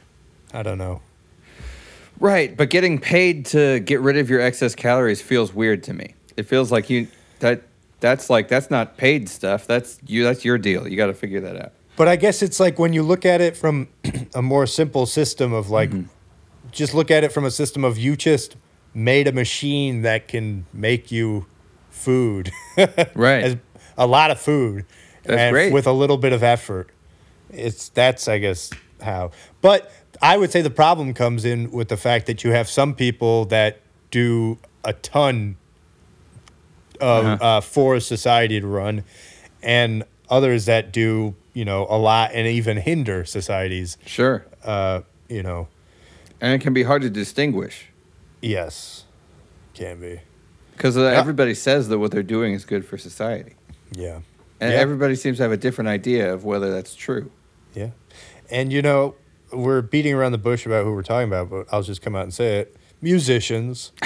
I 0.53 0.63
don't 0.63 0.79
know. 0.79 1.03
Right, 2.21 2.57
but 2.57 2.71
getting 2.71 2.99
paid 3.01 3.47
to 3.47 3.81
get 3.81 4.01
rid 4.01 4.17
of 4.17 4.31
your 4.31 4.41
excess 4.41 4.75
calories 4.75 5.21
feels 5.21 5.53
weird 5.53 5.83
to 5.85 5.93
me. 5.93 6.15
It 6.37 6.45
feels 6.45 6.71
like 6.71 6.89
you 6.89 7.09
that 7.41 7.63
that's 8.01 8.31
like 8.31 8.49
that's 8.49 8.71
not 8.71 8.97
paid 8.97 9.29
stuff. 9.29 9.67
That's 9.67 9.99
you 10.07 10.23
that's 10.25 10.45
your 10.45 10.57
deal. 10.57 10.87
You 10.87 10.97
got 10.97 11.07
to 11.07 11.15
figure 11.15 11.41
that 11.41 11.57
out. 11.61 11.73
But 11.97 12.07
I 12.09 12.17
guess 12.17 12.41
it's 12.43 12.61
like 12.61 12.79
when 12.79 12.93
you 12.93 13.03
look 13.03 13.25
at 13.27 13.41
it 13.41 13.57
from 13.57 13.89
a 14.35 14.43
more 14.43 14.67
simple 14.67 15.07
system 15.07 15.53
of 15.53 15.71
like, 15.71 15.91
Mm-hmm. 15.91 16.09
just 16.71 16.95
look 16.95 17.11
at 17.11 17.25
it 17.25 17.33
from 17.33 17.45
a 17.45 17.51
system 17.51 17.85
of 17.85 17.99
you 17.99 18.17
just 18.17 18.57
made 18.95 19.27
a 19.29 19.33
machine 19.33 20.03
that 20.03 20.29
can 20.29 20.67
make 20.73 21.11
you 21.13 21.47
food. 21.91 22.51
Right. 23.15 23.45
As 23.45 23.57
a 23.97 24.07
lot 24.07 24.31
of 24.31 24.41
food. 24.41 24.85
That's 25.25 25.41
and 25.41 25.53
great. 25.53 25.73
With 25.73 25.87
a 25.87 25.93
little 25.93 26.17
bit 26.17 26.33
of 26.33 26.43
effort. 26.43 26.91
It's 27.51 27.89
that's 27.91 28.27
I 28.29 28.39
guess 28.39 28.71
how. 29.03 29.31
But 29.61 29.91
I 30.23 30.37
would 30.37 30.51
say 30.51 30.61
the 30.63 30.71
problem 30.71 31.15
comes 31.15 31.45
in 31.45 31.71
with 31.71 31.89
the 31.89 31.97
fact 31.97 32.27
that 32.27 32.43
you 32.45 32.51
have 32.51 32.69
some 32.69 32.95
people 32.95 33.45
that 33.47 33.81
do 34.11 34.59
a 34.85 34.93
ton 34.93 35.57
of 37.01 37.25
Uh-huh. 37.25 37.45
uh, 37.45 37.61
for 37.61 38.01
society 38.01 38.61
to 38.61 38.67
run, 38.67 39.05
and 39.63 40.05
others 40.29 40.65
that 40.67 40.93
do 40.93 41.35
you 41.53 41.65
know 41.65 41.87
a 41.89 41.97
lot 41.99 42.31
and 42.35 42.47
even 42.47 42.77
hinder 42.79 43.25
societies. 43.25 43.97
Sure. 44.07 44.45
Uh, 44.65 45.03
you 45.29 45.43
know, 45.43 45.69
And 46.41 46.53
it 46.55 46.61
can 46.65 46.73
be 46.75 46.83
hard 46.85 47.03
to 47.03 47.11
distinguish 47.11 47.87
yes, 48.49 49.05
can 49.75 50.01
be. 50.01 50.21
because 50.77 50.97
uh, 50.97 51.03
everybody 51.05 51.55
says 51.55 51.89
that 51.89 51.99
what 51.99 52.11
they're 52.11 52.23
doing 52.23 52.53
is 52.55 52.65
good 52.65 52.85
for 52.85 52.99
society. 52.99 53.55
Yeah, 53.93 54.21
And 54.61 54.73
Yeah. 54.73 54.79
everybody 54.79 55.15
seems 55.17 55.37
to 55.39 55.43
have 55.45 55.53
a 55.53 55.57
different 55.57 55.89
idea 55.89 56.33
of 56.33 56.45
whether 56.45 56.71
that's 56.73 56.95
true. 56.95 57.31
yeah, 57.75 57.91
and 58.51 58.73
you 58.73 58.83
know 58.83 59.15
we're 59.53 59.83
beating 59.83 60.15
around 60.15 60.33
the 60.33 60.39
bush 60.39 60.67
about 60.67 60.85
who 60.85 60.93
we're 60.93 61.03
talking 61.03 61.29
about, 61.29 61.49
but 61.51 61.67
I'll 61.73 61.83
just 61.83 62.03
come 62.03 62.17
out 62.17 62.25
and 62.25 62.35
say 62.35 62.59
it: 62.61 62.77
musicians. 63.01 63.93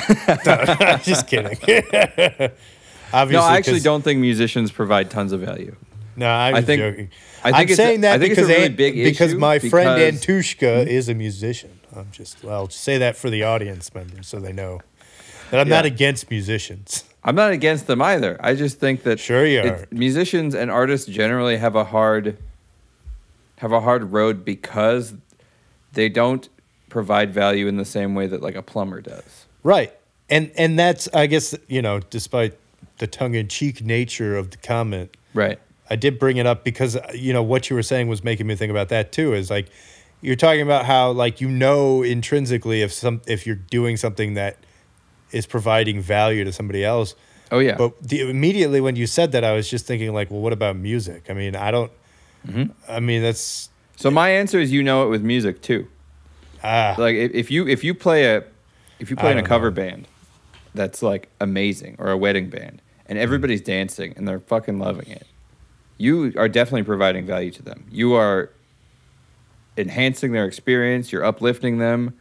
No, 0.47 0.99
just 1.03 1.27
kidding. 1.27 1.57
Obviously, 1.57 2.53
no, 3.13 3.43
I 3.43 3.57
actually 3.57 3.81
don't 3.81 4.03
think 4.03 4.21
musicians 4.21 4.71
provide 4.71 5.11
tons 5.11 5.33
of 5.33 5.41
value. 5.41 5.75
No, 6.17 6.27
I 6.29 6.59
I 6.59 6.63
think- 6.63 6.81
joking. 6.81 7.11
I 7.45 7.53
think 7.53 7.57
am 7.57 7.63
it's 7.63 7.73
a- 7.73 7.77
saying 7.77 8.01
that 8.03 8.15
I 8.15 8.19
think 8.19 8.33
it's 8.33 8.41
a 8.41 8.43
because 8.69 8.79
really 8.79 9.05
because 9.05 9.35
my 9.35 9.59
friend 9.61 9.97
because- 10.17 10.27
Antushka 10.27 10.83
hmm? 10.85 10.89
is 10.89 11.09
a 11.09 11.15
musician. 11.15 11.78
I'm 11.95 12.09
just 12.13 12.43
well, 12.45 12.55
I'll 12.63 12.69
say 12.71 12.99
that 12.99 13.17
for 13.17 13.31
the 13.31 13.43
audience 13.45 13.93
members 13.95 14.29
so 14.29 14.39
they 14.39 14.53
know. 14.53 14.81
that 15.51 15.61
I'm 15.61 15.69
Yeah. 15.69 15.77
not 15.77 15.87
against 15.87 16.31
musicians. 16.31 17.05
I'm 17.25 17.35
not 17.35 17.53
against 17.53 17.87
them 17.87 18.01
either. 18.03 18.37
I 18.41 18.55
just 18.55 18.79
think 18.79 19.03
that 19.05 19.19
Sure 19.19 19.45
you 19.47 19.61
are. 19.61 19.87
musicians 19.91 20.55
and 20.55 20.71
artists 20.71 21.07
generally 21.09 21.57
have 21.57 21.75
a 21.75 21.85
hard 21.85 22.37
have 23.59 23.73
a 23.73 23.81
hard 23.81 24.13
road 24.13 24.45
because 24.45 25.15
they 25.93 26.09
don't 26.09 26.49
provide 26.89 27.35
value 27.35 27.67
in 27.67 27.77
the 27.77 27.85
same 27.85 28.15
way 28.15 28.27
that 28.27 28.41
like 28.41 28.55
a 28.55 28.63
plumber 28.63 29.01
does. 29.01 29.47
Right. 29.63 29.93
And 30.31 30.51
and 30.57 30.79
that's 30.79 31.09
I 31.13 31.27
guess, 31.27 31.55
you 31.67 31.83
know, 31.83 32.01
despite 32.11 32.57
the 32.99 33.07
tongue 33.07 33.35
in 33.35 33.49
cheek 33.49 33.85
nature 33.85 34.37
of 34.37 34.51
the 34.51 34.57
comment, 34.59 35.17
Right. 35.35 35.59
I 35.91 35.97
did 35.97 36.19
bring 36.19 36.37
it 36.37 36.47
up 36.47 36.65
because 36.65 36.97
you 37.15 37.33
know 37.33 37.43
what 37.43 37.71
you 37.71 37.77
were 37.77 37.83
saying 37.83 38.09
was 38.09 38.23
making 38.23 38.47
me 38.47 38.55
think 38.55 38.71
about 38.71 38.91
that 38.91 39.11
too. 39.13 39.33
Is 39.35 39.51
like 39.51 39.69
you're 40.21 40.37
talking 40.37 40.63
about 40.63 40.85
how 40.85 41.11
like 41.13 41.41
you 41.41 41.49
know 41.49 42.03
intrinsically 42.03 42.83
if 42.83 42.93
some 42.93 43.21
if 43.27 43.47
you're 43.47 43.57
doing 43.57 43.97
something 43.97 44.35
that 44.35 44.59
is 45.31 45.47
providing 45.47 46.01
value 46.01 46.45
to 46.45 46.53
somebody 46.53 46.85
else. 46.85 47.15
Oh 47.51 47.61
yeah. 47.61 47.77
But 47.77 48.03
the, 48.03 48.29
immediately 48.29 48.81
when 48.81 48.97
you 48.97 49.07
said 49.07 49.33
that, 49.33 49.45
I 49.45 49.53
was 49.53 49.69
just 49.69 49.87
thinking 49.87 50.13
like, 50.13 50.31
well, 50.31 50.41
what 50.41 50.53
about 50.53 50.77
music? 50.77 51.27
I 51.31 51.35
mean, 51.35 51.57
I 51.57 51.71
don't. 51.71 51.93
Mm-hmm. 52.47 52.73
I 52.91 53.01
mean, 53.01 53.23
that's 53.23 53.71
so 53.97 54.11
my 54.11 54.31
answer 54.31 54.61
is 54.61 54.71
you 54.71 54.83
know 54.83 55.05
it 55.05 55.09
with 55.09 55.23
music 55.23 55.63
too. 55.63 55.89
ah 56.63 56.95
Like 56.99 57.17
if, 57.17 57.33
if 57.33 57.51
you 57.51 57.67
if 57.67 57.85
you 57.85 57.95
play 57.95 58.37
a 58.37 58.45
if 58.99 59.11
you 59.11 59.17
play 59.17 59.33
in 59.33 59.39
a 59.39 59.43
cover 59.43 59.71
know. 59.71 59.77
band 59.77 60.09
that's 60.75 61.03
like 61.03 61.29
amazing 61.41 61.97
or 61.99 62.11
a 62.11 62.17
wedding 62.17 62.49
band 62.49 62.83
and 63.07 63.19
everybody's 63.19 63.61
dancing 63.61 64.13
and 64.17 64.29
they're 64.29 64.41
fucking 64.41 64.79
loving 64.79 65.09
it. 65.09 65.27
You 65.97 66.33
are 66.37 66.49
definitely 66.49 66.85
providing 66.85 67.27
value 67.27 67.51
to 67.53 67.63
them. 67.63 67.87
You 67.91 68.15
are 68.15 68.51
enhancing 69.79 70.33
their 70.33 70.45
experience, 70.45 71.13
you're 71.13 71.25
uplifting 71.25 71.79
them. 71.79 72.15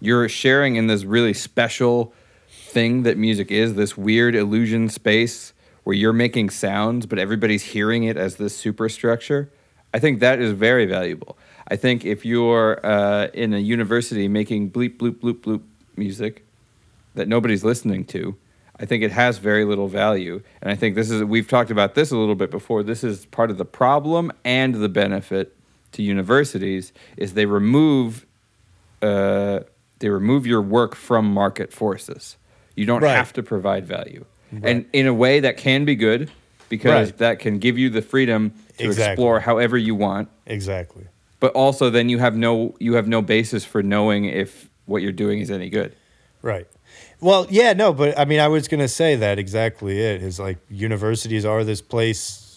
You're 0.00 0.28
sharing 0.28 0.76
in 0.76 0.86
this 0.86 1.04
really 1.04 1.34
special 1.34 2.12
thing 2.48 3.02
that 3.04 3.16
music 3.16 3.50
is, 3.50 3.74
this 3.74 3.96
weird 3.96 4.34
illusion 4.34 4.88
space 4.88 5.52
where 5.84 5.94
you're 5.94 6.12
making 6.12 6.50
sounds 6.50 7.06
but 7.06 7.18
everybody's 7.18 7.64
hearing 7.64 8.04
it 8.04 8.16
as 8.16 8.36
this 8.36 8.56
superstructure. 8.56 9.50
I 9.92 9.98
think 9.98 10.20
that 10.20 10.40
is 10.40 10.52
very 10.52 10.86
valuable. 10.86 11.36
I 11.68 11.76
think 11.76 12.04
if 12.04 12.24
you're 12.24 12.84
uh, 12.84 13.28
in 13.34 13.54
a 13.54 13.58
university 13.58 14.28
making 14.28 14.70
bleep 14.70 14.98
bloop 14.98 15.20
bloop 15.20 15.40
bloop 15.40 15.62
music 15.96 16.44
that 17.14 17.28
nobody's 17.28 17.64
listening 17.64 18.04
to, 18.06 18.36
I 18.78 18.86
think 18.86 19.02
it 19.02 19.12
has 19.12 19.38
very 19.38 19.64
little 19.64 19.88
value. 19.88 20.42
And 20.62 20.70
I 20.70 20.74
think 20.74 20.94
this 20.94 21.10
is 21.10 21.22
we've 21.22 21.48
talked 21.48 21.70
about 21.70 21.94
this 21.94 22.10
a 22.10 22.16
little 22.16 22.34
bit 22.34 22.50
before. 22.50 22.82
This 22.82 23.04
is 23.04 23.26
part 23.26 23.50
of 23.50 23.58
the 23.58 23.64
problem 23.64 24.32
and 24.44 24.76
the 24.76 24.88
benefit 24.88 25.54
to 25.92 26.02
universities 26.02 26.92
is 27.16 27.34
they 27.34 27.46
remove 27.46 28.26
uh, 29.02 29.60
they 29.98 30.08
remove 30.10 30.46
your 30.46 30.60
work 30.62 30.94
from 30.94 31.24
market 31.32 31.72
forces. 31.72 32.36
You 32.76 32.86
don't 32.86 33.02
Right. 33.02 33.16
have 33.16 33.32
to 33.34 33.42
provide 33.42 33.86
value, 33.86 34.24
and 34.62 34.84
in 34.92 35.06
a 35.06 35.14
way 35.14 35.40
that 35.40 35.56
can 35.56 35.84
be 35.84 35.94
good 35.94 36.30
because 36.68 37.08
Right. 37.08 37.18
that 37.18 37.38
can 37.38 37.58
give 37.58 37.78
you 37.78 37.88
the 37.90 38.02
freedom 38.02 38.52
to 38.78 38.84
Exactly. 38.86 39.12
explore 39.12 39.40
however 39.40 39.76
you 39.78 39.94
want. 39.94 40.28
exactly. 40.46 41.04
But 41.40 41.52
also, 41.52 41.88
then 41.90 42.08
you 42.10 42.18
have 42.18 42.36
no 42.36 42.74
you 42.78 42.94
have 42.94 43.08
no 43.08 43.22
basis 43.22 43.64
for 43.64 43.82
knowing 43.82 44.26
if 44.26 44.68
what 44.86 45.00
you're 45.02 45.12
doing 45.12 45.40
is 45.40 45.50
any 45.50 45.70
good. 45.70 45.94
Right. 46.42 46.66
Well, 47.20 47.46
yeah, 47.50 47.72
no, 47.74 47.92
but 47.92 48.18
I 48.18 48.24
mean, 48.24 48.40
I 48.40 48.48
was 48.48 48.66
going 48.68 48.80
to 48.80 48.88
say 48.88 49.14
that 49.16 49.38
exactly 49.38 50.00
it 50.00 50.22
is 50.22 50.38
like 50.38 50.58
universities 50.70 51.44
are 51.44 51.64
this 51.64 51.80
place 51.82 52.49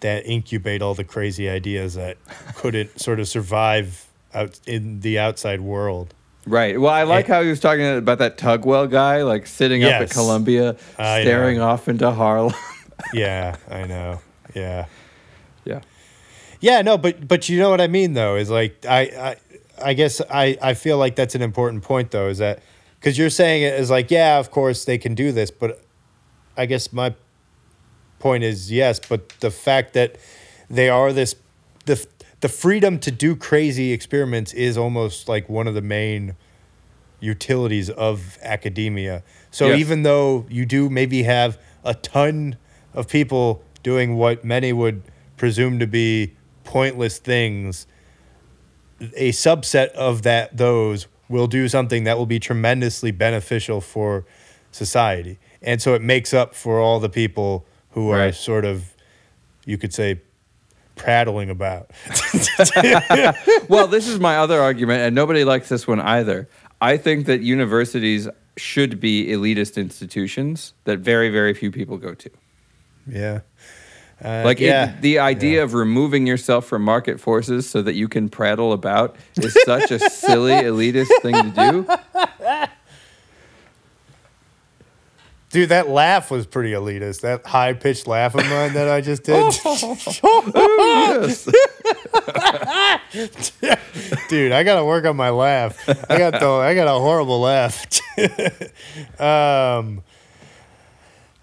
that 0.00 0.26
incubate 0.26 0.82
all 0.82 0.94
the 0.94 1.04
crazy 1.04 1.48
ideas 1.48 1.94
that 1.94 2.16
couldn't 2.54 3.00
sort 3.00 3.20
of 3.20 3.28
survive 3.28 4.06
out 4.34 4.58
in 4.66 5.00
the 5.00 5.18
outside 5.18 5.60
world. 5.60 6.14
Right. 6.46 6.80
Well, 6.80 6.92
I 6.92 7.02
like 7.02 7.26
how 7.26 7.42
he 7.42 7.50
was 7.50 7.60
talking 7.60 7.86
about 7.86 8.18
that 8.18 8.38
Tugwell 8.38 8.90
guy, 8.90 9.22
like 9.22 9.46
sitting 9.46 9.84
up 9.84 9.92
at 9.92 10.10
Columbia, 10.10 10.76
I 10.98 11.22
staring 11.22 11.58
know. 11.58 11.68
off 11.68 11.88
into 11.88 12.10
Harlem. 12.10 12.54
Yeah, 13.14 13.54
I 13.70 13.86
know. 13.86 14.20
Yeah. 14.54 14.86
yeah. 15.64 15.82
Yeah, 16.60 16.82
no, 16.82 16.98
but 16.98 17.28
but 17.28 17.48
you 17.48 17.58
know 17.60 17.70
what 17.70 17.80
I 17.80 17.86
mean 17.86 18.14
though 18.14 18.34
is 18.34 18.50
like 18.50 18.84
I 18.84 19.00
I 19.00 19.36
I 19.80 19.94
guess 19.94 20.20
I 20.28 20.58
I 20.60 20.74
feel 20.74 20.98
like 20.98 21.14
that's 21.14 21.36
an 21.36 21.42
important 21.42 21.84
point 21.84 22.10
though 22.10 22.28
is 22.28 22.38
that 22.38 22.60
because 22.98 23.16
you're 23.16 23.30
saying 23.30 23.62
it 23.62 23.74
is 23.74 23.88
like 23.88 24.10
yeah 24.10 24.40
of 24.40 24.50
course 24.50 24.84
they 24.84 24.98
can 24.98 25.14
do 25.14 25.30
this 25.30 25.52
but 25.52 25.80
I 26.56 26.66
guess 26.66 26.92
my 26.92 27.14
point 28.18 28.44
is 28.44 28.70
yes 28.70 29.00
but 29.08 29.28
the 29.40 29.50
fact 29.50 29.94
that 29.94 30.16
they 30.68 30.88
are 30.88 31.12
this 31.12 31.34
the 31.86 32.06
the 32.40 32.48
freedom 32.48 32.98
to 33.00 33.10
do 33.10 33.34
crazy 33.34 33.92
experiments 33.92 34.52
is 34.52 34.78
almost 34.78 35.28
like 35.28 35.48
one 35.48 35.66
of 35.66 35.74
the 35.74 35.82
main 35.82 36.36
utilities 37.20 37.90
of 37.90 38.38
academia. 38.42 39.24
So 39.50 39.68
Yes. 39.68 39.80
even 39.80 40.02
though 40.04 40.46
you 40.48 40.64
do 40.64 40.88
maybe 40.88 41.24
have 41.24 41.58
a 41.84 41.94
ton 41.94 42.56
of 42.94 43.08
people 43.08 43.62
doing 43.82 44.16
what 44.16 44.44
many 44.44 44.72
would 44.72 45.02
presume 45.36 45.78
to 45.80 45.86
be 45.86 46.34
pointless 46.62 47.18
things, 47.18 47.86
a 49.16 49.32
subset 49.32 49.88
of 49.90 50.22
that 50.22 50.56
those 50.56 51.08
will 51.28 51.46
do 51.46 51.68
something 51.68 52.04
that 52.04 52.16
will 52.18 52.26
be 52.26 52.38
tremendously 52.38 53.10
beneficial 53.10 53.80
for 53.80 54.24
society. 54.70 55.38
And 55.60 55.82
so 55.82 55.94
it 55.94 56.02
makes 56.02 56.32
up 56.32 56.54
for 56.54 56.78
all 56.78 57.00
the 57.00 57.08
people 57.08 57.64
who 57.90 58.10
are 58.10 58.32
sort 58.32 58.64
of 58.64 58.94
you 59.64 59.78
could 59.78 59.92
say 59.94 60.20
prattling 60.96 61.50
about. 61.50 61.90
well, 63.68 63.86
this 63.86 64.08
is 64.08 64.18
my 64.18 64.36
other 64.38 64.60
argument, 64.60 65.02
and 65.02 65.14
nobody 65.14 65.44
likes 65.44 65.68
this 65.68 65.86
one 65.86 66.00
either. 66.00 66.48
I 66.80 66.96
think 66.96 67.26
that 67.26 67.40
universities 67.40 68.28
should 68.56 68.98
be 69.00 69.26
elitist 69.28 69.76
institutions 69.76 70.74
that 70.84 70.98
very, 70.98 71.28
very 71.30 71.54
few 71.54 71.70
people 71.70 71.96
go 71.98 72.14
to. 72.14 72.30
yeah. 73.06 73.40
Uh, 74.24 74.42
Like 74.44 74.60
it- 74.60 75.00
the 75.00 75.20
idea 75.20 75.62
of 75.62 75.74
removing 75.74 76.26
yourself 76.26 76.66
from 76.66 76.82
market 76.82 77.20
forces 77.20 77.68
so 77.70 77.82
that 77.82 77.94
you 77.94 78.08
can 78.08 78.28
prattle 78.28 78.72
about 78.72 79.14
is 79.36 79.56
such 79.64 79.92
a 79.92 79.98
silly 80.10 80.50
elitist 80.52 81.10
thing 81.22 81.34
to 81.34 81.50
do. 81.70 82.66
Dude, 85.50 85.70
that 85.70 85.88
laugh 85.88 86.30
was 86.30 86.46
pretty 86.46 86.72
elitist. 86.72 87.22
That 87.22 87.46
high 87.46 87.72
pitched 87.72 88.06
laugh 88.06 88.34
of 88.34 88.44
mine 88.44 88.74
that 88.74 88.88
I 88.88 89.00
just 89.00 89.22
did. 89.22 89.54
Yes. 90.54 91.44
Dude, 94.28 94.52
I 94.52 94.62
gotta 94.62 94.84
work 94.84 95.06
on 95.06 95.16
my 95.16 95.30
laugh. 95.30 95.88
I 96.10 96.18
got 96.18 96.38
the 96.38 96.46
I 96.48 96.74
got 96.74 96.86
a 96.86 97.00
horrible 97.00 97.40
laugh. 97.40 97.86
um 99.20 100.02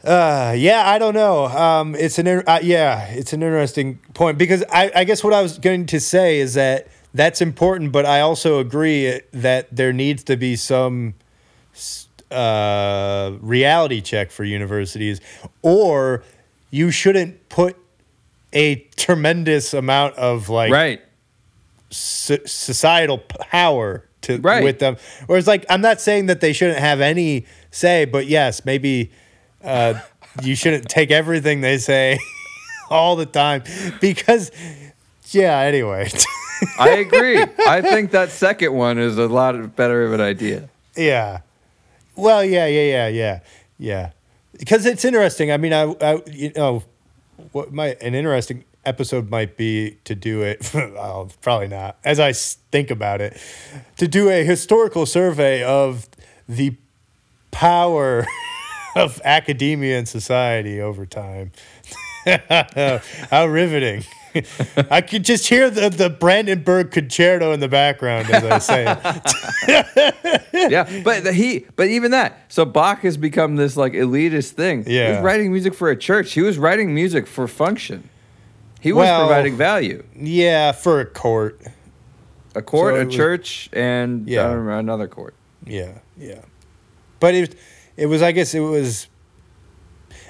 uh, 0.04 0.54
yeah, 0.56 0.88
I 0.88 1.00
don't 1.00 1.16
know. 1.16 1.46
Um, 1.46 1.96
it's 1.96 2.20
an 2.20 2.28
uh, 2.28 2.60
yeah, 2.62 3.08
it's 3.08 3.34
an 3.34 3.42
interesting 3.42 3.98
point 4.14 4.38
because 4.38 4.64
I, 4.72 4.92
I 4.98 5.04
guess 5.04 5.24
what 5.24 5.34
I 5.34 5.42
was 5.42 5.58
going 5.58 5.88
to 5.88 6.00
say 6.00 6.38
is 6.40 6.54
that 6.54 6.90
that's 7.16 7.42
important, 7.42 7.92
but 7.92 8.06
I 8.06 8.20
also 8.22 8.60
agree 8.60 9.22
that 9.32 9.76
there 9.76 9.92
needs 9.92 10.24
to 10.26 10.38
be 10.38 10.56
some 10.58 11.16
s- 11.74 12.05
uh, 12.32 13.34
reality 13.42 14.02
check 14.02 14.32
for 14.32 14.44
universities, 14.44 15.22
or 15.62 16.24
you 16.72 16.92
shouldn't 16.92 17.50
put 17.50 17.78
a 18.54 18.76
tremendous 18.96 19.74
amount 19.74 20.16
of 20.16 20.50
like 20.50 20.72
right. 20.72 21.02
so- 21.90 22.38
societal 22.46 23.18
power 23.18 24.06
to 24.22 24.38
Right. 24.40 24.64
with 24.64 24.80
them. 24.80 24.98
Whereas, 25.28 25.46
like, 25.48 25.66
I'm 25.70 25.82
not 25.82 26.02
saying 26.02 26.26
that 26.28 26.42
they 26.42 26.52
shouldn't 26.54 26.80
have 26.80 27.00
any 27.02 27.46
say, 27.72 28.06
but 28.06 28.26
yes, 28.28 28.66
maybe 28.66 29.12
uh, 29.64 29.96
you 30.42 30.56
shouldn't 30.56 30.90
take 30.90 31.12
everything 31.12 31.62
they 31.62 31.78
say 31.78 32.18
all 32.90 33.16
the 33.16 33.26
time 33.26 33.64
because, 34.02 34.52
yeah. 35.30 35.60
Anyway, 35.60 36.10
I 36.80 36.90
agree. 36.90 37.44
I 37.68 37.82
think 37.82 38.12
that 38.12 38.30
second 38.32 38.74
one 38.74 38.98
is 38.98 39.18
a 39.18 39.28
lot 39.28 39.76
better 39.76 40.04
of 40.06 40.14
an 40.14 40.22
idea. 40.22 40.70
yeah. 40.96 41.42
Well, 42.16 42.44
yeah, 42.44 42.68
yeah, 42.68 42.82
yeah, 42.82 43.08
yeah, 43.08 43.40
yeah. 43.78 44.12
Because 44.58 44.86
it's 44.86 45.04
interesting. 45.04 45.52
I 45.52 45.58
mean, 45.58 45.74
I, 45.74 45.94
I 46.02 46.22
you 46.32 46.52
know, 46.56 46.84
what 47.52 47.74
might 47.74 48.02
an 48.02 48.16
interesting 48.16 48.64
episode 48.86 49.30
might 49.30 49.58
be 49.58 49.98
to 50.06 50.16
do 50.16 50.42
it. 50.42 50.62
probably 51.42 51.68
not. 51.68 51.98
As 52.04 52.20
I 52.20 52.34
think 52.34 52.92
about 52.92 53.22
it, 53.22 53.40
to 53.98 54.08
do 54.08 54.30
a 54.30 54.44
historical 54.44 55.06
survey 55.06 55.64
of 55.64 56.08
the 56.48 56.76
power 57.52 58.26
of 58.96 59.22
academia 59.26 59.98
and 59.98 60.08
society 60.08 60.80
over 60.80 61.06
time. 61.06 61.52
How 63.30 63.46
riveting. 63.48 64.04
I 64.90 65.02
could 65.02 65.24
just 65.26 65.48
hear 65.48 65.70
the, 65.70 65.90
the 65.90 66.10
Brandenburg 66.10 66.92
concerto 66.92 67.52
in 67.54 67.60
the 67.60 67.68
background 67.68 68.30
as 68.30 68.44
I 68.44 68.58
say 68.60 68.86
it. 69.68 70.44
yeah, 70.72 71.02
but 71.04 71.24
the, 71.24 71.34
he, 71.34 71.66
but 71.76 71.88
even 71.88 72.12
that. 72.12 72.40
So 72.50 72.66
Bach 72.66 73.00
has 73.02 73.18
become 73.18 73.56
this 73.56 73.76
like 73.78 73.94
elitist 73.94 74.52
thing. 74.52 74.84
he 74.86 74.98
Yeah. 74.98 75.12
was 75.16 75.20
writing 75.24 75.52
music 75.52 75.74
for 75.74 75.90
a 75.90 75.96
church. 75.96 76.34
He 76.34 76.42
was 76.42 76.58
writing 76.58 76.94
music 76.94 77.28
for 77.28 77.48
function. 77.48 78.10
He 78.82 78.92
was 78.94 79.06
Well- 79.06 79.28
providing 79.28 79.58
value. 79.58 80.04
Yeah, 80.16 80.72
for 80.72 81.00
a 81.00 81.06
court. 81.06 81.60
A 82.54 82.62
court, 82.62 82.96
So 82.96 83.02
a 83.02 83.06
was- 83.06 83.16
church, 83.16 83.70
and 83.74 84.28
Yeah. 84.30 84.52
Another 84.52 85.08
court. 85.08 85.34
Yeah, 85.66 85.94
yeah. 86.18 86.42
But 87.20 87.34
it, 87.34 87.56
it 87.98 88.06
was. 88.06 88.22
I 88.22 88.32
guess 88.32 88.54
it 88.54 88.60
was. 88.60 89.08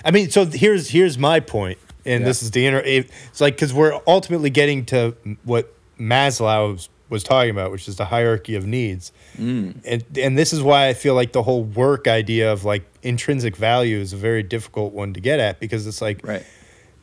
I 0.06 0.12
mean, 0.12 0.30
so 0.30 0.46
here's 0.46 0.90
here's 0.90 1.18
my 1.18 1.40
point, 1.40 1.78
and 2.06 2.22
Yeah. 2.22 2.28
this 2.28 2.44
is 2.44 2.52
the 2.52 2.66
inner. 2.66 2.80
It's 2.80 3.42
like 3.42 3.56
because 3.56 3.74
we're 3.74 4.00
ultimately 4.08 4.50
getting 4.50 4.86
to 4.88 5.16
what 5.44 5.74
Maslow 6.00 6.74
was, 6.74 6.90
was 7.10 7.24
talking 7.24 7.52
about, 7.52 7.72
which 7.72 7.88
is 7.88 7.96
the 7.98 8.06
hierarchy 8.06 8.56
of 8.56 8.66
needs, 8.66 9.12
Mm. 9.40 9.76
and 9.86 10.04
and 10.18 10.38
this 10.38 10.52
is 10.54 10.62
why 10.62 10.88
I 10.88 10.94
feel 10.94 11.14
like 11.16 11.32
the 11.34 11.44
whole 11.44 11.64
work 11.64 12.08
idea 12.08 12.52
of 12.52 12.64
like 12.66 12.84
intrinsic 13.04 13.56
value 13.56 13.98
is 14.00 14.14
a 14.14 14.18
very 14.18 14.44
difficult 14.44 14.94
one 14.94 15.14
to 15.14 15.20
get 15.20 15.40
at 15.40 15.60
because 15.60 15.86
it's 15.88 16.02
like 16.02 16.26
Right. 16.26 16.44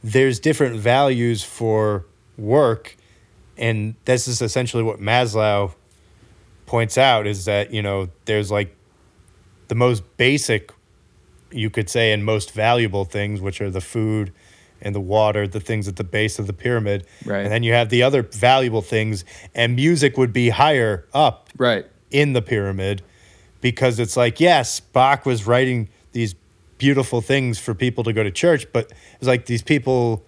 there's 0.02 0.40
different 0.40 0.76
values 0.76 1.42
for 1.44 2.04
work 2.36 2.96
and 3.58 3.94
this 4.06 4.26
is 4.26 4.40
essentially 4.42 4.82
what 4.82 4.98
Maslow 5.00 5.72
points 6.66 6.96
out 6.98 7.26
is 7.26 7.44
that 7.44 7.72
you 7.72 7.82
know 7.82 8.08
there's 8.24 8.50
like 8.50 8.74
the 9.68 9.74
most 9.74 10.02
basic 10.16 10.72
you 11.52 11.68
could 11.70 11.88
say 11.88 12.12
and 12.12 12.24
most 12.24 12.50
valuable 12.52 13.04
things 13.04 13.40
which 13.40 13.60
are 13.60 13.70
the 13.70 13.80
food 13.80 14.32
and 14.82 14.94
the 14.94 15.00
water 15.00 15.46
the 15.46 15.60
things 15.60 15.88
at 15.88 15.96
the 15.96 16.04
base 16.04 16.38
of 16.38 16.46
the 16.46 16.52
pyramid 16.52 17.06
Right. 17.24 17.40
and 17.44 17.52
then 17.52 17.62
you 17.62 17.72
have 17.72 17.88
the 17.88 18.02
other 18.02 18.22
valuable 18.22 18.82
things 18.82 19.24
and 19.54 19.74
music 19.76 20.18
would 20.18 20.32
be 20.32 20.50
higher 20.50 21.06
up 21.14 21.48
Right. 21.56 21.86
in 22.10 22.32
the 22.34 22.42
pyramid 22.42 23.02
because 23.60 23.98
it's 23.98 24.16
like 24.16 24.40
yes 24.40 24.80
bach 24.80 25.24
was 25.24 25.46
writing 25.46 25.88
these 26.12 26.34
beautiful 26.78 27.20
things 27.20 27.58
for 27.58 27.74
people 27.74 28.02
to 28.04 28.12
go 28.12 28.22
to 28.22 28.30
church 28.30 28.66
but 28.72 28.92
it's 29.18 29.26
like 29.28 29.46
these 29.46 29.62
people 29.62 30.24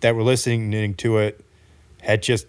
that 0.00 0.14
were 0.14 0.22
listening 0.22 0.94
to 0.94 1.18
it 1.18 1.44
had 2.00 2.22
just 2.22 2.46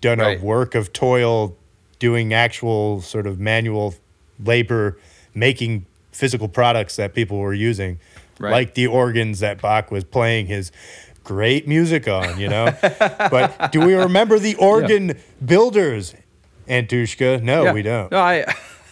done 0.00 0.18
Right. 0.18 0.38
a 0.40 0.44
work 0.44 0.74
of 0.74 0.92
toil 0.92 1.56
doing 1.98 2.32
actual 2.34 3.00
sort 3.00 3.26
of 3.26 3.38
manual 3.40 3.94
labor 4.44 4.98
making 5.34 5.86
physical 6.12 6.48
products 6.48 6.96
that 6.96 7.14
people 7.14 7.38
were 7.38 7.54
using 7.54 7.98
Right. 8.40 8.50
like 8.52 8.74
the 8.74 8.86
organs 8.86 9.40
that 9.40 9.60
bach 9.60 9.90
was 9.90 10.02
playing 10.02 10.46
his 10.46 10.72
great 11.24 11.68
music 11.68 12.08
on 12.08 12.40
you 12.40 12.48
know 12.48 12.74
but 12.82 13.70
do 13.70 13.80
we 13.84 13.94
remember 13.94 14.38
the 14.38 14.54
organ 14.56 15.18
builders 15.44 16.14
Antushka? 16.68 17.42
No, 17.42 17.64
Yeah. 17.64 17.72
we 17.72 17.82
don't. 17.82 18.10
No, 18.12 18.18
I 18.18 18.44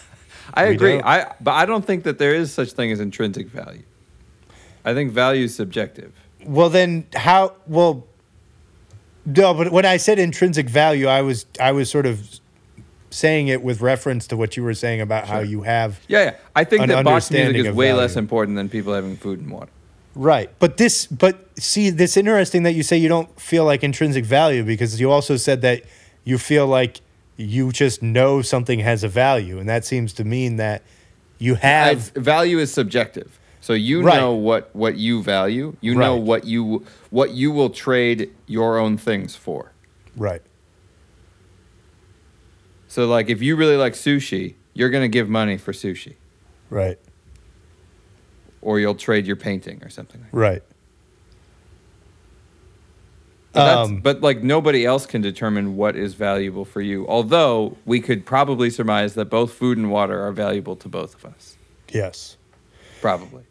I 0.55 0.69
We 0.69 0.75
agree. 0.75 0.93
don't. 0.93 1.05
I 1.07 1.35
but 1.41 1.53
I 1.53 1.65
don't 1.65 1.85
think 1.85 2.05
that 2.05 2.19
there 2.19 2.35
is 2.35 2.53
such 2.53 2.73
thing 2.73 2.91
as 2.93 2.99
intrinsic 3.01 3.47
value. 3.49 3.83
I 4.85 4.95
think 4.95 5.13
value 5.13 5.45
is 5.45 5.55
subjective. 5.55 6.13
Well, 6.45 6.71
then 6.71 7.07
how? 7.15 7.55
Well, 7.67 8.05
no. 9.27 9.55
But 9.55 9.71
when 9.71 9.85
I 9.85 9.97
said 9.97 10.19
intrinsic 10.19 10.69
value, 10.69 11.07
I 11.07 11.23
was 11.23 11.47
I 11.61 11.73
was 11.73 11.89
sort 11.91 12.07
of 12.07 12.41
saying 13.11 13.49
it 13.49 13.63
with 13.63 13.81
reference 13.81 14.27
to 14.29 14.37
what 14.37 14.57
you 14.57 14.63
were 14.63 14.75
saying 14.75 15.01
about 15.01 15.27
how 15.27 15.41
you 15.41 15.63
have 15.63 16.01
Yeah, 16.09 16.25
yeah. 16.25 16.35
I 16.55 16.65
think 16.65 16.87
that 16.89 17.05
Bach's 17.05 17.31
music 17.31 17.57
is 17.57 17.75
way 17.75 17.87
value. 17.89 18.01
less 18.03 18.17
important 18.17 18.57
than 18.57 18.69
people 18.69 18.93
having 18.95 19.17
food 19.17 19.41
and 19.41 19.51
water. 19.51 19.71
right. 20.15 20.51
But 20.59 20.77
this, 20.77 21.07
but 21.07 21.49
see, 21.59 21.91
this 21.91 22.17
interesting 22.17 22.65
that 22.65 22.73
you 22.75 22.83
say 22.83 22.97
you 22.99 23.09
don't 23.09 23.41
feel 23.41 23.65
like 23.65 23.83
intrinsic 23.83 24.25
value 24.25 24.63
because 24.65 25.01
you 25.01 25.11
also 25.11 25.37
said 25.37 25.63
that 25.63 25.83
you 26.25 26.37
feel 26.39 26.67
like 26.67 27.01
you 27.37 27.71
just 27.73 28.03
know 28.03 28.43
something 28.43 28.81
has 28.81 29.05
a 29.05 29.09
value, 29.09 29.59
and 29.61 29.69
that 29.69 29.85
seems 29.85 30.13
to 30.15 30.25
mean 30.25 30.57
that 30.57 30.83
you 31.39 31.55
have 31.55 32.09
It's- 32.09 32.11
value 32.15 32.59
is 32.59 32.73
subjective. 32.73 33.39
So 33.61 33.73
you 33.75 34.03
Right. 34.03 34.17
know 34.17 34.33
what 34.35 34.71
what 34.75 34.97
you 34.97 35.23
value. 35.23 35.77
You 35.81 35.95
know 35.95 36.17
what 36.17 36.45
you 36.47 36.85
what 37.11 37.31
you 37.33 37.51
will 37.53 37.71
trade 37.71 38.31
your 38.47 38.77
own 38.79 38.97
things 38.99 39.35
for. 39.37 39.73
right. 40.17 40.43
So 42.89 43.07
like 43.07 43.29
if 43.29 43.41
you 43.43 43.55
really 43.57 43.77
like 43.77 43.93
sushi, 43.93 44.55
you're 44.75 44.91
going 44.91 45.05
to 45.05 45.09
give 45.09 45.29
money 45.29 45.57
for 45.59 45.73
sushi 45.73 46.15
Right. 46.71 46.99
or 48.63 48.81
you'll 48.81 48.95
trade 48.95 49.27
your 49.27 49.37
painting 49.37 49.83
or 49.85 49.91
something 49.91 50.21
like 50.21 50.31
that. 50.31 50.37
Right. 50.37 50.63
But, 53.53 53.77
Um, 53.77 54.01
but 54.01 54.21
like 54.21 54.43
nobody 54.43 54.85
else 54.85 55.07
can 55.07 55.21
determine 55.23 55.77
what 55.77 55.97
is 55.97 56.15
valuable 56.15 56.65
for 56.65 56.81
you. 56.81 57.07
Although 57.09 57.77
we 57.87 58.01
could 58.01 58.25
probably 58.27 58.71
surmise 58.71 59.15
that 59.15 59.27
both 59.27 59.53
food 59.53 59.79
and 59.79 59.91
water 59.91 60.21
are 60.23 60.33
valuable 60.33 60.77
to 60.77 60.89
both 60.89 61.15
of 61.15 61.25
us. 61.33 61.57
Yes. 61.93 62.37
Probably. 63.01 63.45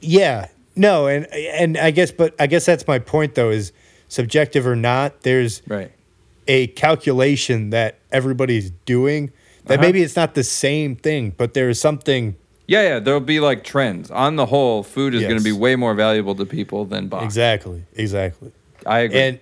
Yeah. 0.00 0.48
No, 0.76 1.06
and 1.08 1.26
and 1.34 1.76
I 1.76 1.90
guess 1.90 2.12
but 2.12 2.34
I 2.38 2.46
guess 2.46 2.64
that's 2.64 2.86
my 2.86 3.00
point 3.00 3.34
though 3.34 3.50
is 3.50 3.72
subjective 4.06 4.64
or 4.66 4.76
not, 4.76 5.22
there's 5.22 5.60
Right. 5.66 5.90
A 6.48 6.66
calculation 6.68 7.70
that 7.70 7.98
everybody's 8.10 8.70
doing 8.86 9.30
that 9.66 9.74
Uh-huh. 9.74 9.82
maybe 9.86 10.02
it's 10.02 10.16
not 10.16 10.34
the 10.34 10.42
same 10.44 10.96
thing, 10.96 11.32
but 11.36 11.52
there 11.54 11.68
is 11.68 11.78
something 11.80 12.34
Yeah, 12.66 12.82
yeah. 12.82 12.98
There'll 13.00 13.20
be 13.20 13.38
like 13.40 13.62
trends. 13.64 14.10
On 14.10 14.36
the 14.36 14.46
whole, 14.46 14.82
food 14.82 15.14
is 15.14 15.22
going 15.22 15.38
to 15.38 15.44
be 15.44 15.52
way 15.52 15.76
more 15.76 15.94
valuable 15.94 16.34
to 16.34 16.44
people 16.46 16.84
than 16.86 17.08
Bach. 17.08 17.22
exactly, 17.22 17.84
exactly. 17.94 18.50
I 18.86 18.98
agree. 19.00 19.20
And 19.20 19.38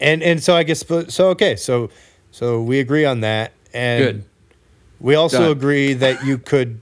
and 0.00 0.22
and 0.22 0.42
so 0.42 0.54
I 0.56 0.62
guess 0.64 0.84
so 1.08 1.28
okay, 1.30 1.56
so 1.56 1.90
so 2.30 2.62
we 2.62 2.78
agree 2.80 3.04
on 3.04 3.20
that 3.20 3.52
and 3.74 4.04
Good. 4.04 4.24
we 5.00 5.14
also 5.16 5.38
Done. 5.40 5.50
agree 5.52 5.94
that 5.94 6.24
you 6.24 6.38
could 6.38 6.80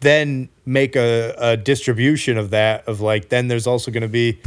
then 0.00 0.48
make 0.64 0.94
a, 0.96 1.34
a 1.38 1.56
distribution 1.56 2.38
of 2.38 2.50
that 2.50 2.86
of 2.86 3.00
like 3.00 3.28
then 3.30 3.48
there's 3.48 3.66
also 3.66 3.90
going 3.90 4.02
to 4.02 4.08
be 4.24 4.38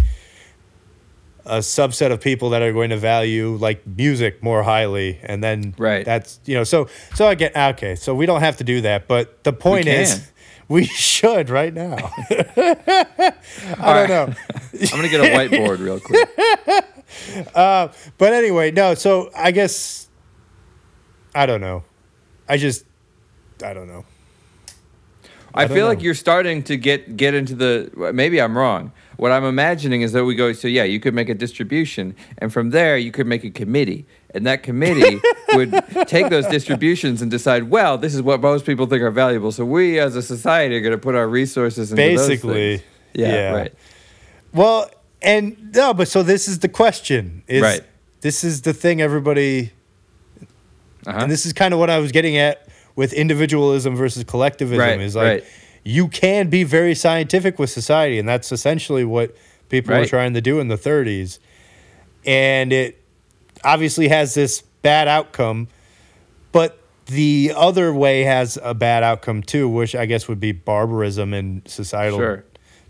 a 1.45 1.57
subset 1.57 2.11
of 2.11 2.21
people 2.21 2.49
that 2.51 2.61
are 2.61 2.71
going 2.73 2.89
to 2.91 2.97
value 2.97 3.55
like 3.55 3.85
music 3.87 4.43
more 4.43 4.61
highly 4.63 5.19
and 5.23 5.43
then 5.43 5.73
Right. 5.77 6.05
that's 6.05 6.39
you 6.45 6.55
know 6.55 6.63
so 6.63 6.87
so 7.15 7.27
i 7.27 7.35
get 7.35 7.55
okay 7.55 7.95
so 7.95 8.13
we 8.13 8.25
don't 8.25 8.41
have 8.41 8.57
to 8.57 8.63
do 8.63 8.81
that 8.81 9.07
but 9.07 9.43
the 9.43 9.51
point 9.53 9.87
is 9.87 10.31
we 10.67 10.85
should 11.07 11.49
right 11.49 11.73
now 11.73 11.95
i 12.29 13.33
don't 13.79 14.09
know 14.09 14.33
I'm 14.73 14.87
going 14.89 15.03
to 15.03 15.09
get 15.09 15.21
a 15.21 15.35
whiteboard 15.37 15.79
real 15.79 15.99
quick. 15.99 16.29
Uh, 17.53 17.89
but 18.17 18.33
anyway 18.33 18.71
no 18.71 18.93
so 18.93 19.29
i 19.35 19.51
guess 19.51 20.07
i 21.35 21.45
don't 21.45 21.61
know 21.61 21.83
i 22.47 22.57
just 22.57 22.85
i 23.63 23.73
don't 23.73 23.87
know 23.87 24.05
I, 25.53 25.65
don't 25.65 25.75
feel 25.75 25.87
like 25.87 26.01
you're 26.01 26.13
starting 26.13 26.63
to 26.63 26.77
get 26.77 27.17
get 27.17 27.33
into 27.33 27.55
the. 27.55 28.11
Maybe 28.13 28.39
I'm 28.41 28.57
wrong. 28.57 28.93
What 29.21 29.31
I'm 29.31 29.43
imagining 29.43 30.01
is 30.01 30.13
that 30.13 30.25
we 30.25 30.33
go. 30.33 30.51
So 30.51 30.67
yeah, 30.67 30.83
you 30.83 30.99
could 30.99 31.13
make 31.13 31.29
a 31.29 31.35
distribution, 31.35 32.15
and 32.39 32.51
from 32.51 32.71
there 32.71 32.97
you 32.97 33.11
could 33.11 33.27
make 33.27 33.43
a 33.43 33.51
committee, 33.51 34.07
and 34.33 34.47
that 34.47 34.63
committee 34.63 35.21
would 35.53 35.69
take 36.07 36.31
those 36.31 36.47
distributions 36.47 37.21
and 37.21 37.29
decide. 37.29 37.69
Well, 37.69 37.99
this 37.99 38.15
is 38.15 38.23
what 38.23 38.41
most 38.41 38.65
people 38.65 38.87
think 38.87 39.03
are 39.03 39.11
valuable. 39.11 39.51
So 39.51 39.63
we, 39.63 39.99
as 39.99 40.15
a 40.15 40.23
society, 40.23 40.75
are 40.75 40.81
going 40.81 40.93
to 40.93 40.97
put 40.97 41.13
our 41.13 41.27
resources 41.27 41.91
into 41.91 42.01
those 42.01 42.27
Basically. 42.27 42.81
Yeah, 43.13 43.27
yeah. 43.27 43.51
right. 43.51 43.73
Well, 44.55 44.89
and 45.21 45.71
no, 45.71 45.93
but 45.93 46.07
so 46.07 46.23
this 46.23 46.47
is 46.47 46.57
the 46.57 46.69
question. 46.69 47.43
Is, 47.47 47.61
Right. 47.61 47.81
This 48.21 48.43
is 48.43 48.63
the 48.63 48.73
thing 48.73 49.03
everybody, 49.03 49.71
Uh-huh. 51.05 51.19
and 51.19 51.31
this 51.31 51.45
is 51.45 51.53
kind 51.53 51.75
of 51.75 51.79
what 51.79 51.91
I 51.91 51.99
was 51.99 52.11
getting 52.11 52.37
at 52.37 52.67
with 52.95 53.13
individualism 53.13 53.95
versus 53.95 54.23
collectivism. 54.23 54.79
Right, 54.79 54.99
is 54.99 55.15
like 55.15 55.25
right. 55.25 55.43
You 55.83 56.07
can 56.07 56.49
be 56.49 56.63
very 56.63 56.95
scientific 56.95 57.57
with 57.59 57.69
society, 57.69 58.19
and 58.19 58.27
that's 58.27 58.51
essentially 58.51 59.03
what 59.03 59.35
people 59.69 59.95
were 59.95 60.05
trying 60.05 60.33
to 60.33 60.41
do 60.41 60.59
in 60.59 60.67
the 60.67 60.77
30s. 60.77 61.39
And 62.25 62.71
it 62.71 63.01
obviously 63.63 64.09
has 64.09 64.33
this 64.33 64.61
bad 64.81 65.07
outcome, 65.07 65.67
but 66.51 66.77
the 67.07 67.53
other 67.55 67.93
way 67.93 68.23
has 68.23 68.57
a 68.61 68.73
bad 68.73 69.03
outcome 69.03 69.41
too, 69.41 69.67
which 69.67 69.95
I 69.95 70.05
guess 70.05 70.27
would 70.27 70.39
be 70.39 70.51
barbarism 70.51 71.33
and 71.33 71.67
societal 71.67 72.19
Sure. 72.19 72.45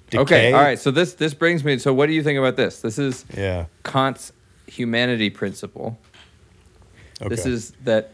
decay. 0.10 0.22
Okay. 0.22 0.54
All 0.54 0.62
right. 0.62 0.78
So 0.80 0.92
this 0.92 1.14
this 1.14 1.34
brings 1.34 1.64
me. 1.64 1.78
So 1.78 1.94
what 1.94 2.08
do 2.08 2.14
you 2.14 2.24
think 2.24 2.38
about 2.38 2.56
this? 2.58 2.82
This 2.82 3.00
is 3.00 3.26
Yeah. 3.36 3.66
Kant's 3.84 4.34
humanity 4.68 5.30
principle. 5.30 5.98
This 7.28 7.46
is 7.46 7.72
that 7.84 8.14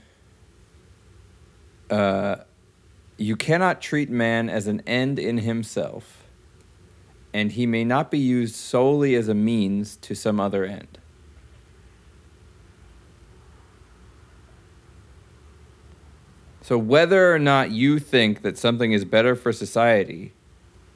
uh, 1.89 2.37
you 3.17 3.35
cannot 3.35 3.81
treat 3.81 4.09
man 4.09 4.49
as 4.49 4.67
an 4.67 4.81
end 4.85 5.17
in 5.17 5.39
himself, 5.39 6.23
and 7.33 7.51
he 7.51 7.65
may 7.65 7.83
not 7.83 8.11
be 8.11 8.19
used 8.19 8.55
solely 8.55 9.15
as 9.15 9.27
a 9.27 9.33
means 9.33 9.95
to 9.97 10.15
some 10.15 10.39
other 10.39 10.63
end. 10.63 10.99
So, 16.61 16.77
whether 16.77 17.33
or 17.33 17.39
not 17.39 17.71
you 17.71 17.97
think 17.97 18.41
that 18.41 18.57
something 18.57 18.91
is 18.91 19.05
better 19.05 19.35
for 19.35 19.53
society, 19.53 20.33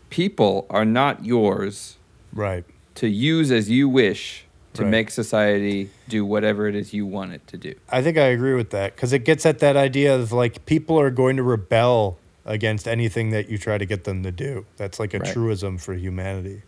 people 0.10 0.68
are 0.70 0.84
not 0.84 1.24
yours 1.24 1.98
Right. 2.34 2.66
to 2.96 3.08
use 3.08 3.52
as 3.52 3.70
you 3.70 3.88
wish 3.88 4.46
to 4.74 4.84
Right. 4.84 4.90
make 4.92 5.10
society 5.12 5.90
do 6.08 6.26
whatever 6.26 6.68
it 6.68 6.76
is 6.76 6.94
you 6.94 7.06
want 7.06 7.34
it 7.34 7.46
to 7.48 7.58
do. 7.58 7.74
I 7.90 8.02
think 8.02 8.18
I 8.18 8.28
agree 8.28 8.54
with 8.54 8.70
that 8.72 8.96
because 8.96 9.12
it 9.14 9.26
gets 9.26 9.46
at 9.46 9.60
that 9.60 9.76
idea 9.76 10.16
of 10.16 10.32
like 10.32 10.66
people 10.66 11.00
are 11.00 11.10
going 11.12 11.36
to 11.38 11.44
rebel 11.44 12.18
against 12.46 12.88
anything 12.88 13.32
that 13.32 13.50
you 13.50 13.58
try 13.58 13.78
to 13.78 13.86
get 13.86 14.06
them 14.06 14.24
to 14.24 14.32
do. 14.32 14.66
That's 14.78 15.00
like 15.00 15.14
a 15.14 15.20
Right. 15.20 15.32
truism 15.34 15.78
for 15.78 15.94
humanity. 15.94 16.62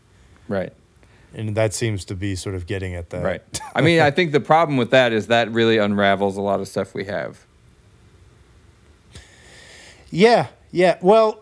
Right. 0.47 0.73
And 1.33 1.55
that 1.55 1.73
seems 1.73 2.05
to 2.05 2.15
be 2.15 2.35
sort 2.35 2.53
of 2.55 2.67
getting 2.67 2.93
at 2.93 3.09
that. 3.09 3.23
Right. 3.23 3.41
I 3.73 3.81
mean, 3.81 3.99
I 4.01 4.11
think 4.11 4.33
the 4.33 4.39
problem 4.39 4.77
with 4.77 4.91
that 4.91 5.11
is 5.13 5.27
that 5.27 5.49
really 5.51 5.77
unravels 5.77 6.37
a 6.37 6.41
lot 6.41 6.59
of 6.59 6.67
stuff 6.67 6.93
we 6.93 7.05
have. 7.05 7.45
Yeah. 10.11 10.47
Yeah. 10.71 10.97
Well, 11.01 11.39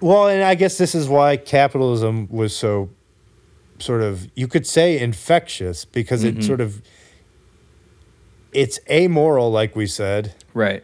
Well, 0.00 0.28
and 0.28 0.42
I 0.42 0.54
guess 0.56 0.76
this 0.76 0.94
is 0.94 1.08
why 1.08 1.38
capitalism 1.38 2.28
was 2.30 2.54
so 2.54 2.90
sort 3.78 4.02
of 4.02 4.28
you 4.34 4.46
could 4.48 4.66
say 4.66 4.98
infectious 4.98 5.84
because 5.84 6.24
it 6.24 6.34
mm-hmm. 6.36 6.42
sort 6.42 6.60
of 6.60 6.82
it's 8.52 8.78
amoral 8.90 9.50
like 9.50 9.76
we 9.76 9.86
said 9.86 10.34
Right. 10.54 10.82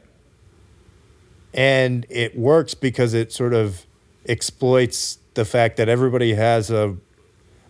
and 1.54 2.06
it 2.10 2.36
works 2.36 2.74
because 2.74 3.14
it 3.14 3.32
sort 3.32 3.54
of 3.54 3.86
exploits 4.28 5.18
the 5.34 5.44
fact 5.44 5.76
that 5.78 5.88
everybody 5.88 6.34
has 6.34 6.70
a 6.70 6.96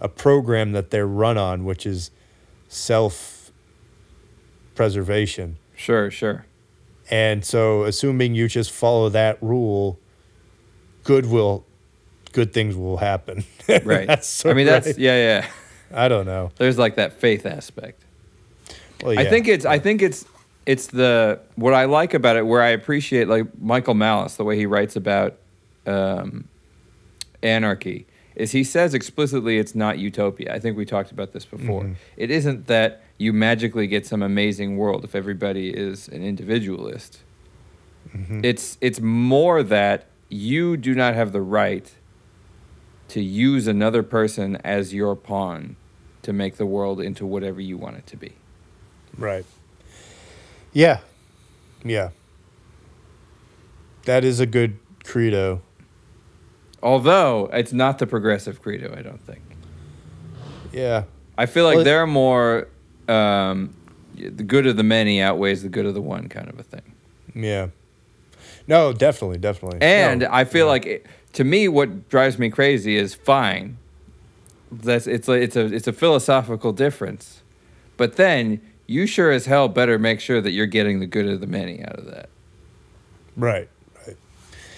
a 0.00 0.08
program 0.08 0.72
that 0.72 0.90
they're 0.90 1.06
run 1.06 1.38
on 1.38 1.64
which 1.64 1.86
is 1.86 2.10
self 2.68 3.52
preservation 4.74 5.58
Sure, 5.76 6.10
sure. 6.10 6.46
and 7.10 7.44
so 7.44 7.84
assuming 7.84 8.34
you 8.34 8.48
just 8.48 8.70
follow 8.70 9.08
that 9.08 9.40
rule 9.42 9.98
good 11.04 11.26
will 11.26 11.64
good 12.32 12.52
things 12.52 12.76
will 12.76 12.96
happen 12.96 13.44
Right. 13.84 14.06
That's 14.06 14.44
I 14.44 14.52
mean, 14.52 14.66
that's 14.66 14.98
yeah, 14.98 15.16
yeah. 15.16 15.46
i 15.94 16.08
don't 16.08 16.26
know 16.26 16.50
There's 16.56 16.78
like 16.78 16.96
that 16.96 17.14
faith 17.14 17.46
aspect. 17.46 18.02
well, 19.02 19.18
I 19.18 19.24
think 19.26 19.48
it's 19.48 19.64
I 19.64 19.78
think 19.78 20.02
it's 20.02 20.24
it's 20.66 20.88
the 20.88 21.40
what 21.56 21.74
I 21.74 21.86
like 21.86 22.14
about 22.14 22.36
it 22.36 22.46
where 22.46 22.62
I 22.62 22.68
appreciate 22.68 23.28
like 23.28 23.46
Michael 23.60 23.94
Malice 23.94 24.36
the 24.36 24.44
way 24.44 24.56
he 24.56 24.66
writes 24.66 24.96
about 24.96 25.36
um, 25.86 26.48
anarchy 27.42 28.06
is 28.34 28.52
he 28.52 28.64
says 28.64 28.94
explicitly 28.94 29.58
it's 29.58 29.74
not 29.74 29.98
utopia. 29.98 30.54
I 30.54 30.58
think 30.58 30.76
we 30.76 30.84
talked 30.86 31.10
about 31.10 31.32
this 31.32 31.44
before. 31.44 31.82
Mm-hmm. 31.82 31.92
It 32.16 32.30
isn't 32.30 32.66
that 32.66 33.02
you 33.18 33.32
magically 33.32 33.86
get 33.86 34.06
some 34.06 34.22
amazing 34.22 34.76
world 34.76 35.04
if 35.04 35.14
everybody 35.14 35.70
is 35.70 36.08
an 36.08 36.22
individualist. 36.22 37.20
Mm-hmm. 38.16 38.44
It's 38.44 38.78
it's 38.80 39.00
more 39.00 39.62
that 39.62 40.06
you 40.28 40.76
do 40.76 40.94
not 40.94 41.14
have 41.14 41.32
the 41.32 41.42
right 41.42 41.92
to 43.12 43.20
use 43.20 43.66
another 43.66 44.02
person 44.02 44.56
as 44.64 44.94
your 44.94 45.14
pawn 45.14 45.76
to 46.22 46.32
make 46.32 46.56
the 46.56 46.64
world 46.64 46.98
into 46.98 47.26
whatever 47.26 47.60
you 47.60 47.76
want 47.76 47.96
it 47.98 48.06
to 48.06 48.16
be. 48.16 48.32
Right. 49.18 49.44
Yeah. 50.72 51.00
Yeah. 51.84 52.08
That 54.04 54.24
is 54.24 54.40
a 54.40 54.46
good 54.46 54.78
credo. 55.04 55.60
Although 56.82 57.50
it's 57.52 57.74
not 57.74 57.98
the 57.98 58.06
progressive 58.06 58.62
credo, 58.62 58.94
I 58.96 59.02
don't 59.02 59.20
think. 59.20 59.42
Yeah. 60.72 61.04
I 61.36 61.44
feel 61.44 61.66
like 61.66 61.76
Well, 61.76 61.84
they're 61.84 62.06
more 62.06 62.68
um, 63.08 63.74
the 64.16 64.42
good 64.42 64.66
of 64.66 64.78
the 64.78 64.82
many 64.82 65.20
outweighs 65.20 65.62
the 65.62 65.68
good 65.68 65.84
of 65.84 65.92
the 65.92 66.00
one 66.00 66.30
kind 66.30 66.48
of 66.48 66.58
a 66.58 66.62
thing. 66.62 66.94
Yeah. 67.34 67.68
No, 68.66 68.94
definitely, 68.94 69.36
definitely. 69.36 69.82
And 69.82 70.20
No, 70.20 70.28
I 70.30 70.44
feel 70.44 70.64
yeah. 70.64 70.70
like 70.70 70.86
it, 70.86 71.06
to 71.34 71.44
me, 71.44 71.68
what 71.68 72.08
drives 72.08 72.38
me 72.38 72.50
crazy 72.50 72.96
is 72.96 73.14
fine. 73.14 73.78
That's 74.70 75.06
it's 75.06 75.28
a, 75.28 75.32
it's 75.32 75.56
a 75.56 75.66
it's 75.66 75.86
a 75.86 75.92
philosophical 75.92 76.72
difference, 76.72 77.42
but 77.96 78.16
then 78.16 78.60
you 78.86 79.06
sure 79.06 79.30
as 79.30 79.46
hell 79.46 79.68
better 79.68 79.98
make 79.98 80.20
sure 80.20 80.40
that 80.40 80.50
you're 80.52 80.66
getting 80.66 81.00
the 81.00 81.06
good 81.06 81.26
of 81.28 81.40
the 81.40 81.46
many 81.46 81.82
out 81.84 81.98
of 81.98 82.06
that. 82.06 82.28
Right. 83.36 83.68
Right. 84.06 84.16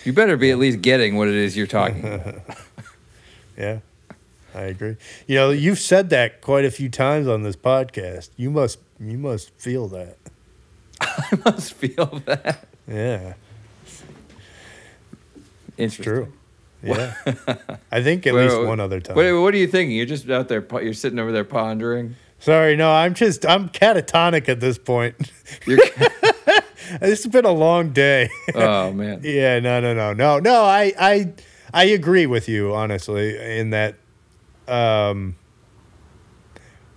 You 0.05 0.13
better 0.13 0.37
be 0.37 0.51
at 0.51 0.59
least 0.59 0.83
getting 0.83 1.17
what 1.17 1.29
it 1.29 1.35
is 1.35 1.57
you're 1.57 1.67
talking 1.67 2.05
about. 2.15 2.43
Yeah. 3.57 3.79
I 4.55 4.63
agree. 4.63 4.97
You 5.27 5.37
know, 5.37 5.51
you've 5.51 5.81
said 5.81 6.11
that 6.11 6.41
quite 6.41 6.65
a 6.65 6.71
few 6.71 6.89
times 6.89 7.27
on 7.27 7.43
this 7.43 7.57
podcast. 7.57 8.31
You 8.37 8.51
must 8.51 8.79
you 9.01 9.19
must 9.19 9.51
feel 9.51 9.89
that. 9.89 10.17
I 11.01 11.39
must 11.45 11.73
feel 11.75 12.23
that. 12.27 12.67
Yeah. 12.87 13.35
It's 15.77 15.97
true. 15.97 16.33
Yeah. 16.85 17.15
I 17.91 18.03
think 18.03 18.27
at 18.27 18.35
Wait, 18.35 18.45
least 18.45 18.59
wait, 18.59 18.67
one 18.67 18.81
other 18.81 19.01
time. 19.01 19.17
What, 19.17 19.25
what 19.41 19.55
are 19.55 19.57
you 19.59 19.67
thinking? 19.67 19.97
You're 19.97 20.07
just 20.07 20.29
out 20.31 20.49
there. 20.49 20.65
You're 20.83 20.93
sitting 20.95 21.19
over 21.19 21.33
there 21.33 21.45
pondering. 21.45 22.17
Sorry, 22.39 22.77
no, 22.77 22.93
I'm 22.93 23.15
just 23.15 23.47
I'm 23.47 23.69
catatonic 23.71 24.49
at 24.49 24.61
this 24.61 24.77
point. 24.77 25.15
You're, 25.67 25.79
it's 27.01 27.27
been 27.27 27.47
a 27.47 27.53
long 27.53 27.91
day. 27.93 28.29
oh 28.55 28.93
man. 28.93 29.21
Yeah, 29.25 29.61
no, 29.61 29.81
no, 29.81 29.95
no, 29.95 30.13
no, 30.13 30.39
no. 30.41 30.63
I, 30.65 30.93
I, 30.99 31.33
I 31.73 31.85
agree 31.85 32.27
with 32.27 32.49
you 32.49 32.75
honestly 32.75 33.39
in 33.59 33.71
that 33.71 33.95
um, 34.69 35.37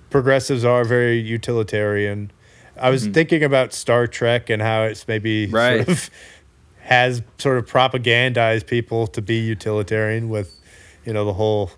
progressives 0.10 0.66
are 0.66 0.84
very 0.84 1.18
utilitarian. 1.20 2.32
I 2.80 2.90
was 2.92 3.08
thinking 3.08 3.44
about 3.44 3.74
Star 3.74 4.06
Trek 4.06 4.50
and 4.50 4.62
how 4.62 4.84
it's 4.84 5.08
maybe 5.08 5.48
Right. 5.48 5.86
sort 5.86 5.90
of 5.98 6.10
has 6.88 7.22
sort 7.38 7.58
of 7.58 7.66
propagandized 7.66 8.66
people 8.66 9.08
to 9.08 9.22
be 9.22 9.36
utilitarian 9.36 10.30
with, 10.30 10.58
you 11.06 11.12
know, 11.12 11.26
the 11.26 11.34
whole 11.34 11.70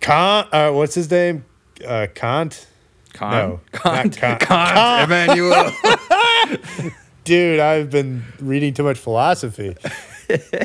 Kant. 0.00 0.48
Uh, 0.50 0.72
what's 0.72 0.94
his 0.94 1.10
name? 1.10 1.44
Uh, 1.86 2.06
Kant. 2.14 2.66
Kant. 3.12 3.32
No, 3.32 3.60
Kant. 3.72 4.22
not 4.22 4.40
Kant. 4.40 4.40
Kant. 4.48 5.04
Immanuel. 5.04 5.70
Dude, 7.24 7.60
I've 7.60 7.90
been 7.90 8.24
reading 8.40 8.72
too 8.72 8.82
much 8.82 8.96
philosophy. 8.96 9.76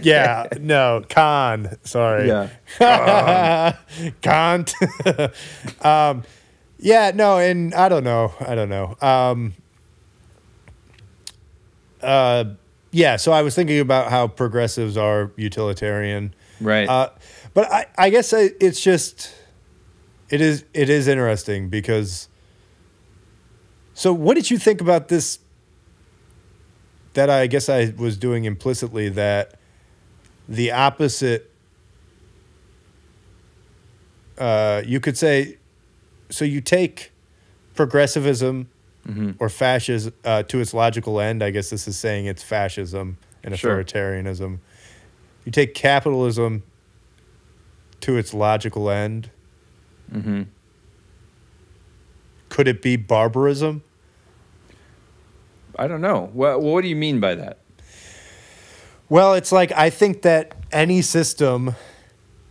yeah, 0.04 0.48
no, 0.62 1.04
Kant. 1.10 1.86
Sorry. 1.86 2.30
yeah. 2.30 3.76
Kant. 4.22 4.74
um, 5.82 6.24
yeah, 6.80 7.12
no, 7.14 7.40
and 7.40 7.74
I 7.74 7.90
don't 7.90 8.06
know. 8.06 8.34
I 8.40 8.56
don't 8.56 8.70
know. 8.70 8.96
Um, 9.02 9.54
uh, 12.02 12.46
yeah, 12.92 13.16
so 13.16 13.32
I 13.32 13.42
was 13.42 13.56
thinking 13.56 13.80
about 13.80 14.10
how 14.10 14.28
progressives 14.28 14.98
are 14.98 15.32
utilitarian. 15.38 16.34
Right. 16.60 16.88
Uh, 16.88 17.10
but 17.54 17.72
I, 17.72 17.86
I 17.98 18.10
guess 18.10 18.34
I, 18.34 18.52
it's 18.60 18.82
just 18.82 19.34
it 20.30 20.42
is 20.42 20.66
it 20.74 20.90
is 20.90 21.08
interesting 21.08 21.70
because 21.70 22.28
so 23.94 24.14
what 24.14 24.36
did 24.36 24.52
you 24.52 24.58
think 24.58 24.82
about 24.82 25.08
this 25.08 25.40
that 27.14 27.30
I 27.30 27.48
guess 27.48 27.68
I 27.68 27.94
was 27.98 28.18
doing 28.18 28.46
implicitly 28.46 29.10
that 29.10 29.56
the 30.48 30.72
opposite 30.72 31.52
uh, 34.38 34.82
you 34.86 35.00
could 35.00 35.18
say 35.18 35.58
so 36.30 36.46
you 36.46 36.62
take 36.62 37.12
progressivism 37.76 38.70
Mhm. 39.12 39.36
or 39.40 39.50
fascism 39.50 40.14
uh, 40.24 40.44
to 40.44 40.60
its 40.62 40.74
logical 40.74 41.20
end. 41.20 41.44
I 41.44 41.50
guess 41.52 41.70
this 41.70 41.88
is 41.88 41.98
saying 41.98 42.26
it's 42.28 42.44
fascism 42.44 43.18
and 43.44 43.58
Sure. 43.58 43.84
authoritarianism. 43.84 44.60
You 45.46 45.52
take 45.52 45.74
capitalism 45.74 46.64
to 48.02 48.18
its 48.18 48.34
logical 48.34 48.90
end. 48.90 49.30
Mm-hmm. 50.14 50.44
Could 52.50 52.68
it 52.68 52.82
be 52.82 52.96
barbarism? 52.96 53.82
I 55.78 55.88
don't 55.88 56.02
know. 56.02 56.30
What 56.34 56.62
What 56.62 56.82
do 56.82 56.88
you 56.90 56.96
mean 56.96 57.20
by 57.20 57.36
that? 57.36 57.58
Well, 59.10 59.34
it's 59.34 59.52
like 59.52 59.72
I 59.74 59.90
think 59.90 60.22
that 60.22 60.54
any 60.72 61.02
system, 61.02 61.76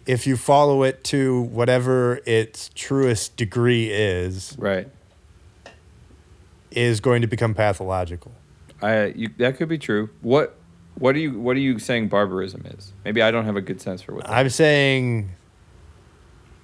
if 0.06 0.26
you 0.26 0.36
follow 0.36 0.82
it 0.82 1.04
to 1.04 1.42
whatever 1.42 2.20
its 2.26 2.70
truest 2.74 3.36
degree 3.36 3.90
is, 3.90 4.56
Right. 4.58 4.88
Is 6.70 7.00
going 7.00 7.22
to 7.22 7.26
become 7.28 7.54
pathological. 7.54 8.32
I 8.82 9.06
you, 9.06 9.30
that 9.38 9.56
could 9.56 9.68
be 9.68 9.78
true. 9.78 10.10
What 10.20 10.56
What 10.96 11.14
are 11.14 11.18
you 11.18 11.38
What 11.38 11.56
are 11.56 11.60
you 11.60 11.78
saying 11.78 12.08
barbarism 12.08 12.64
is? 12.66 12.92
Maybe 13.04 13.22
I 13.22 13.30
don't 13.30 13.44
have 13.44 13.56
a 13.56 13.60
good 13.60 13.80
sense 13.80 14.02
for 14.02 14.14
what. 14.14 14.24
That 14.24 14.32
I'm 14.32 14.48
saying 14.48 15.30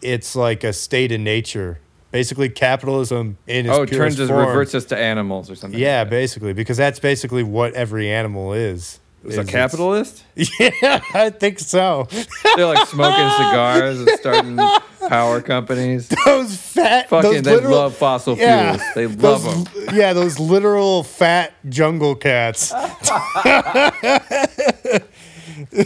it's 0.02 0.36
like 0.36 0.64
a 0.64 0.72
state 0.72 1.12
in 1.12 1.24
nature. 1.24 1.80
Basically, 2.12 2.48
capitalism 2.48 3.36
in 3.46 3.66
its 3.66 3.74
oh, 3.74 3.82
it 3.82 3.90
turns 3.90 4.18
us 4.18 4.30
reverts 4.30 4.74
us 4.74 4.86
to 4.86 4.96
animals 4.96 5.50
or 5.50 5.54
something. 5.54 5.78
Yeah, 5.78 6.00
like 6.00 6.10
basically, 6.10 6.52
because 6.52 6.76
that's 6.76 7.00
basically 7.00 7.42
what 7.42 7.74
every 7.74 8.10
animal 8.10 8.52
is. 8.52 9.00
Is 9.24 9.32
is 9.32 9.38
a 9.38 9.40
it's- 9.40 9.52
capitalist. 9.52 10.24
Yeah, 10.36 11.02
I 11.14 11.30
think 11.30 11.58
so. 11.58 12.06
They're 12.54 12.66
like 12.66 12.86
smoking 12.86 13.28
cigars 13.36 14.00
and 14.00 14.08
starting 14.10 14.56
power 15.08 15.40
companies. 15.40 16.08
Those 16.26 16.56
fat, 16.56 17.08
Fucking, 17.08 17.30
those 17.30 17.42
they 17.42 17.54
literal, 17.54 17.76
love 17.76 17.96
fossil 17.96 18.36
yeah, 18.36 18.76
fuels. 18.76 18.94
They 18.94 19.06
love 19.06 19.44
those, 19.44 19.64
them. 19.64 19.94
Yeah, 19.94 20.12
those 20.12 20.38
literal 20.38 21.02
fat 21.02 21.54
jungle 21.68 22.14
cats. 22.14 22.68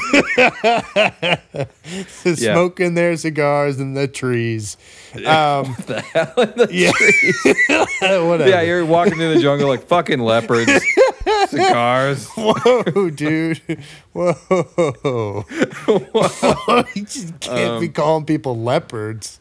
Smoking 2.35 2.95
their 2.95 3.17
cigars 3.17 3.79
in 3.79 3.95
the 3.95 4.09
trees. 4.09 4.77
Um, 5.15 5.77
the 5.87 6.03
hell 6.13 6.35
in 6.39 6.53
the 6.57 6.69
yeah, 6.71 6.91
whatever. 8.23 8.51
Yeah, 8.51 8.63
you're 8.63 8.85
walking 8.85 9.15
through 9.15 9.35
the 9.35 9.41
jungle 9.41 9.69
like 9.69 9.87
fucking 9.87 10.19
leopards, 10.21 10.73
cigars. 11.49 12.27
Whoa, 12.37 13.11
dude. 13.11 13.61
Whoa. 14.13 14.33
Whoa. 15.45 16.85
you 16.95 17.03
just 17.05 17.41
can't 17.41 17.81
be 17.81 17.87
Um, 17.89 17.93
calling 17.93 18.25
people 18.25 18.57
leopards. 18.59 19.41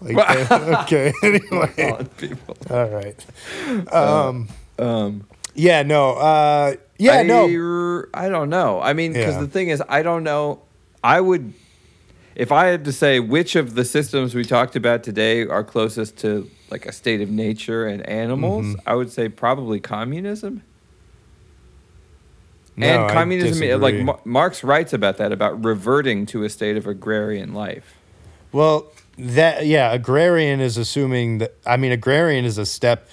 Like 0.00 0.16
that. 0.16 0.82
Okay, 0.84 1.12
anyway. 1.22 2.06
People. 2.18 2.56
All 2.70 2.88
right. 2.88 3.26
Um, 3.92 4.48
Um, 4.78 5.26
yeah, 5.54 5.82
no. 5.82 6.12
Uh, 6.12 6.74
yeah, 6.98 7.12
I, 7.18 7.22
no. 7.22 8.04
I 8.12 8.28
don't 8.28 8.50
know. 8.50 8.80
I 8.80 8.92
mean, 8.92 9.12
because 9.14 9.34
Yeah. 9.34 9.40
the 9.40 9.46
thing 9.48 9.68
is, 9.68 9.82
I 9.88 10.02
don't 10.02 10.22
know. 10.22 10.60
I 11.02 11.20
would, 11.20 11.54
if 12.34 12.52
I 12.52 12.66
had 12.66 12.84
to 12.84 12.92
say 12.92 13.20
which 13.20 13.56
of 13.56 13.74
the 13.74 13.84
systems 13.86 14.34
we 14.34 14.44
talked 14.44 14.76
about 14.76 15.02
today 15.02 15.46
are 15.46 15.64
closest 15.64 16.18
to 16.18 16.50
like 16.70 16.84
a 16.84 16.92
state 16.92 17.20
of 17.22 17.30
nature 17.30 17.86
and 17.86 18.06
animals, 18.06 18.66
Mhm. 18.66 18.80
I 18.86 18.94
would 18.96 19.10
say 19.10 19.28
probably 19.30 19.80
communism. 19.80 20.62
No, 22.76 22.86
and 22.86 23.12
communism, 23.12 23.80
like. 23.80 23.94
Mar- 23.96 24.20
Marx 24.24 24.62
writes 24.62 24.92
about 24.92 25.16
that, 25.16 25.32
about 25.32 25.64
reverting 25.64 26.26
to 26.26 26.44
a 26.44 26.50
state 26.50 26.76
of 26.76 26.86
agrarian 26.86 27.54
life. 27.54 27.94
Well, 28.52 28.92
that 29.18 29.66
yeah, 29.66 29.92
agrarian 29.92 30.60
is 30.60 30.76
assuming 30.76 31.38
that. 31.38 31.54
I 31.66 31.76
mean, 31.76 31.92
agrarian 31.92 32.44
is 32.44 32.58
a 32.58 32.66
step 32.66 33.08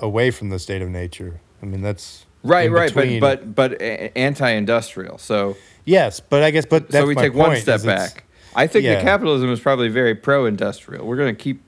away 0.00 0.30
from 0.30 0.48
the 0.48 0.58
state 0.58 0.82
of 0.82 0.88
nature. 0.88 1.40
I 1.62 1.66
mean, 1.66 1.82
that's 1.82 2.26
Right, 2.42 2.70
right, 2.70 2.94
but 2.94 3.20
but 3.20 3.54
but 3.54 3.82
anti-industrial. 3.82 5.18
So 5.18 5.56
yes, 5.84 6.20
but 6.20 6.42
I 6.42 6.50
guess 6.50 6.66
but 6.66 6.88
that's 6.88 7.02
so 7.02 7.06
we 7.06 7.14
take 7.14 7.34
one 7.34 7.56
step 7.56 7.82
back. 7.82 8.24
I 8.54 8.66
think 8.66 8.84
yeah. 8.84 8.94
that 8.94 9.02
capitalism 9.02 9.50
is 9.50 9.60
probably 9.60 9.88
very 9.88 10.14
pro-industrial. 10.14 11.06
We're 11.06 11.16
going 11.16 11.34
to 11.34 11.40
keep 11.40 11.60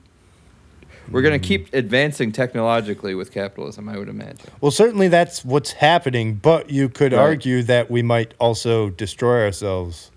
we're 1.09 1.21
going 1.21 1.39
to 1.39 1.45
keep 1.47 1.73
advancing 1.73 2.31
technologically 2.31 3.15
with 3.15 3.31
capitalism. 3.31 3.89
I 3.89 3.97
would 3.97 4.09
imagine. 4.09 4.49
Well, 4.61 4.71
certainly 4.71 5.07
that's 5.07 5.43
what's 5.43 5.71
happening, 5.73 6.35
but 6.35 6.69
you 6.69 6.89
could 6.89 7.13
Right. 7.13 7.19
argue 7.19 7.63
that 7.63 7.89
we 7.89 8.01
might 8.01 8.33
also 8.39 8.89
destroy 8.89 9.43
ourselves, 9.43 10.11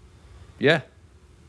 Yeah, 0.58 0.82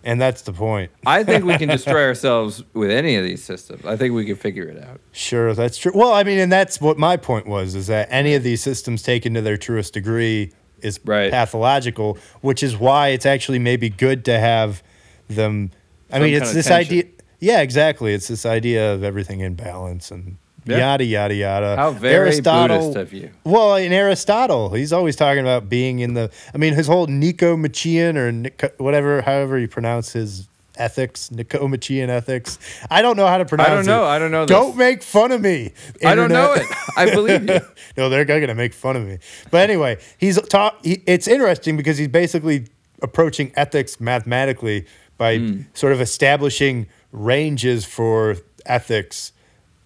and 0.04 0.22
that's 0.22 0.42
the 0.44 0.54
point. 0.54 0.92
I 1.06 1.24
think 1.24 1.46
we 1.46 1.58
can 1.58 1.70
destroy 1.70 2.04
ourselves 2.08 2.64
with 2.74 2.92
any 2.92 3.16
of 3.16 3.24
these 3.24 3.44
systems. 3.44 3.86
I 3.86 3.98
think 3.98 4.14
we 4.14 4.26
can 4.26 4.36
figure 4.36 4.68
it 4.68 4.84
out. 4.84 5.00
Sure, 5.12 5.54
that's 5.54 5.78
true. 5.78 5.92
Well, 5.96 6.14
I 6.14 6.24
mean, 6.24 6.40
and 6.40 6.52
that's 6.52 6.80
what 6.82 6.98
my 6.98 7.18
point 7.18 7.48
was: 7.48 7.76
is 7.76 7.88
that 7.88 8.08
any 8.12 8.34
of 8.36 8.44
these 8.44 8.62
systems 8.62 9.02
taken 9.04 9.34
to 9.34 9.42
their 9.42 9.58
truest 9.58 9.94
degree 9.94 10.54
is 10.82 11.00
Right. 11.06 11.32
pathological, 11.32 12.18
which 12.42 12.62
is 12.62 12.78
why 12.78 13.10
it's 13.10 13.26
actually 13.26 13.60
maybe 13.60 13.90
good 13.90 14.26
to 14.26 14.38
have 14.40 14.84
them. 15.28 15.72
I 16.12 16.16
Some 16.16 16.24
mean, 16.24 16.34
it's 16.36 16.54
this 16.54 16.68
tension. 16.68 16.98
idea. 17.00 17.12
Yeah, 17.40 17.62
exactly. 17.62 18.14
It's 18.14 18.28
this 18.28 18.46
idea 18.46 18.94
of 18.94 19.04
everything 19.04 19.40
in 19.42 19.56
balance 19.56 20.12
and 20.12 20.38
Yeah. 20.66 20.78
yada 20.80 21.04
yada 21.04 21.36
yada. 21.36 21.76
How 21.76 21.92
very 21.92 22.42
Buddhist 22.42 22.96
of 22.96 23.14
you. 23.14 23.30
Well, 23.44 23.76
in 23.76 23.92
Aristotle, 23.94 24.70
he's 24.74 24.92
always 24.94 25.16
talking 25.16 25.42
about 25.42 25.70
being 25.70 26.00
in 26.00 26.14
the. 26.16 26.32
I 26.54 26.58
mean, 26.58 26.74
his 26.74 26.88
whole 26.88 27.08
Nicomachean 27.08 28.18
or 28.18 28.32
Nico, 28.32 28.70
whatever, 28.78 29.22
however 29.22 29.60
you 29.60 29.68
pronounce 29.68 30.14
his 30.14 30.48
ethics, 30.78 31.30
Nicomachean 31.32 32.10
ethics. 32.10 32.58
I 32.90 33.02
don't 33.02 33.16
know 33.16 33.28
how 33.28 33.38
to 33.38 33.46
pronounce. 33.46 33.70
It. 33.70 33.72
I 33.72 33.76
don't 33.76 33.86
know. 33.86 34.04
It. 34.04 34.08
I 34.08 34.20
don't 34.20 34.32
know. 34.32 34.46
This. 34.46 34.58
Don't 34.58 34.76
make 34.76 35.04
fun 35.04 35.32
of 35.32 35.40
me. 35.42 35.72
I 36.04 36.16
don't 36.16 36.32
know 36.32 36.54
it. 36.54 36.66
I 36.98 37.12
believe 37.12 37.48
you. 37.48 37.60
no, 37.98 38.10
they're 38.10 38.26
going 38.26 38.48
to 38.48 38.56
make 38.56 38.74
fun 38.74 38.96
of 38.96 39.06
me. 39.08 39.20
But 39.52 39.70
anyway, 39.70 40.00
he's 40.18 40.42
taught. 40.50 40.78
He, 40.84 41.02
it's 41.06 41.28
interesting 41.28 41.78
because 41.78 41.98
he's 41.98 42.08
basically 42.10 42.66
approaching 43.02 43.52
ethics 43.56 44.00
mathematically 44.02 44.86
by 45.18 45.38
Hmm. 45.38 45.62
sort 45.74 45.94
of 45.94 46.02
establishing 46.02 46.88
ranges 47.16 47.86
for 47.86 48.38
ethics, 48.66 49.32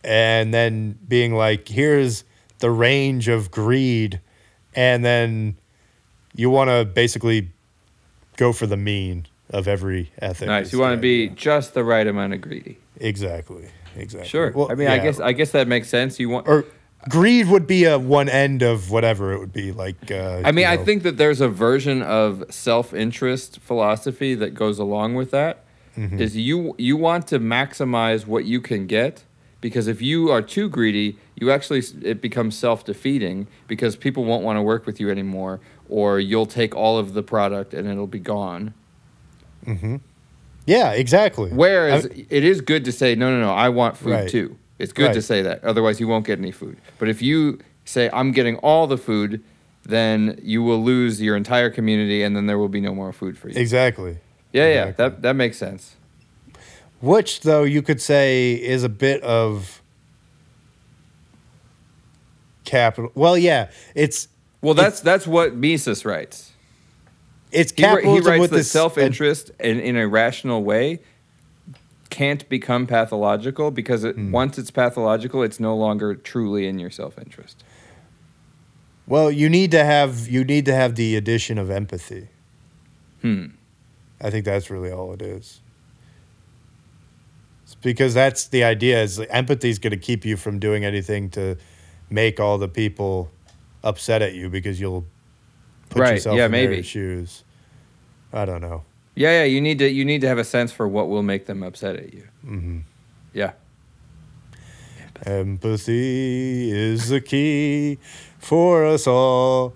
and 0.04 0.54
then 0.54 0.98
being 1.08 1.34
like, 1.34 1.68
"Here's 1.68 2.24
the 2.60 2.72
range 2.72 3.28
of 3.28 3.52
greed," 3.52 4.20
and 4.76 5.06
then 5.06 5.56
you 6.36 6.50
want 6.50 6.70
to 6.70 6.86
basically 6.86 7.50
go 8.38 8.54
for 8.54 8.66
the 8.66 8.78
mean 8.78 9.28
of 9.50 9.68
every 9.68 10.12
ethic. 10.22 10.48
Nice. 10.48 10.72
You 10.72 10.80
want 10.80 10.96
to 10.96 11.02
be 11.02 11.30
just 11.30 11.74
the 11.74 11.84
right 11.84 12.06
amount 12.06 12.34
of 12.34 12.42
greedy. 12.42 12.78
exactly, 13.00 13.70
exactly. 13.96 14.28
Sure. 14.30 14.52
Well, 14.52 14.72
I 14.72 14.76
mean, 14.76 14.88
I 14.88 15.00
guess 15.00 15.20
I 15.20 15.32
guess 15.34 15.52
that 15.52 15.68
makes 15.68 15.90
sense. 15.90 16.20
You 16.20 16.30
want 16.30 16.48
or 16.48 16.66
greed 17.08 17.48
would 17.48 17.68
be 17.68 17.86
a 17.86 17.98
one 17.98 18.30
end 18.30 18.62
of 18.62 18.92
whatever 18.92 19.34
it 19.34 19.40
would 19.40 19.54
be 19.54 19.72
like. 19.72 20.12
Uh, 20.12 20.42
I 20.44 20.52
mean, 20.52 20.66
you 20.66 20.72
I 20.72 20.78
think 20.78 21.04
that 21.04 21.18
there's 21.18 21.42
a 21.42 21.50
version 21.50 22.02
of 22.02 22.44
self-interest 22.50 23.60
philosophy 23.60 24.36
that 24.36 24.54
goes 24.54 24.80
along 24.80 25.16
with 25.16 25.32
that. 25.32 25.64
Is 25.98 26.32
Mm-hmm. 26.32 26.40
you 26.40 26.76
you 26.78 26.96
want 26.98 27.28
to 27.28 27.40
maximize 27.40 28.26
what 28.26 28.46
you 28.46 28.62
can 28.62 28.88
get 28.88 29.24
because 29.62 29.88
if 29.88 30.02
you 30.02 30.30
are 30.32 30.42
too 30.42 30.70
greedy, 30.70 31.18
you 31.36 31.52
actually 31.52 31.82
it 32.02 32.22
becomes 32.22 32.58
self-defeating 32.58 33.48
because 33.68 33.96
people 33.98 34.24
won't 34.24 34.44
want 34.44 34.58
to 34.58 34.62
work 34.62 34.86
with 34.86 35.00
you 35.02 35.10
anymore 35.10 35.60
or 35.90 36.20
you'll 36.20 36.46
take 36.46 36.74
all 36.76 36.98
of 36.98 37.14
the 37.14 37.24
product 37.24 37.74
and 37.74 37.88
it'll 37.88 38.08
be 38.08 38.20
gone. 38.20 38.74
Mm-hmm. 39.66 39.98
Yeah, 40.66 40.92
exactly. 40.92 41.52
Whereas 41.52 42.06
I- 42.06 42.26
it 42.30 42.44
is 42.44 42.62
good 42.62 42.86
to 42.86 42.92
say 42.92 43.16
no 43.16 43.32
no 43.32 43.42
no, 43.42 43.52
I 43.52 43.70
want 43.70 43.98
food 43.98 44.12
Right. 44.12 44.30
too. 44.30 44.58
It's 44.78 44.94
good 44.94 45.14
to 45.14 45.22
say 45.22 45.42
that. 45.42 45.64
Otherwise 45.66 46.00
you 46.00 46.08
won't 46.08 46.26
get 46.26 46.40
any 46.40 46.52
food. 46.52 46.78
But 47.00 47.10
if 47.10 47.22
you 47.22 47.60
say 47.84 48.10
I'm 48.14 48.32
getting 48.32 48.56
all 48.58 48.88
the 48.88 48.98
food, 48.98 49.44
then 49.84 50.40
you 50.42 50.62
will 50.64 50.82
lose 50.82 51.22
your 51.22 51.36
entire 51.36 51.70
community 51.70 52.24
and 52.24 52.36
then 52.36 52.46
there 52.48 52.58
will 52.58 52.70
be 52.70 52.80
no 52.80 52.94
more 52.96 53.12
food 53.12 53.38
for 53.38 53.50
you. 53.50 53.60
exactly. 53.60 54.20
Yeah, 54.52 54.68
yeah, 54.68 54.92
that 54.92 55.22
that 55.22 55.36
makes 55.36 55.58
sense. 55.58 55.96
Which, 57.02 57.42
though, 57.42 57.64
you 57.64 57.82
could 57.82 58.02
say 58.02 58.54
is 58.54 58.84
a 58.84 58.90
bit 58.90 59.22
of 59.24 59.82
capital. 62.66 63.12
Well, 63.16 63.38
yeah, 63.38 63.70
it's 63.96 64.28
Well, 64.62 64.74
that's 64.74 65.00
that's 65.00 65.26
what 65.28 65.56
Mises 65.56 66.04
writes. 66.06 66.52
it's 67.52 67.72
He, 67.72 67.84
he 67.84 68.20
writes 68.20 68.42
with 68.42 68.52
that 68.52 68.64
self-interest 68.66 69.52
in, 69.60 69.80
in 69.80 69.96
a 69.98 70.08
rational 70.08 70.64
way 70.64 71.00
can't 72.10 72.48
become 72.50 72.88
pathological 72.88 73.70
because 73.72 74.04
it, 74.04 74.16
Hmm. 74.16 74.32
once 74.32 74.58
it's 74.58 74.72
pathological, 74.72 75.44
it's 75.44 75.60
no 75.60 75.76
longer 75.76 76.16
truly 76.16 76.68
in 76.68 76.80
your 76.80 76.90
self-interest. 76.90 77.64
Well, 79.08 79.32
you 79.32 79.48
need 79.50 79.72
to 79.72 79.84
have 79.86 80.28
you 80.28 80.44
need 80.44 80.66
to 80.66 80.74
have 80.76 80.96
the 80.96 81.16
addition 81.16 81.58
of 81.58 81.70
empathy. 81.70 82.28
Hmm. 83.22 83.46
I 84.22 84.30
think 84.30 84.46
that's 84.46 84.70
really 84.70 84.92
all 84.92 85.14
it 85.14 85.22
is. 85.22 85.62
It's 87.64 87.76
because 87.76 88.14
that's 88.14 88.48
the 88.48 88.64
idea 88.64 89.02
is 89.02 89.20
like, 89.20 89.30
empathy 89.32 89.70
is 89.70 89.80
going 89.80 89.92
to 89.92 89.98
keep 89.98 90.26
you 90.26 90.36
from 90.38 90.60
doing 90.60 90.84
anything 90.84 91.30
to 91.32 91.58
make 92.10 92.40
all 92.40 92.58
the 92.58 92.68
people 92.68 93.30
upset 93.84 94.22
at 94.22 94.34
you 94.34 94.50
because 94.50 94.80
you'll 94.80 95.06
put 95.90 96.02
Right, 96.02 96.14
yourself 96.16 96.38
yeah, 96.38 96.46
in 96.46 96.52
maybe. 96.52 96.76
their 96.76 96.84
shoes. 96.84 97.44
I 98.34 98.46
don't 98.46 98.62
know. 98.62 98.84
Yeah, 99.16 99.40
yeah. 99.40 99.44
You 99.46 99.62
need 99.62 99.80
to 99.80 99.90
you 99.90 100.06
need 100.06 100.22
to 100.22 100.28
have 100.28 100.38
a 100.38 100.44
sense 100.44 100.72
for 100.72 100.88
what 100.88 101.10
will 101.10 101.24
make 101.24 101.46
them 101.46 101.62
upset 101.64 101.96
at 101.96 102.14
you. 102.14 102.28
Mm-hmm. 102.46 102.80
Yeah. 103.34 103.52
Empathy 105.26 106.72
is 106.72 107.10
the 107.10 107.20
key 107.20 107.98
for 108.38 108.86
us 108.86 109.06
all 109.08 109.74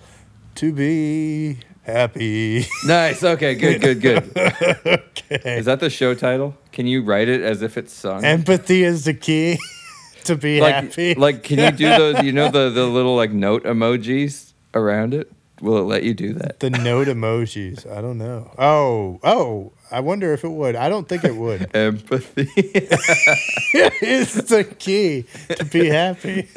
to 0.55 0.71
be 0.71 1.57
happy. 1.84 2.65
Nice. 2.86 3.23
Okay. 3.23 3.55
Good. 3.55 3.81
Good. 3.81 4.01
Good. 4.01 4.38
okay. 4.86 5.57
Is 5.57 5.65
that 5.65 5.79
the 5.79 5.89
show 5.89 6.13
title? 6.15 6.55
Can 6.71 6.88
you 6.88 7.03
write 7.03 7.27
it 7.27 7.41
as 7.41 7.61
if 7.61 7.77
it's 7.77 7.93
sung? 7.93 8.25
Empathy 8.25 8.84
is 8.84 9.05
the 9.05 9.13
key 9.13 9.59
to 10.25 10.36
be 10.36 10.59
like, 10.61 10.75
happy. 10.75 11.15
like, 11.15 11.43
can 11.43 11.59
you 11.59 11.71
do 11.71 11.89
those? 11.89 12.23
You 12.23 12.31
know 12.31 12.49
the 12.49 12.69
the 12.73 12.86
little 12.86 13.15
like 13.15 13.31
note 13.31 13.63
emojis 13.63 14.53
around 14.73 15.13
it. 15.13 15.31
Will 15.61 15.77
it 15.77 15.84
let 15.84 16.03
you 16.03 16.13
do 16.13 16.34
that? 16.34 16.59
the 16.59 16.69
note 16.69 17.07
emojis. 17.07 17.89
I 17.89 18.01
don't 18.01 18.17
know. 18.17 18.51
Oh, 18.57 19.19
oh. 19.23 19.71
I 19.91 19.99
wonder 20.01 20.34
if 20.34 20.43
it 20.43 20.49
would. 20.49 20.75
I 20.75 20.89
don't 20.89 21.07
think 21.07 21.23
it 21.23 21.36
would. 21.36 21.73
Empathy. 21.75 22.49
is 24.01 24.34
the 24.34 24.63
key 24.63 25.25
to 25.49 25.63
be 25.65 25.88
happy. 25.88 26.49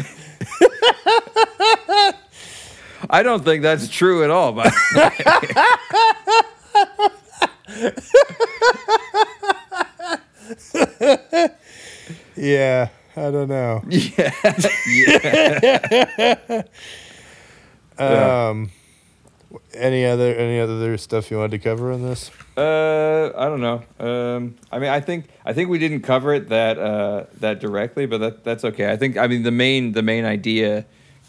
I 3.10 3.22
don't 3.22 3.44
think 3.44 3.62
that's 3.62 3.88
true 3.88 4.24
at 4.24 4.30
all. 4.30 4.52
But 4.52 4.72
Yeah, 12.36 12.88
I 13.16 13.30
don't 13.30 13.48
know. 13.48 13.82
yeah, 13.88 14.32
yeah. 14.88 16.62
Yeah. 17.98 18.48
Um, 18.50 18.70
any 19.72 20.04
other 20.04 20.34
any 20.34 20.60
other 20.60 20.98
stuff 20.98 21.30
you 21.30 21.38
wanted 21.38 21.52
to 21.52 21.58
cover 21.60 21.92
on 21.92 22.02
this? 22.02 22.30
Uh, 22.58 23.30
I 23.34 23.46
don't 23.46 23.62
know. 23.62 23.82
Um, 23.98 24.56
I 24.70 24.78
mean, 24.78 24.90
I 24.90 25.00
think 25.00 25.28
I 25.46 25.54
think 25.54 25.70
we 25.70 25.78
didn't 25.78 26.02
cover 26.02 26.34
it 26.34 26.50
that 26.50 26.78
uh, 26.78 27.24
that 27.40 27.58
directly, 27.58 28.04
but 28.04 28.18
that 28.18 28.44
that's 28.44 28.66
okay. 28.66 28.92
I 28.92 28.98
think 28.98 29.16
I 29.16 29.28
mean 29.28 29.44
the 29.44 29.50
main 29.50 29.92
the 29.92 30.02
main 30.02 30.26
idea 30.26 30.84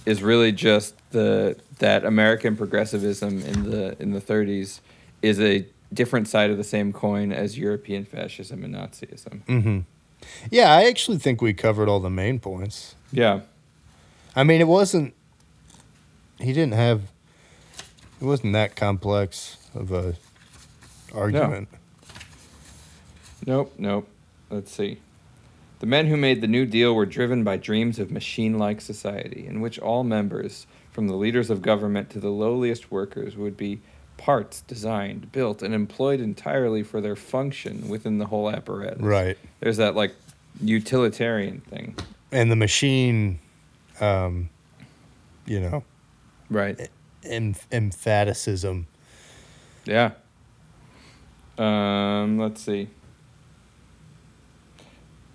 is 0.07 0.23
really 0.23 0.53
just 0.53 0.95
the 1.11 1.57
that 1.79 2.05
American 2.05 2.55
progressivism 2.55 3.41
in 3.41 3.69
the 3.69 4.01
in 4.01 4.11
the 4.11 4.21
30s 4.21 4.79
is 5.21 5.39
a 5.41 5.65
different 5.93 6.29
side 6.29 6.49
of 6.49 6.57
the 6.57 6.63
same 6.63 6.93
coin 6.93 7.33
as 7.33 7.57
European 7.57 8.05
fascism 8.05 8.63
and 8.63 8.73
Nazism. 8.73 9.43
Mm-hmm. 9.45 9.79
Yeah, 10.49 10.71
I 10.71 10.85
actually 10.85 11.17
think 11.17 11.41
we 11.41 11.53
covered 11.53 11.89
all 11.89 11.99
the 11.99 12.09
main 12.09 12.39
points. 12.39 12.95
Yeah. 13.11 13.41
I 14.33 14.43
mean, 14.43 14.61
it 14.61 14.67
wasn't. 14.67 15.13
He 16.39 16.53
didn't 16.53 16.75
have. 16.75 17.01
It 18.21 18.25
wasn't 18.25 18.53
that 18.53 18.77
complex 18.77 19.57
of 19.75 19.91
a 19.91 20.15
argument. 21.13 21.67
Nope, 23.45 23.73
nope. 23.77 24.07
Let's 24.49 24.71
see. 24.71 24.99
The 25.79 25.85
men 25.85 26.07
who 26.07 26.17
made 26.17 26.41
the 26.41 26.47
New 26.47 26.65
Deal 26.65 26.93
were 26.95 27.05
driven 27.05 27.43
by 27.43 27.57
dreams 27.57 27.99
of 27.99 28.09
machine 28.11 28.57
like 28.57 28.81
society, 28.81 29.45
in 29.47 29.61
which 29.61 29.77
all 29.77 30.03
members, 30.03 30.65
from 30.91 31.07
the 31.07 31.15
leaders 31.15 31.49
of 31.49 31.61
government 31.61 32.09
to 32.11 32.19
the 32.19 32.29
lowliest 32.29 32.91
workers, 32.91 33.35
would 33.37 33.55
be 33.55 33.81
parts 34.17 34.61
designed, 34.61 35.31
built, 35.31 35.61
and 35.61 35.75
employed 35.75 36.19
entirely 36.19 36.81
for 36.81 36.99
their 36.99 37.15
function 37.15 37.87
within 37.87 38.17
the 38.17 38.25
whole 38.25 38.49
apparatus. 38.49 39.01
Right. 39.01 39.37
There's 39.59 39.77
that 39.77 39.95
like 39.95 40.15
utilitarian 40.59 41.61
thing. 41.61 41.95
And 42.31 42.49
the 42.51 42.55
machine, 42.55 43.37
um, 44.01 44.49
you 45.45 45.59
know, 45.59 45.83
Right. 46.49 46.89
em- 47.23 47.53
emphaticism. 47.71 48.87
Yeah. 49.85 50.11
Um, 51.59 52.39
let's 52.39 52.61
see. 52.61 52.89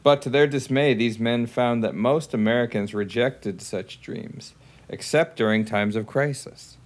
But 0.03 0.21
to 0.23 0.31
their 0.31 0.47
dismay, 0.47 0.95
these 0.95 1.19
men 1.19 1.47
found 1.47 1.85
that 1.85 1.95
most 1.95 2.35
Americans 2.35 2.93
rejected 2.95 3.63
such 3.63 4.01
dreams, 4.01 4.55
except 4.89 5.37
during 5.37 5.65
times 5.65 5.95
of 5.95 6.07
crisis. 6.07 6.77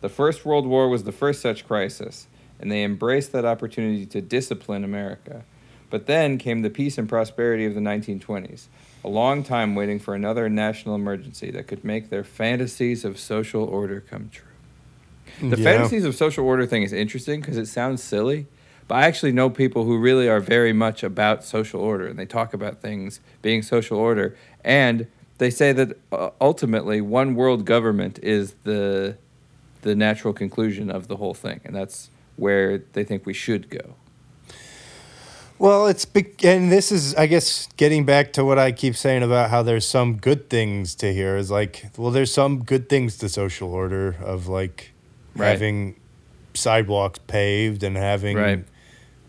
The 0.00 0.08
First 0.08 0.44
World 0.44 0.66
War 0.66 0.88
was 0.88 1.04
the 1.04 1.12
first 1.12 1.40
such 1.40 1.66
crisis, 1.66 2.26
and 2.58 2.70
they 2.70 2.82
embraced 2.82 3.32
that 3.32 3.44
opportunity 3.44 4.06
to 4.06 4.20
discipline 4.20 4.84
America. 4.84 5.44
But 5.90 6.06
then 6.06 6.38
came 6.38 6.62
the 6.62 6.70
peace 6.70 6.98
and 6.98 7.08
prosperity 7.08 7.66
of 7.66 7.74
the 7.74 7.80
1920s, 7.80 8.66
a 9.04 9.08
long 9.08 9.42
time 9.42 9.74
waiting 9.74 9.98
for 9.98 10.14
another 10.14 10.48
national 10.48 10.94
emergency 10.94 11.50
that 11.52 11.66
could 11.66 11.84
make 11.84 12.08
their 12.10 12.24
fantasies 12.24 13.04
of 13.04 13.18
social 13.18 13.64
order 13.64 14.00
come 14.00 14.30
true. 14.32 14.46
The 15.40 15.56
Yeah. 15.56 15.64
fantasies 15.64 16.04
of 16.04 16.14
social 16.14 16.46
order 16.46 16.66
thing 16.66 16.82
is 16.82 16.92
interesting 16.92 17.40
because 17.40 17.58
it 17.58 17.66
sounds 17.66 18.02
silly, 18.02 18.46
but 18.88 18.96
I 18.96 19.02
actually 19.04 19.32
know 19.32 19.48
people 19.50 19.84
who 19.84 19.98
really 19.98 20.28
are 20.28 20.40
very 20.40 20.72
much 20.72 21.02
about 21.02 21.44
social 21.44 21.80
order, 21.80 22.06
and 22.06 22.18
they 22.18 22.26
talk 22.26 22.52
about 22.54 22.80
things 22.80 23.20
being 23.42 23.62
social 23.62 23.98
order, 23.98 24.36
and 24.64 25.06
they 25.38 25.50
say 25.50 25.72
that 25.72 25.96
uh, 26.12 26.30
ultimately 26.40 27.00
one 27.00 27.34
world 27.34 27.64
government 27.64 28.18
is 28.22 28.54
the 28.64 29.16
the 29.82 29.94
natural 29.94 30.32
conclusion 30.32 30.90
of 30.90 31.08
the 31.08 31.16
whole 31.16 31.34
thing, 31.34 31.60
and 31.64 31.74
that's 31.74 32.08
where 32.36 32.78
they 32.94 33.04
think 33.04 33.26
we 33.26 33.34
should 33.34 33.68
go. 33.68 33.94
Well, 35.58 35.86
it's 35.86 36.04
be- 36.04 36.34
and 36.42 36.72
this 36.72 36.90
is, 36.90 37.14
I 37.14 37.26
guess, 37.26 37.68
getting 37.76 38.04
back 38.04 38.32
to 38.32 38.44
what 38.44 38.58
I 38.58 38.72
keep 38.72 38.96
saying 38.96 39.22
about 39.22 39.50
how 39.50 39.62
there's 39.62 39.86
some 39.86 40.16
good 40.16 40.50
things 40.50 40.94
to 40.96 41.12
hear 41.12 41.36
is 41.36 41.50
like, 41.50 41.86
well, 41.96 42.10
there's 42.10 42.32
some 42.32 42.64
good 42.64 42.88
things 42.88 43.16
to 43.18 43.28
social 43.28 43.72
order 43.72 44.16
of 44.20 44.48
like 44.48 44.90
Right. 45.36 45.48
having 45.50 45.96
sidewalks 46.54 47.18
paved 47.26 47.82
and 47.82 47.96
having, 47.96 48.36
Right. 48.36 48.64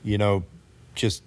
You 0.05 0.17
know, 0.17 0.43
just 0.95 1.23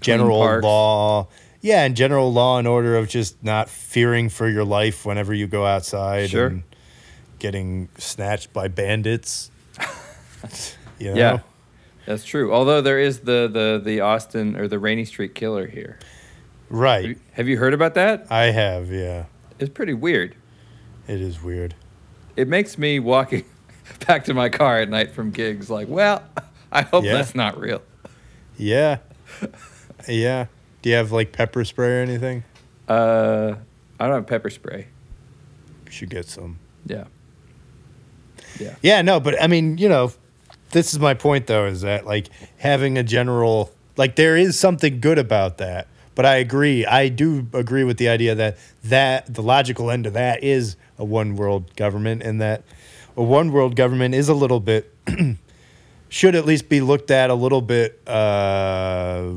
general 0.00 0.38
law. 0.60 1.28
Yeah, 1.60 1.84
and 1.84 1.96
general 1.96 2.32
law 2.32 2.58
and 2.58 2.66
order 2.66 2.96
of 2.96 3.08
just 3.08 3.42
not 3.44 3.68
fearing 3.68 4.28
for 4.28 4.48
your 4.48 4.64
life 4.64 5.04
whenever 5.06 5.32
you 5.34 5.46
go 5.46 5.64
outside 5.66 6.30
Sure. 6.30 6.46
and 6.48 6.62
getting 7.38 7.88
snatched 7.98 8.52
by 8.52 8.68
bandits. 8.68 9.50
you 10.98 11.10
know? 11.10 11.16
Yeah. 11.16 11.38
That's 12.06 12.24
true. 12.24 12.52
Although 12.54 12.80
there 12.82 13.00
is 13.00 13.20
the 13.20 13.48
the 13.52 13.80
the 13.84 14.00
Austin 14.00 14.56
or 14.56 14.68
the 14.68 14.78
Rainey 14.78 15.04
Street 15.04 15.34
Killer 15.34 15.66
here. 15.66 15.98
Have 16.00 16.78
Right. 16.78 17.04
you, 17.04 17.16
have 17.32 17.46
you 17.48 17.58
heard 17.58 17.74
about 17.74 17.94
that? 17.94 18.26
I 18.30 18.44
have, 18.46 18.90
yeah. 18.90 19.26
It's 19.60 19.70
pretty 19.70 19.94
weird. 19.94 20.34
It 21.06 21.20
is 21.20 21.42
weird. 21.42 21.74
it 22.36 22.48
makes 22.48 22.76
me 22.78 22.98
walking 22.98 23.44
back 24.06 24.24
to 24.24 24.34
my 24.34 24.48
car 24.48 24.78
at 24.80 24.88
night 24.88 25.10
from 25.12 25.30
gigs 25.30 25.70
like, 25.70 25.88
well, 25.88 26.22
I 26.72 26.82
hope 26.82 27.04
Yeah. 27.04 27.12
that's 27.14 27.34
not 27.34 27.58
real. 27.58 27.82
Yeah. 28.56 28.98
yeah. 30.08 30.46
Do 30.82 30.90
you 30.90 30.96
have 30.96 31.12
like 31.12 31.32
pepper 31.32 31.64
spray 31.64 31.98
or 31.98 32.02
anything? 32.02 32.44
Uh, 32.88 33.56
I 33.98 34.06
don't 34.06 34.14
have 34.14 34.26
pepper 34.26 34.50
spray. 34.50 34.86
You 35.86 35.92
should 35.92 36.10
get 36.10 36.26
some. 36.26 36.58
Yeah. 36.86 37.04
Yeah. 38.58 38.76
Yeah, 38.82 39.02
no, 39.02 39.20
but 39.20 39.40
I 39.42 39.46
mean, 39.46 39.78
you 39.78 39.88
know, 39.88 40.12
this 40.70 40.92
is 40.92 40.98
my 40.98 41.14
point 41.14 41.46
though, 41.46 41.66
is 41.66 41.82
that 41.82 42.06
like 42.06 42.28
having 42.58 42.98
a 42.98 43.02
general 43.02 43.72
like 43.96 44.16
there 44.16 44.36
is 44.36 44.58
something 44.58 45.00
good 45.00 45.18
about 45.18 45.58
that. 45.58 45.88
But 46.14 46.24
I 46.24 46.36
agree. 46.36 46.86
I 46.86 47.08
do 47.08 47.46
agree 47.52 47.84
with 47.84 47.98
the 47.98 48.08
idea 48.08 48.34
that 48.34 48.56
that 48.84 49.32
the 49.32 49.42
logical 49.42 49.90
end 49.90 50.06
of 50.06 50.14
that 50.14 50.42
is 50.42 50.76
a 50.98 51.04
one 51.04 51.36
world 51.36 51.76
government 51.76 52.22
and 52.22 52.40
that 52.40 52.62
a 53.16 53.22
one 53.22 53.52
world 53.52 53.76
government 53.76 54.14
is 54.14 54.28
a 54.28 54.34
little 54.34 54.60
bit 54.60 54.92
should 56.08 56.34
at 56.34 56.46
least 56.46 56.68
be 56.68 56.80
looked 56.80 57.10
at 57.10 57.30
a 57.30 57.34
little 57.34 57.60
bit 57.62 58.00
uh 58.08 59.30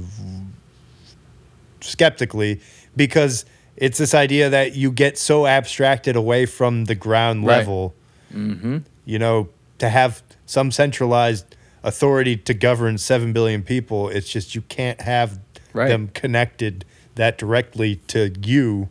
skeptically 1.82 2.59
because 2.95 3.45
it's 3.78 3.97
this 3.97 4.13
idea 4.13 4.49
that 4.49 4.76
you 4.76 4.91
get 4.91 5.17
so 5.17 5.47
abstracted 5.47 6.15
away 6.15 6.45
from 6.45 6.86
the 6.86 6.95
ground 6.95 7.45
Right. 7.45 7.57
level 7.57 7.95
Mm-hmm. 8.34 8.80
you 9.05 9.17
know, 9.17 9.49
to 9.80 9.89
have 9.89 10.22
some 10.45 10.70
centralized 10.70 11.55
authority 11.82 12.38
to 12.38 12.53
govern 12.53 12.99
7 12.99 13.34
billion 13.34 13.63
people, 13.63 14.07
it's 14.09 14.30
just 14.30 14.53
you 14.53 14.61
can't 14.61 15.01
have 15.01 15.39
Right. 15.74 15.88
them 15.88 16.09
connected 16.13 16.86
that 17.15 17.38
directly 17.39 17.95
to 18.07 18.32
you. 18.43 18.89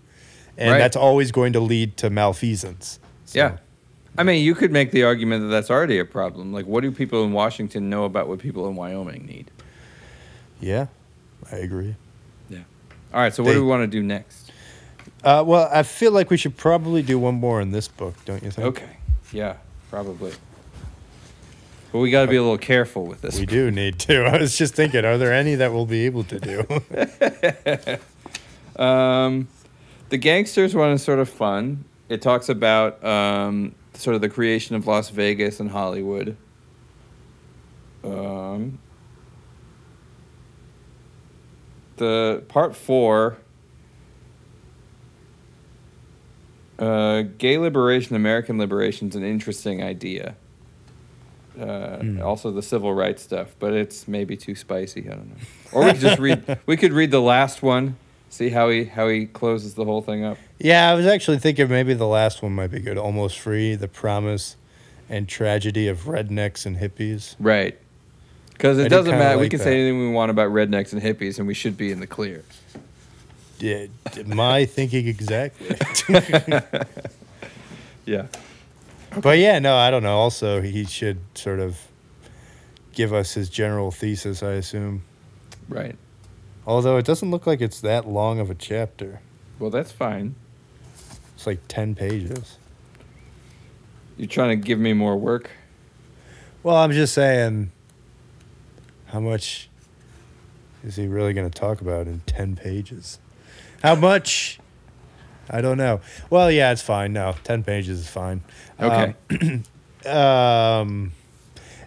And 0.56 0.72
Right. 0.72 0.78
that's 0.78 0.96
always 0.96 1.30
going 1.30 1.52
to 1.52 1.60
lead 1.60 1.96
to 1.98 2.10
malfeasance. 2.10 2.98
So, 3.26 3.38
Yeah. 3.38 3.56
I 4.18 4.24
mean, 4.24 4.44
you 4.44 4.54
could 4.54 4.72
make 4.72 4.90
the 4.90 5.04
argument 5.04 5.42
that 5.42 5.48
that's 5.48 5.70
already 5.70 5.98
a 5.98 6.04
problem. 6.04 6.52
Like, 6.52 6.66
what 6.66 6.82
do 6.82 6.90
people 6.90 7.24
in 7.24 7.32
Washington 7.32 7.88
know 7.88 8.04
about 8.04 8.28
what 8.28 8.40
people 8.40 8.68
in 8.68 8.74
Wyoming 8.74 9.26
need? 9.26 9.50
Yeah, 10.60 10.86
I 11.52 11.56
agree. 11.56 11.94
Yeah. 12.50 12.62
All 13.14 13.20
right, 13.20 13.32
so 13.32 13.42
what 13.42 13.52
do 13.52 13.62
we 13.62 13.68
want 13.68 13.82
to 13.82 13.86
do 13.86 14.02
next? 14.02 14.50
Uh, 15.22 15.42
well, 15.46 15.68
I 15.72 15.82
feel 15.84 16.12
like 16.12 16.30
we 16.30 16.36
should 16.36 16.56
probably 16.56 17.02
do 17.02 17.18
one 17.18 17.36
more 17.36 17.60
in 17.60 17.70
this 17.70 17.88
book, 17.88 18.14
don't 18.24 18.42
you 18.42 18.50
think? 18.50 18.66
Okay. 18.66 18.96
Yeah, 19.32 19.56
probably. 19.90 20.32
But 21.92 22.00
we 22.00 22.10
got 22.10 22.22
to 22.22 22.28
be 22.28 22.36
a 22.36 22.42
little 22.42 22.58
careful 22.58 23.06
with 23.06 23.22
this. 23.22 23.38
We 23.38 23.46
do 23.46 23.70
need 23.70 23.98
to. 24.00 24.24
I 24.26 24.38
was 24.38 24.58
just 24.58 24.74
thinking, 24.74 25.04
are 25.04 25.16
there 25.16 25.32
any 25.32 25.54
that 25.54 25.72
we'll 25.72 25.86
be 25.86 26.06
able 26.06 26.24
to 26.24 26.40
do? 26.40 27.98
Um, 28.78 29.48
the 30.08 30.16
gangsters 30.16 30.74
one 30.74 30.92
is 30.92 31.02
sort 31.02 31.18
of 31.18 31.28
fun. 31.28 31.84
It 32.08 32.22
talks 32.22 32.48
about 32.48 33.02
um, 33.04 33.74
sort 33.98 34.14
of 34.14 34.20
the 34.20 34.28
creation 34.28 34.76
of 34.76 34.86
Las 34.86 35.10
Vegas 35.10 35.58
and 35.60 35.70
Hollywood. 35.70 36.36
Um, 38.04 38.78
the 41.96 42.44
part 42.48 42.76
four. 42.76 43.38
Uh, 46.78 47.22
gay 47.38 47.58
liberation, 47.58 48.14
American 48.14 48.56
liberation 48.56 49.08
is 49.08 49.16
an 49.16 49.24
interesting 49.24 49.82
idea. 49.82 50.36
Uh, 51.58 51.96
Hmm. 51.96 52.22
Also, 52.22 52.52
the 52.52 52.62
civil 52.62 52.94
rights 52.94 53.20
stuff, 53.20 53.56
but 53.58 53.72
it's 53.72 54.06
maybe 54.06 54.36
too 54.36 54.54
spicy. 54.54 55.00
I 55.10 55.14
don't 55.14 55.28
know. 55.30 55.34
Or 55.72 55.84
we 55.84 55.90
could 55.90 56.00
just 56.00 56.20
read. 56.20 56.58
We 56.66 56.76
could 56.76 56.92
read 56.92 57.10
the 57.10 57.20
last 57.20 57.64
one, 57.64 57.96
see 58.30 58.50
how 58.50 58.70
he 58.70 58.84
how 58.84 59.08
he 59.08 59.26
closes 59.26 59.74
the 59.74 59.84
whole 59.84 60.02
thing 60.02 60.22
up. 60.24 60.38
Yeah, 60.58 60.90
I 60.90 60.94
was 60.94 61.06
actually 61.06 61.38
thinking 61.38 61.68
maybe 61.68 61.94
the 61.94 62.06
last 62.06 62.42
one 62.42 62.54
might 62.54 62.70
be 62.70 62.80
good. 62.80 62.98
Almost 62.98 63.38
Free, 63.38 63.74
The 63.74 63.88
Promise, 63.88 64.56
and 65.08 65.28
Tragedy 65.28 65.88
of 65.88 66.04
Rednecks 66.04 66.66
and 66.66 66.76
Hippies. 66.76 67.36
Right. 67.38 67.78
Because 68.52 68.78
it 68.78 68.84
do 68.84 68.88
doesn't 68.88 69.16
matter. 69.16 69.38
we 69.38 69.48
can 69.48 69.58
that. 69.58 69.64
say 69.64 69.80
anything 69.80 70.00
we 70.00 70.10
want 70.10 70.30
about 70.30 70.50
rednecks 70.50 70.92
and 70.92 71.00
hippies, 71.00 71.38
and 71.38 71.46
we 71.46 71.54
should 71.54 71.76
be 71.76 71.92
in 71.92 72.00
the 72.00 72.08
clear. 72.08 72.42
Yeah, 73.60 73.86
my 74.26 74.64
thinking 74.64 75.06
exactly. 75.06 75.76
Yeah. 78.08 78.26
But 79.20 79.38
yeah, 79.38 79.58
no, 79.58 79.76
I 79.76 79.90
don't 79.90 80.02
know. 80.02 80.16
Also, 80.16 80.62
he 80.62 80.84
should 80.86 81.18
sort 81.34 81.60
of 81.60 81.78
give 82.92 83.12
us 83.12 83.34
his 83.34 83.50
general 83.50 83.90
thesis, 83.90 84.42
I 84.42 84.52
assume. 84.52 85.02
Right. 85.68 85.96
Although 86.66 86.96
it 86.96 87.04
doesn't 87.04 87.30
look 87.30 87.46
like 87.46 87.60
it's 87.60 87.80
that 87.82 88.08
long 88.08 88.40
of 88.40 88.50
a 88.50 88.54
chapter. 88.54 89.20
Well, 89.58 89.68
that's 89.68 89.92
fine. 89.92 90.36
It's 91.38 91.46
like 91.46 91.60
10 91.68 91.94
pages. 91.94 92.58
You're 94.16 94.26
trying 94.26 94.60
to 94.60 94.66
give 94.66 94.80
me 94.80 94.92
more 94.92 95.16
work. 95.16 95.52
Well, 96.64 96.74
I'm 96.74 96.90
just 96.90 97.14
saying, 97.14 97.70
how 99.06 99.20
much 99.20 99.68
is 100.82 100.96
he 100.96 101.06
really 101.06 101.32
going 101.34 101.48
to 101.48 101.56
talk 101.56 101.80
about 101.80 102.08
in 102.08 102.22
10 102.26 102.56
pages? 102.56 103.20
How 103.84 103.94
much? 103.94 104.58
I 105.48 105.60
don't 105.60 105.78
know. 105.78 106.00
Well, 106.28 106.50
yeah, 106.50 106.72
it's 106.72 106.82
fine. 106.82 107.12
No, 107.12 107.36
10 107.44 107.62
pages 107.62 108.00
is 108.00 108.08
fine. 108.08 108.42
Okay. 108.80 109.14
Um, 109.30 109.64
um, 110.12 111.12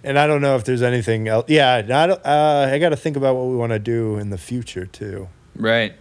and 0.01 0.17
I 0.17 0.27
don't 0.27 0.41
know 0.41 0.55
if 0.55 0.63
there's 0.63 0.81
anything 0.81 1.27
else. 1.27 1.49
Yeah, 1.49 1.73
I, 1.73 1.81
don't, 1.81 2.25
uh, 2.25 2.69
I 2.71 2.79
got 2.79 2.89
to 2.89 2.95
think 2.95 3.17
about 3.17 3.35
what 3.35 3.47
we 3.47 3.57
want 3.57 3.73
to 3.73 3.79
do 3.79 4.15
in 4.15 4.29
the 4.29 4.37
future, 4.37 4.85
too. 4.85 5.27
right. 5.57 5.93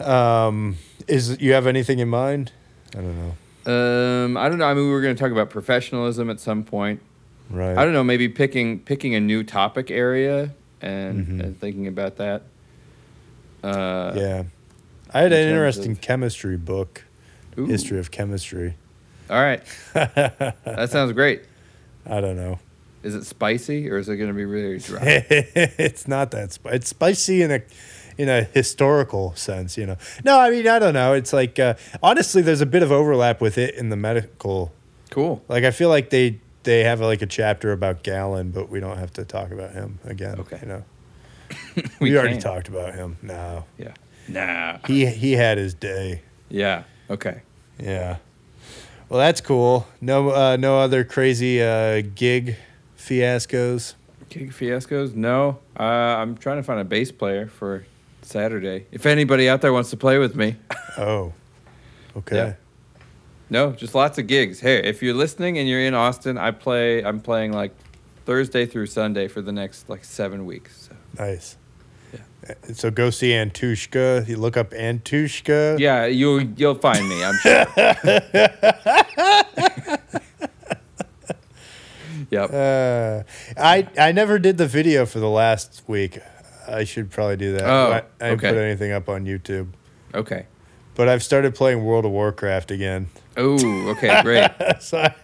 Um, 0.00 0.78
is 1.08 1.40
you 1.40 1.52
have 1.52 1.66
anything 1.66 1.98
in 1.98 2.08
mind? 2.08 2.52
I 2.96 3.00
don't 3.00 3.16
know. 3.16 3.34
Um, 3.64 4.36
I 4.36 4.48
don't 4.48 4.58
know. 4.58 4.64
I 4.66 4.74
mean, 4.74 4.84
we 4.86 4.90
were 4.90 5.00
going 5.00 5.14
to 5.14 5.20
talk 5.22 5.30
about 5.32 5.50
professionalism 5.50 6.28
at 6.30 6.40
some 6.40 6.64
point. 6.64 7.00
Right. 7.50 7.76
I 7.76 7.84
don't 7.84 7.92
know. 7.92 8.02
Maybe 8.04 8.28
picking 8.28 8.80
picking 8.80 9.14
a 9.14 9.20
new 9.20 9.44
topic 9.44 9.90
area 9.90 10.52
and, 10.80 11.26
Mhm. 11.26 11.40
and 11.44 11.60
thinking 11.60 11.86
about 11.86 12.16
that. 12.16 12.42
Uh, 13.62 14.12
Yeah. 14.16 14.42
I 15.14 15.20
had 15.20 15.32
an 15.32 15.48
interesting 15.48 15.92
of- 15.92 16.00
chemistry 16.00 16.56
book, 16.56 17.04
ooh. 17.58 17.66
history 17.66 17.98
of 17.98 18.10
chemistry. 18.10 18.76
All 19.30 19.40
right. 19.40 19.62
that 19.94 20.88
sounds 20.90 21.12
great. 21.12 21.42
I 22.06 22.20
don't 22.20 22.36
know. 22.36 22.58
Is 23.02 23.14
it 23.14 23.24
spicy 23.24 23.90
or 23.90 23.98
is 23.98 24.08
it 24.08 24.16
going 24.16 24.28
to 24.30 24.34
be 24.34 24.44
really 24.44 24.78
dry? 24.78 25.02
it's 25.28 26.06
not 26.06 26.30
that 26.30 26.52
sp- 26.54 26.72
it's 26.72 26.88
spicy 26.88 27.42
in 27.42 27.50
a 27.50 27.62
in 28.18 28.28
a 28.28 28.42
historical 28.44 29.34
sense, 29.34 29.76
you 29.76 29.86
know. 29.86 29.96
No, 30.24 30.38
I 30.38 30.50
mean 30.50 30.68
I 30.68 30.78
don't 30.78 30.94
know. 30.94 31.12
It's 31.14 31.32
like 31.32 31.58
uh, 31.58 31.74
honestly, 32.02 32.42
there's 32.42 32.60
a 32.60 32.66
bit 32.66 32.82
of 32.82 32.92
overlap 32.92 33.40
with 33.40 33.58
it 33.58 33.74
in 33.74 33.88
the 33.88 33.96
medical. 33.96 34.72
cool. 35.10 35.42
Like 35.48 35.64
I 35.64 35.70
feel 35.70 35.88
like 35.88 36.10
they 36.10 36.40
they 36.62 36.84
have 36.84 37.00
like 37.00 37.22
a 37.22 37.26
chapter 37.26 37.72
about 37.72 38.02
Galen, 38.04 38.50
but 38.52 38.68
we 38.70 38.78
don't 38.80 38.98
have 38.98 39.12
to 39.14 39.24
talk 39.24 39.50
about 39.50 39.72
him 39.72 39.98
again. 40.04 40.38
Okay. 40.40 40.58
you 40.62 40.68
know. 40.68 40.84
We, 42.00 42.16
already 42.16 42.38
talked 42.38 42.68
about 42.68 42.94
him. 42.94 43.16
No, 43.22 43.64
Yeah. 43.78 43.92
Nah. 44.28 44.78
he 44.86 45.06
he 45.06 45.32
had 45.32 45.58
his 45.58 45.74
day. 45.74 46.22
Yeah. 46.48 46.84
Okay. 47.10 47.42
Yeah. 47.78 48.16
Well, 49.08 49.18
that's 49.20 49.40
cool. 49.42 49.86
No, 50.00 50.30
uh, 50.30 50.56
no 50.56 50.78
other 50.78 51.04
crazy 51.04 51.60
uh, 51.62 52.02
gig 52.14 52.56
fiascos. 53.06 53.94
Gig 54.28 54.52
fiascos? 54.52 55.14
No. 55.14 55.58
Uh, 55.78 55.82
I'm 55.82 56.36
trying 56.36 56.56
to 56.58 56.62
find 56.62 56.80
a 56.80 56.84
bass 56.84 57.12
player 57.12 57.46
for 57.48 57.84
Saturday. 58.22 58.86
If 58.92 59.04
anybody 59.06 59.48
out 59.48 59.60
there 59.60 59.72
wants 59.72 59.90
to 59.90 59.96
play 59.96 60.18
with 60.18 60.34
me. 60.36 60.56
Oh, 60.98 61.32
okay. 62.18 62.36
Yeah. 62.36 62.54
No, 63.48 63.72
just 63.72 63.94
lots 63.94 64.18
of 64.18 64.26
gigs. 64.26 64.60
Hey, 64.60 64.76
if 64.82 65.02
you're 65.02 65.14
listening 65.14 65.56
and 65.56 65.66
you're 65.66 65.80
in 65.80 65.94
Austin, 65.94 66.36
I 66.36 66.50
play. 66.50 67.02
I'm 67.02 67.18
playing 67.20 67.52
like 67.54 67.72
Thursday 68.26 68.66
through 68.66 68.86
Sunday 68.88 69.26
for 69.26 69.40
the 69.40 69.52
next 69.52 69.88
like 69.88 70.04
seven 70.04 70.44
weeks. 70.44 70.88
So. 70.90 70.96
Nice. 71.22 71.56
Uh, 72.12 72.52
So 72.74 72.90
go 72.90 73.08
see 73.08 73.30
Antushka. 73.30 74.28
You 74.28 74.36
look 74.36 74.58
up 74.58 74.72
Antushka. 74.72 75.78
Yeah, 75.78 76.04
you 76.04 76.40
you'll 76.58 76.74
find 76.74 77.08
me. 77.08 77.24
I'm 77.24 77.36
sure. 77.36 77.64
yep. 82.32 82.52
Uh, 82.52 83.22
I 83.56 83.88
I 83.98 84.12
never 84.12 84.38
did 84.38 84.58
the 84.58 84.66
video 84.66 85.06
for 85.06 85.20
the 85.20 85.28
last 85.28 85.82
week. 85.86 86.18
I 86.66 86.84
should 86.84 87.10
probably 87.10 87.36
do 87.36 87.52
that. 87.52 87.64
Oh, 87.64 87.92
I, 87.92 87.96
I 87.96 88.30
didn't 88.30 88.38
okay. 88.38 88.50
put 88.50 88.58
anything 88.58 88.92
up 88.92 89.08
on 89.08 89.24
YouTube. 89.24 89.68
Okay. 90.14 90.46
But 90.94 91.08
I've 91.08 91.22
started 91.22 91.54
playing 91.54 91.84
World 91.84 92.04
of 92.04 92.10
Warcraft 92.10 92.70
again. 92.70 93.08
Oh, 93.36 93.88
okay, 93.90 94.20
great. 94.22 94.50
so 94.80 94.98
I, 94.98 95.14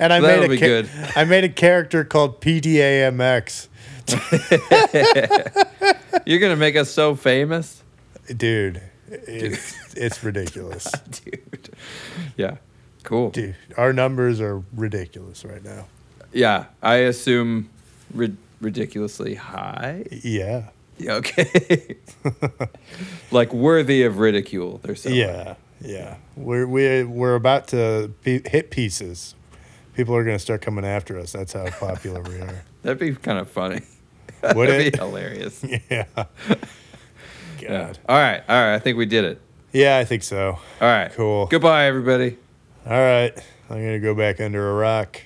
and 0.00 0.12
I 0.12 0.20
That'll 0.20 0.48
made 0.48 0.50
a 0.50 0.56
good. 0.56 0.90
I 1.14 1.24
made 1.24 1.44
a 1.44 1.48
character 1.48 2.04
called 2.04 2.40
PDAMX. 2.40 3.68
You're 6.26 6.40
gonna 6.40 6.56
make 6.56 6.76
us 6.76 6.90
so 6.90 7.14
famous, 7.14 7.82
Dude, 8.26 8.82
it's, 9.08 9.94
it's 9.94 10.24
ridiculous. 10.24 10.90
dude. 11.24 11.70
Yeah. 12.36 12.56
Cool. 13.02 13.30
Dude, 13.30 13.56
our 13.76 13.92
numbers 13.92 14.40
are 14.40 14.62
ridiculous 14.74 15.44
right 15.44 15.62
now. 15.62 15.86
Yeah, 16.34 16.66
I 16.82 16.96
assume 16.96 17.70
rid- 18.12 18.36
ridiculously 18.60 19.34
high. 19.36 20.04
Yeah. 20.10 20.68
Yeah, 20.98 21.14
okay. 21.14 21.96
like 23.30 23.52
worthy 23.52 24.02
of 24.04 24.18
ridicule. 24.18 24.80
There's 24.82 25.02
so 25.02 25.08
Yeah. 25.10 25.54
Yeah. 25.80 26.16
We're 26.36 26.66
we're 26.66 27.06
we're 27.06 27.34
about 27.34 27.68
to 27.68 28.12
be, 28.22 28.40
hit 28.46 28.70
pieces. 28.70 29.34
People 29.94 30.14
are 30.16 30.24
going 30.24 30.36
to 30.36 30.42
start 30.42 30.60
coming 30.62 30.84
after 30.84 31.18
us. 31.18 31.32
That's 31.32 31.52
how 31.52 31.68
popular 31.70 32.20
we 32.22 32.40
are. 32.40 32.62
That'd 32.82 32.98
be 32.98 33.14
kind 33.14 33.38
of 33.38 33.48
funny. 33.48 33.80
Would 34.42 34.68
That'd 34.68 34.86
it? 34.86 34.92
be 34.94 34.98
hilarious. 34.98 35.64
Yeah. 35.64 35.78
Yeah. 35.90 36.24
God. 37.60 37.98
All 38.08 38.16
right. 38.18 38.42
All 38.48 38.56
right. 38.56 38.74
I 38.74 38.78
think 38.78 38.96
we 38.98 39.06
did 39.06 39.24
it. 39.24 39.40
Yeah, 39.72 39.98
I 39.98 40.04
think 40.04 40.22
so. 40.22 40.58
All 40.80 40.88
right. 40.88 41.12
Cool. 41.12 41.46
Goodbye, 41.46 41.86
everybody. 41.86 42.36
All 42.86 42.92
right. 42.92 43.32
I'm 43.70 43.76
going 43.78 43.92
to 43.94 43.98
go 44.00 44.14
back 44.14 44.40
under 44.40 44.70
a 44.70 44.74
rock. 44.74 45.20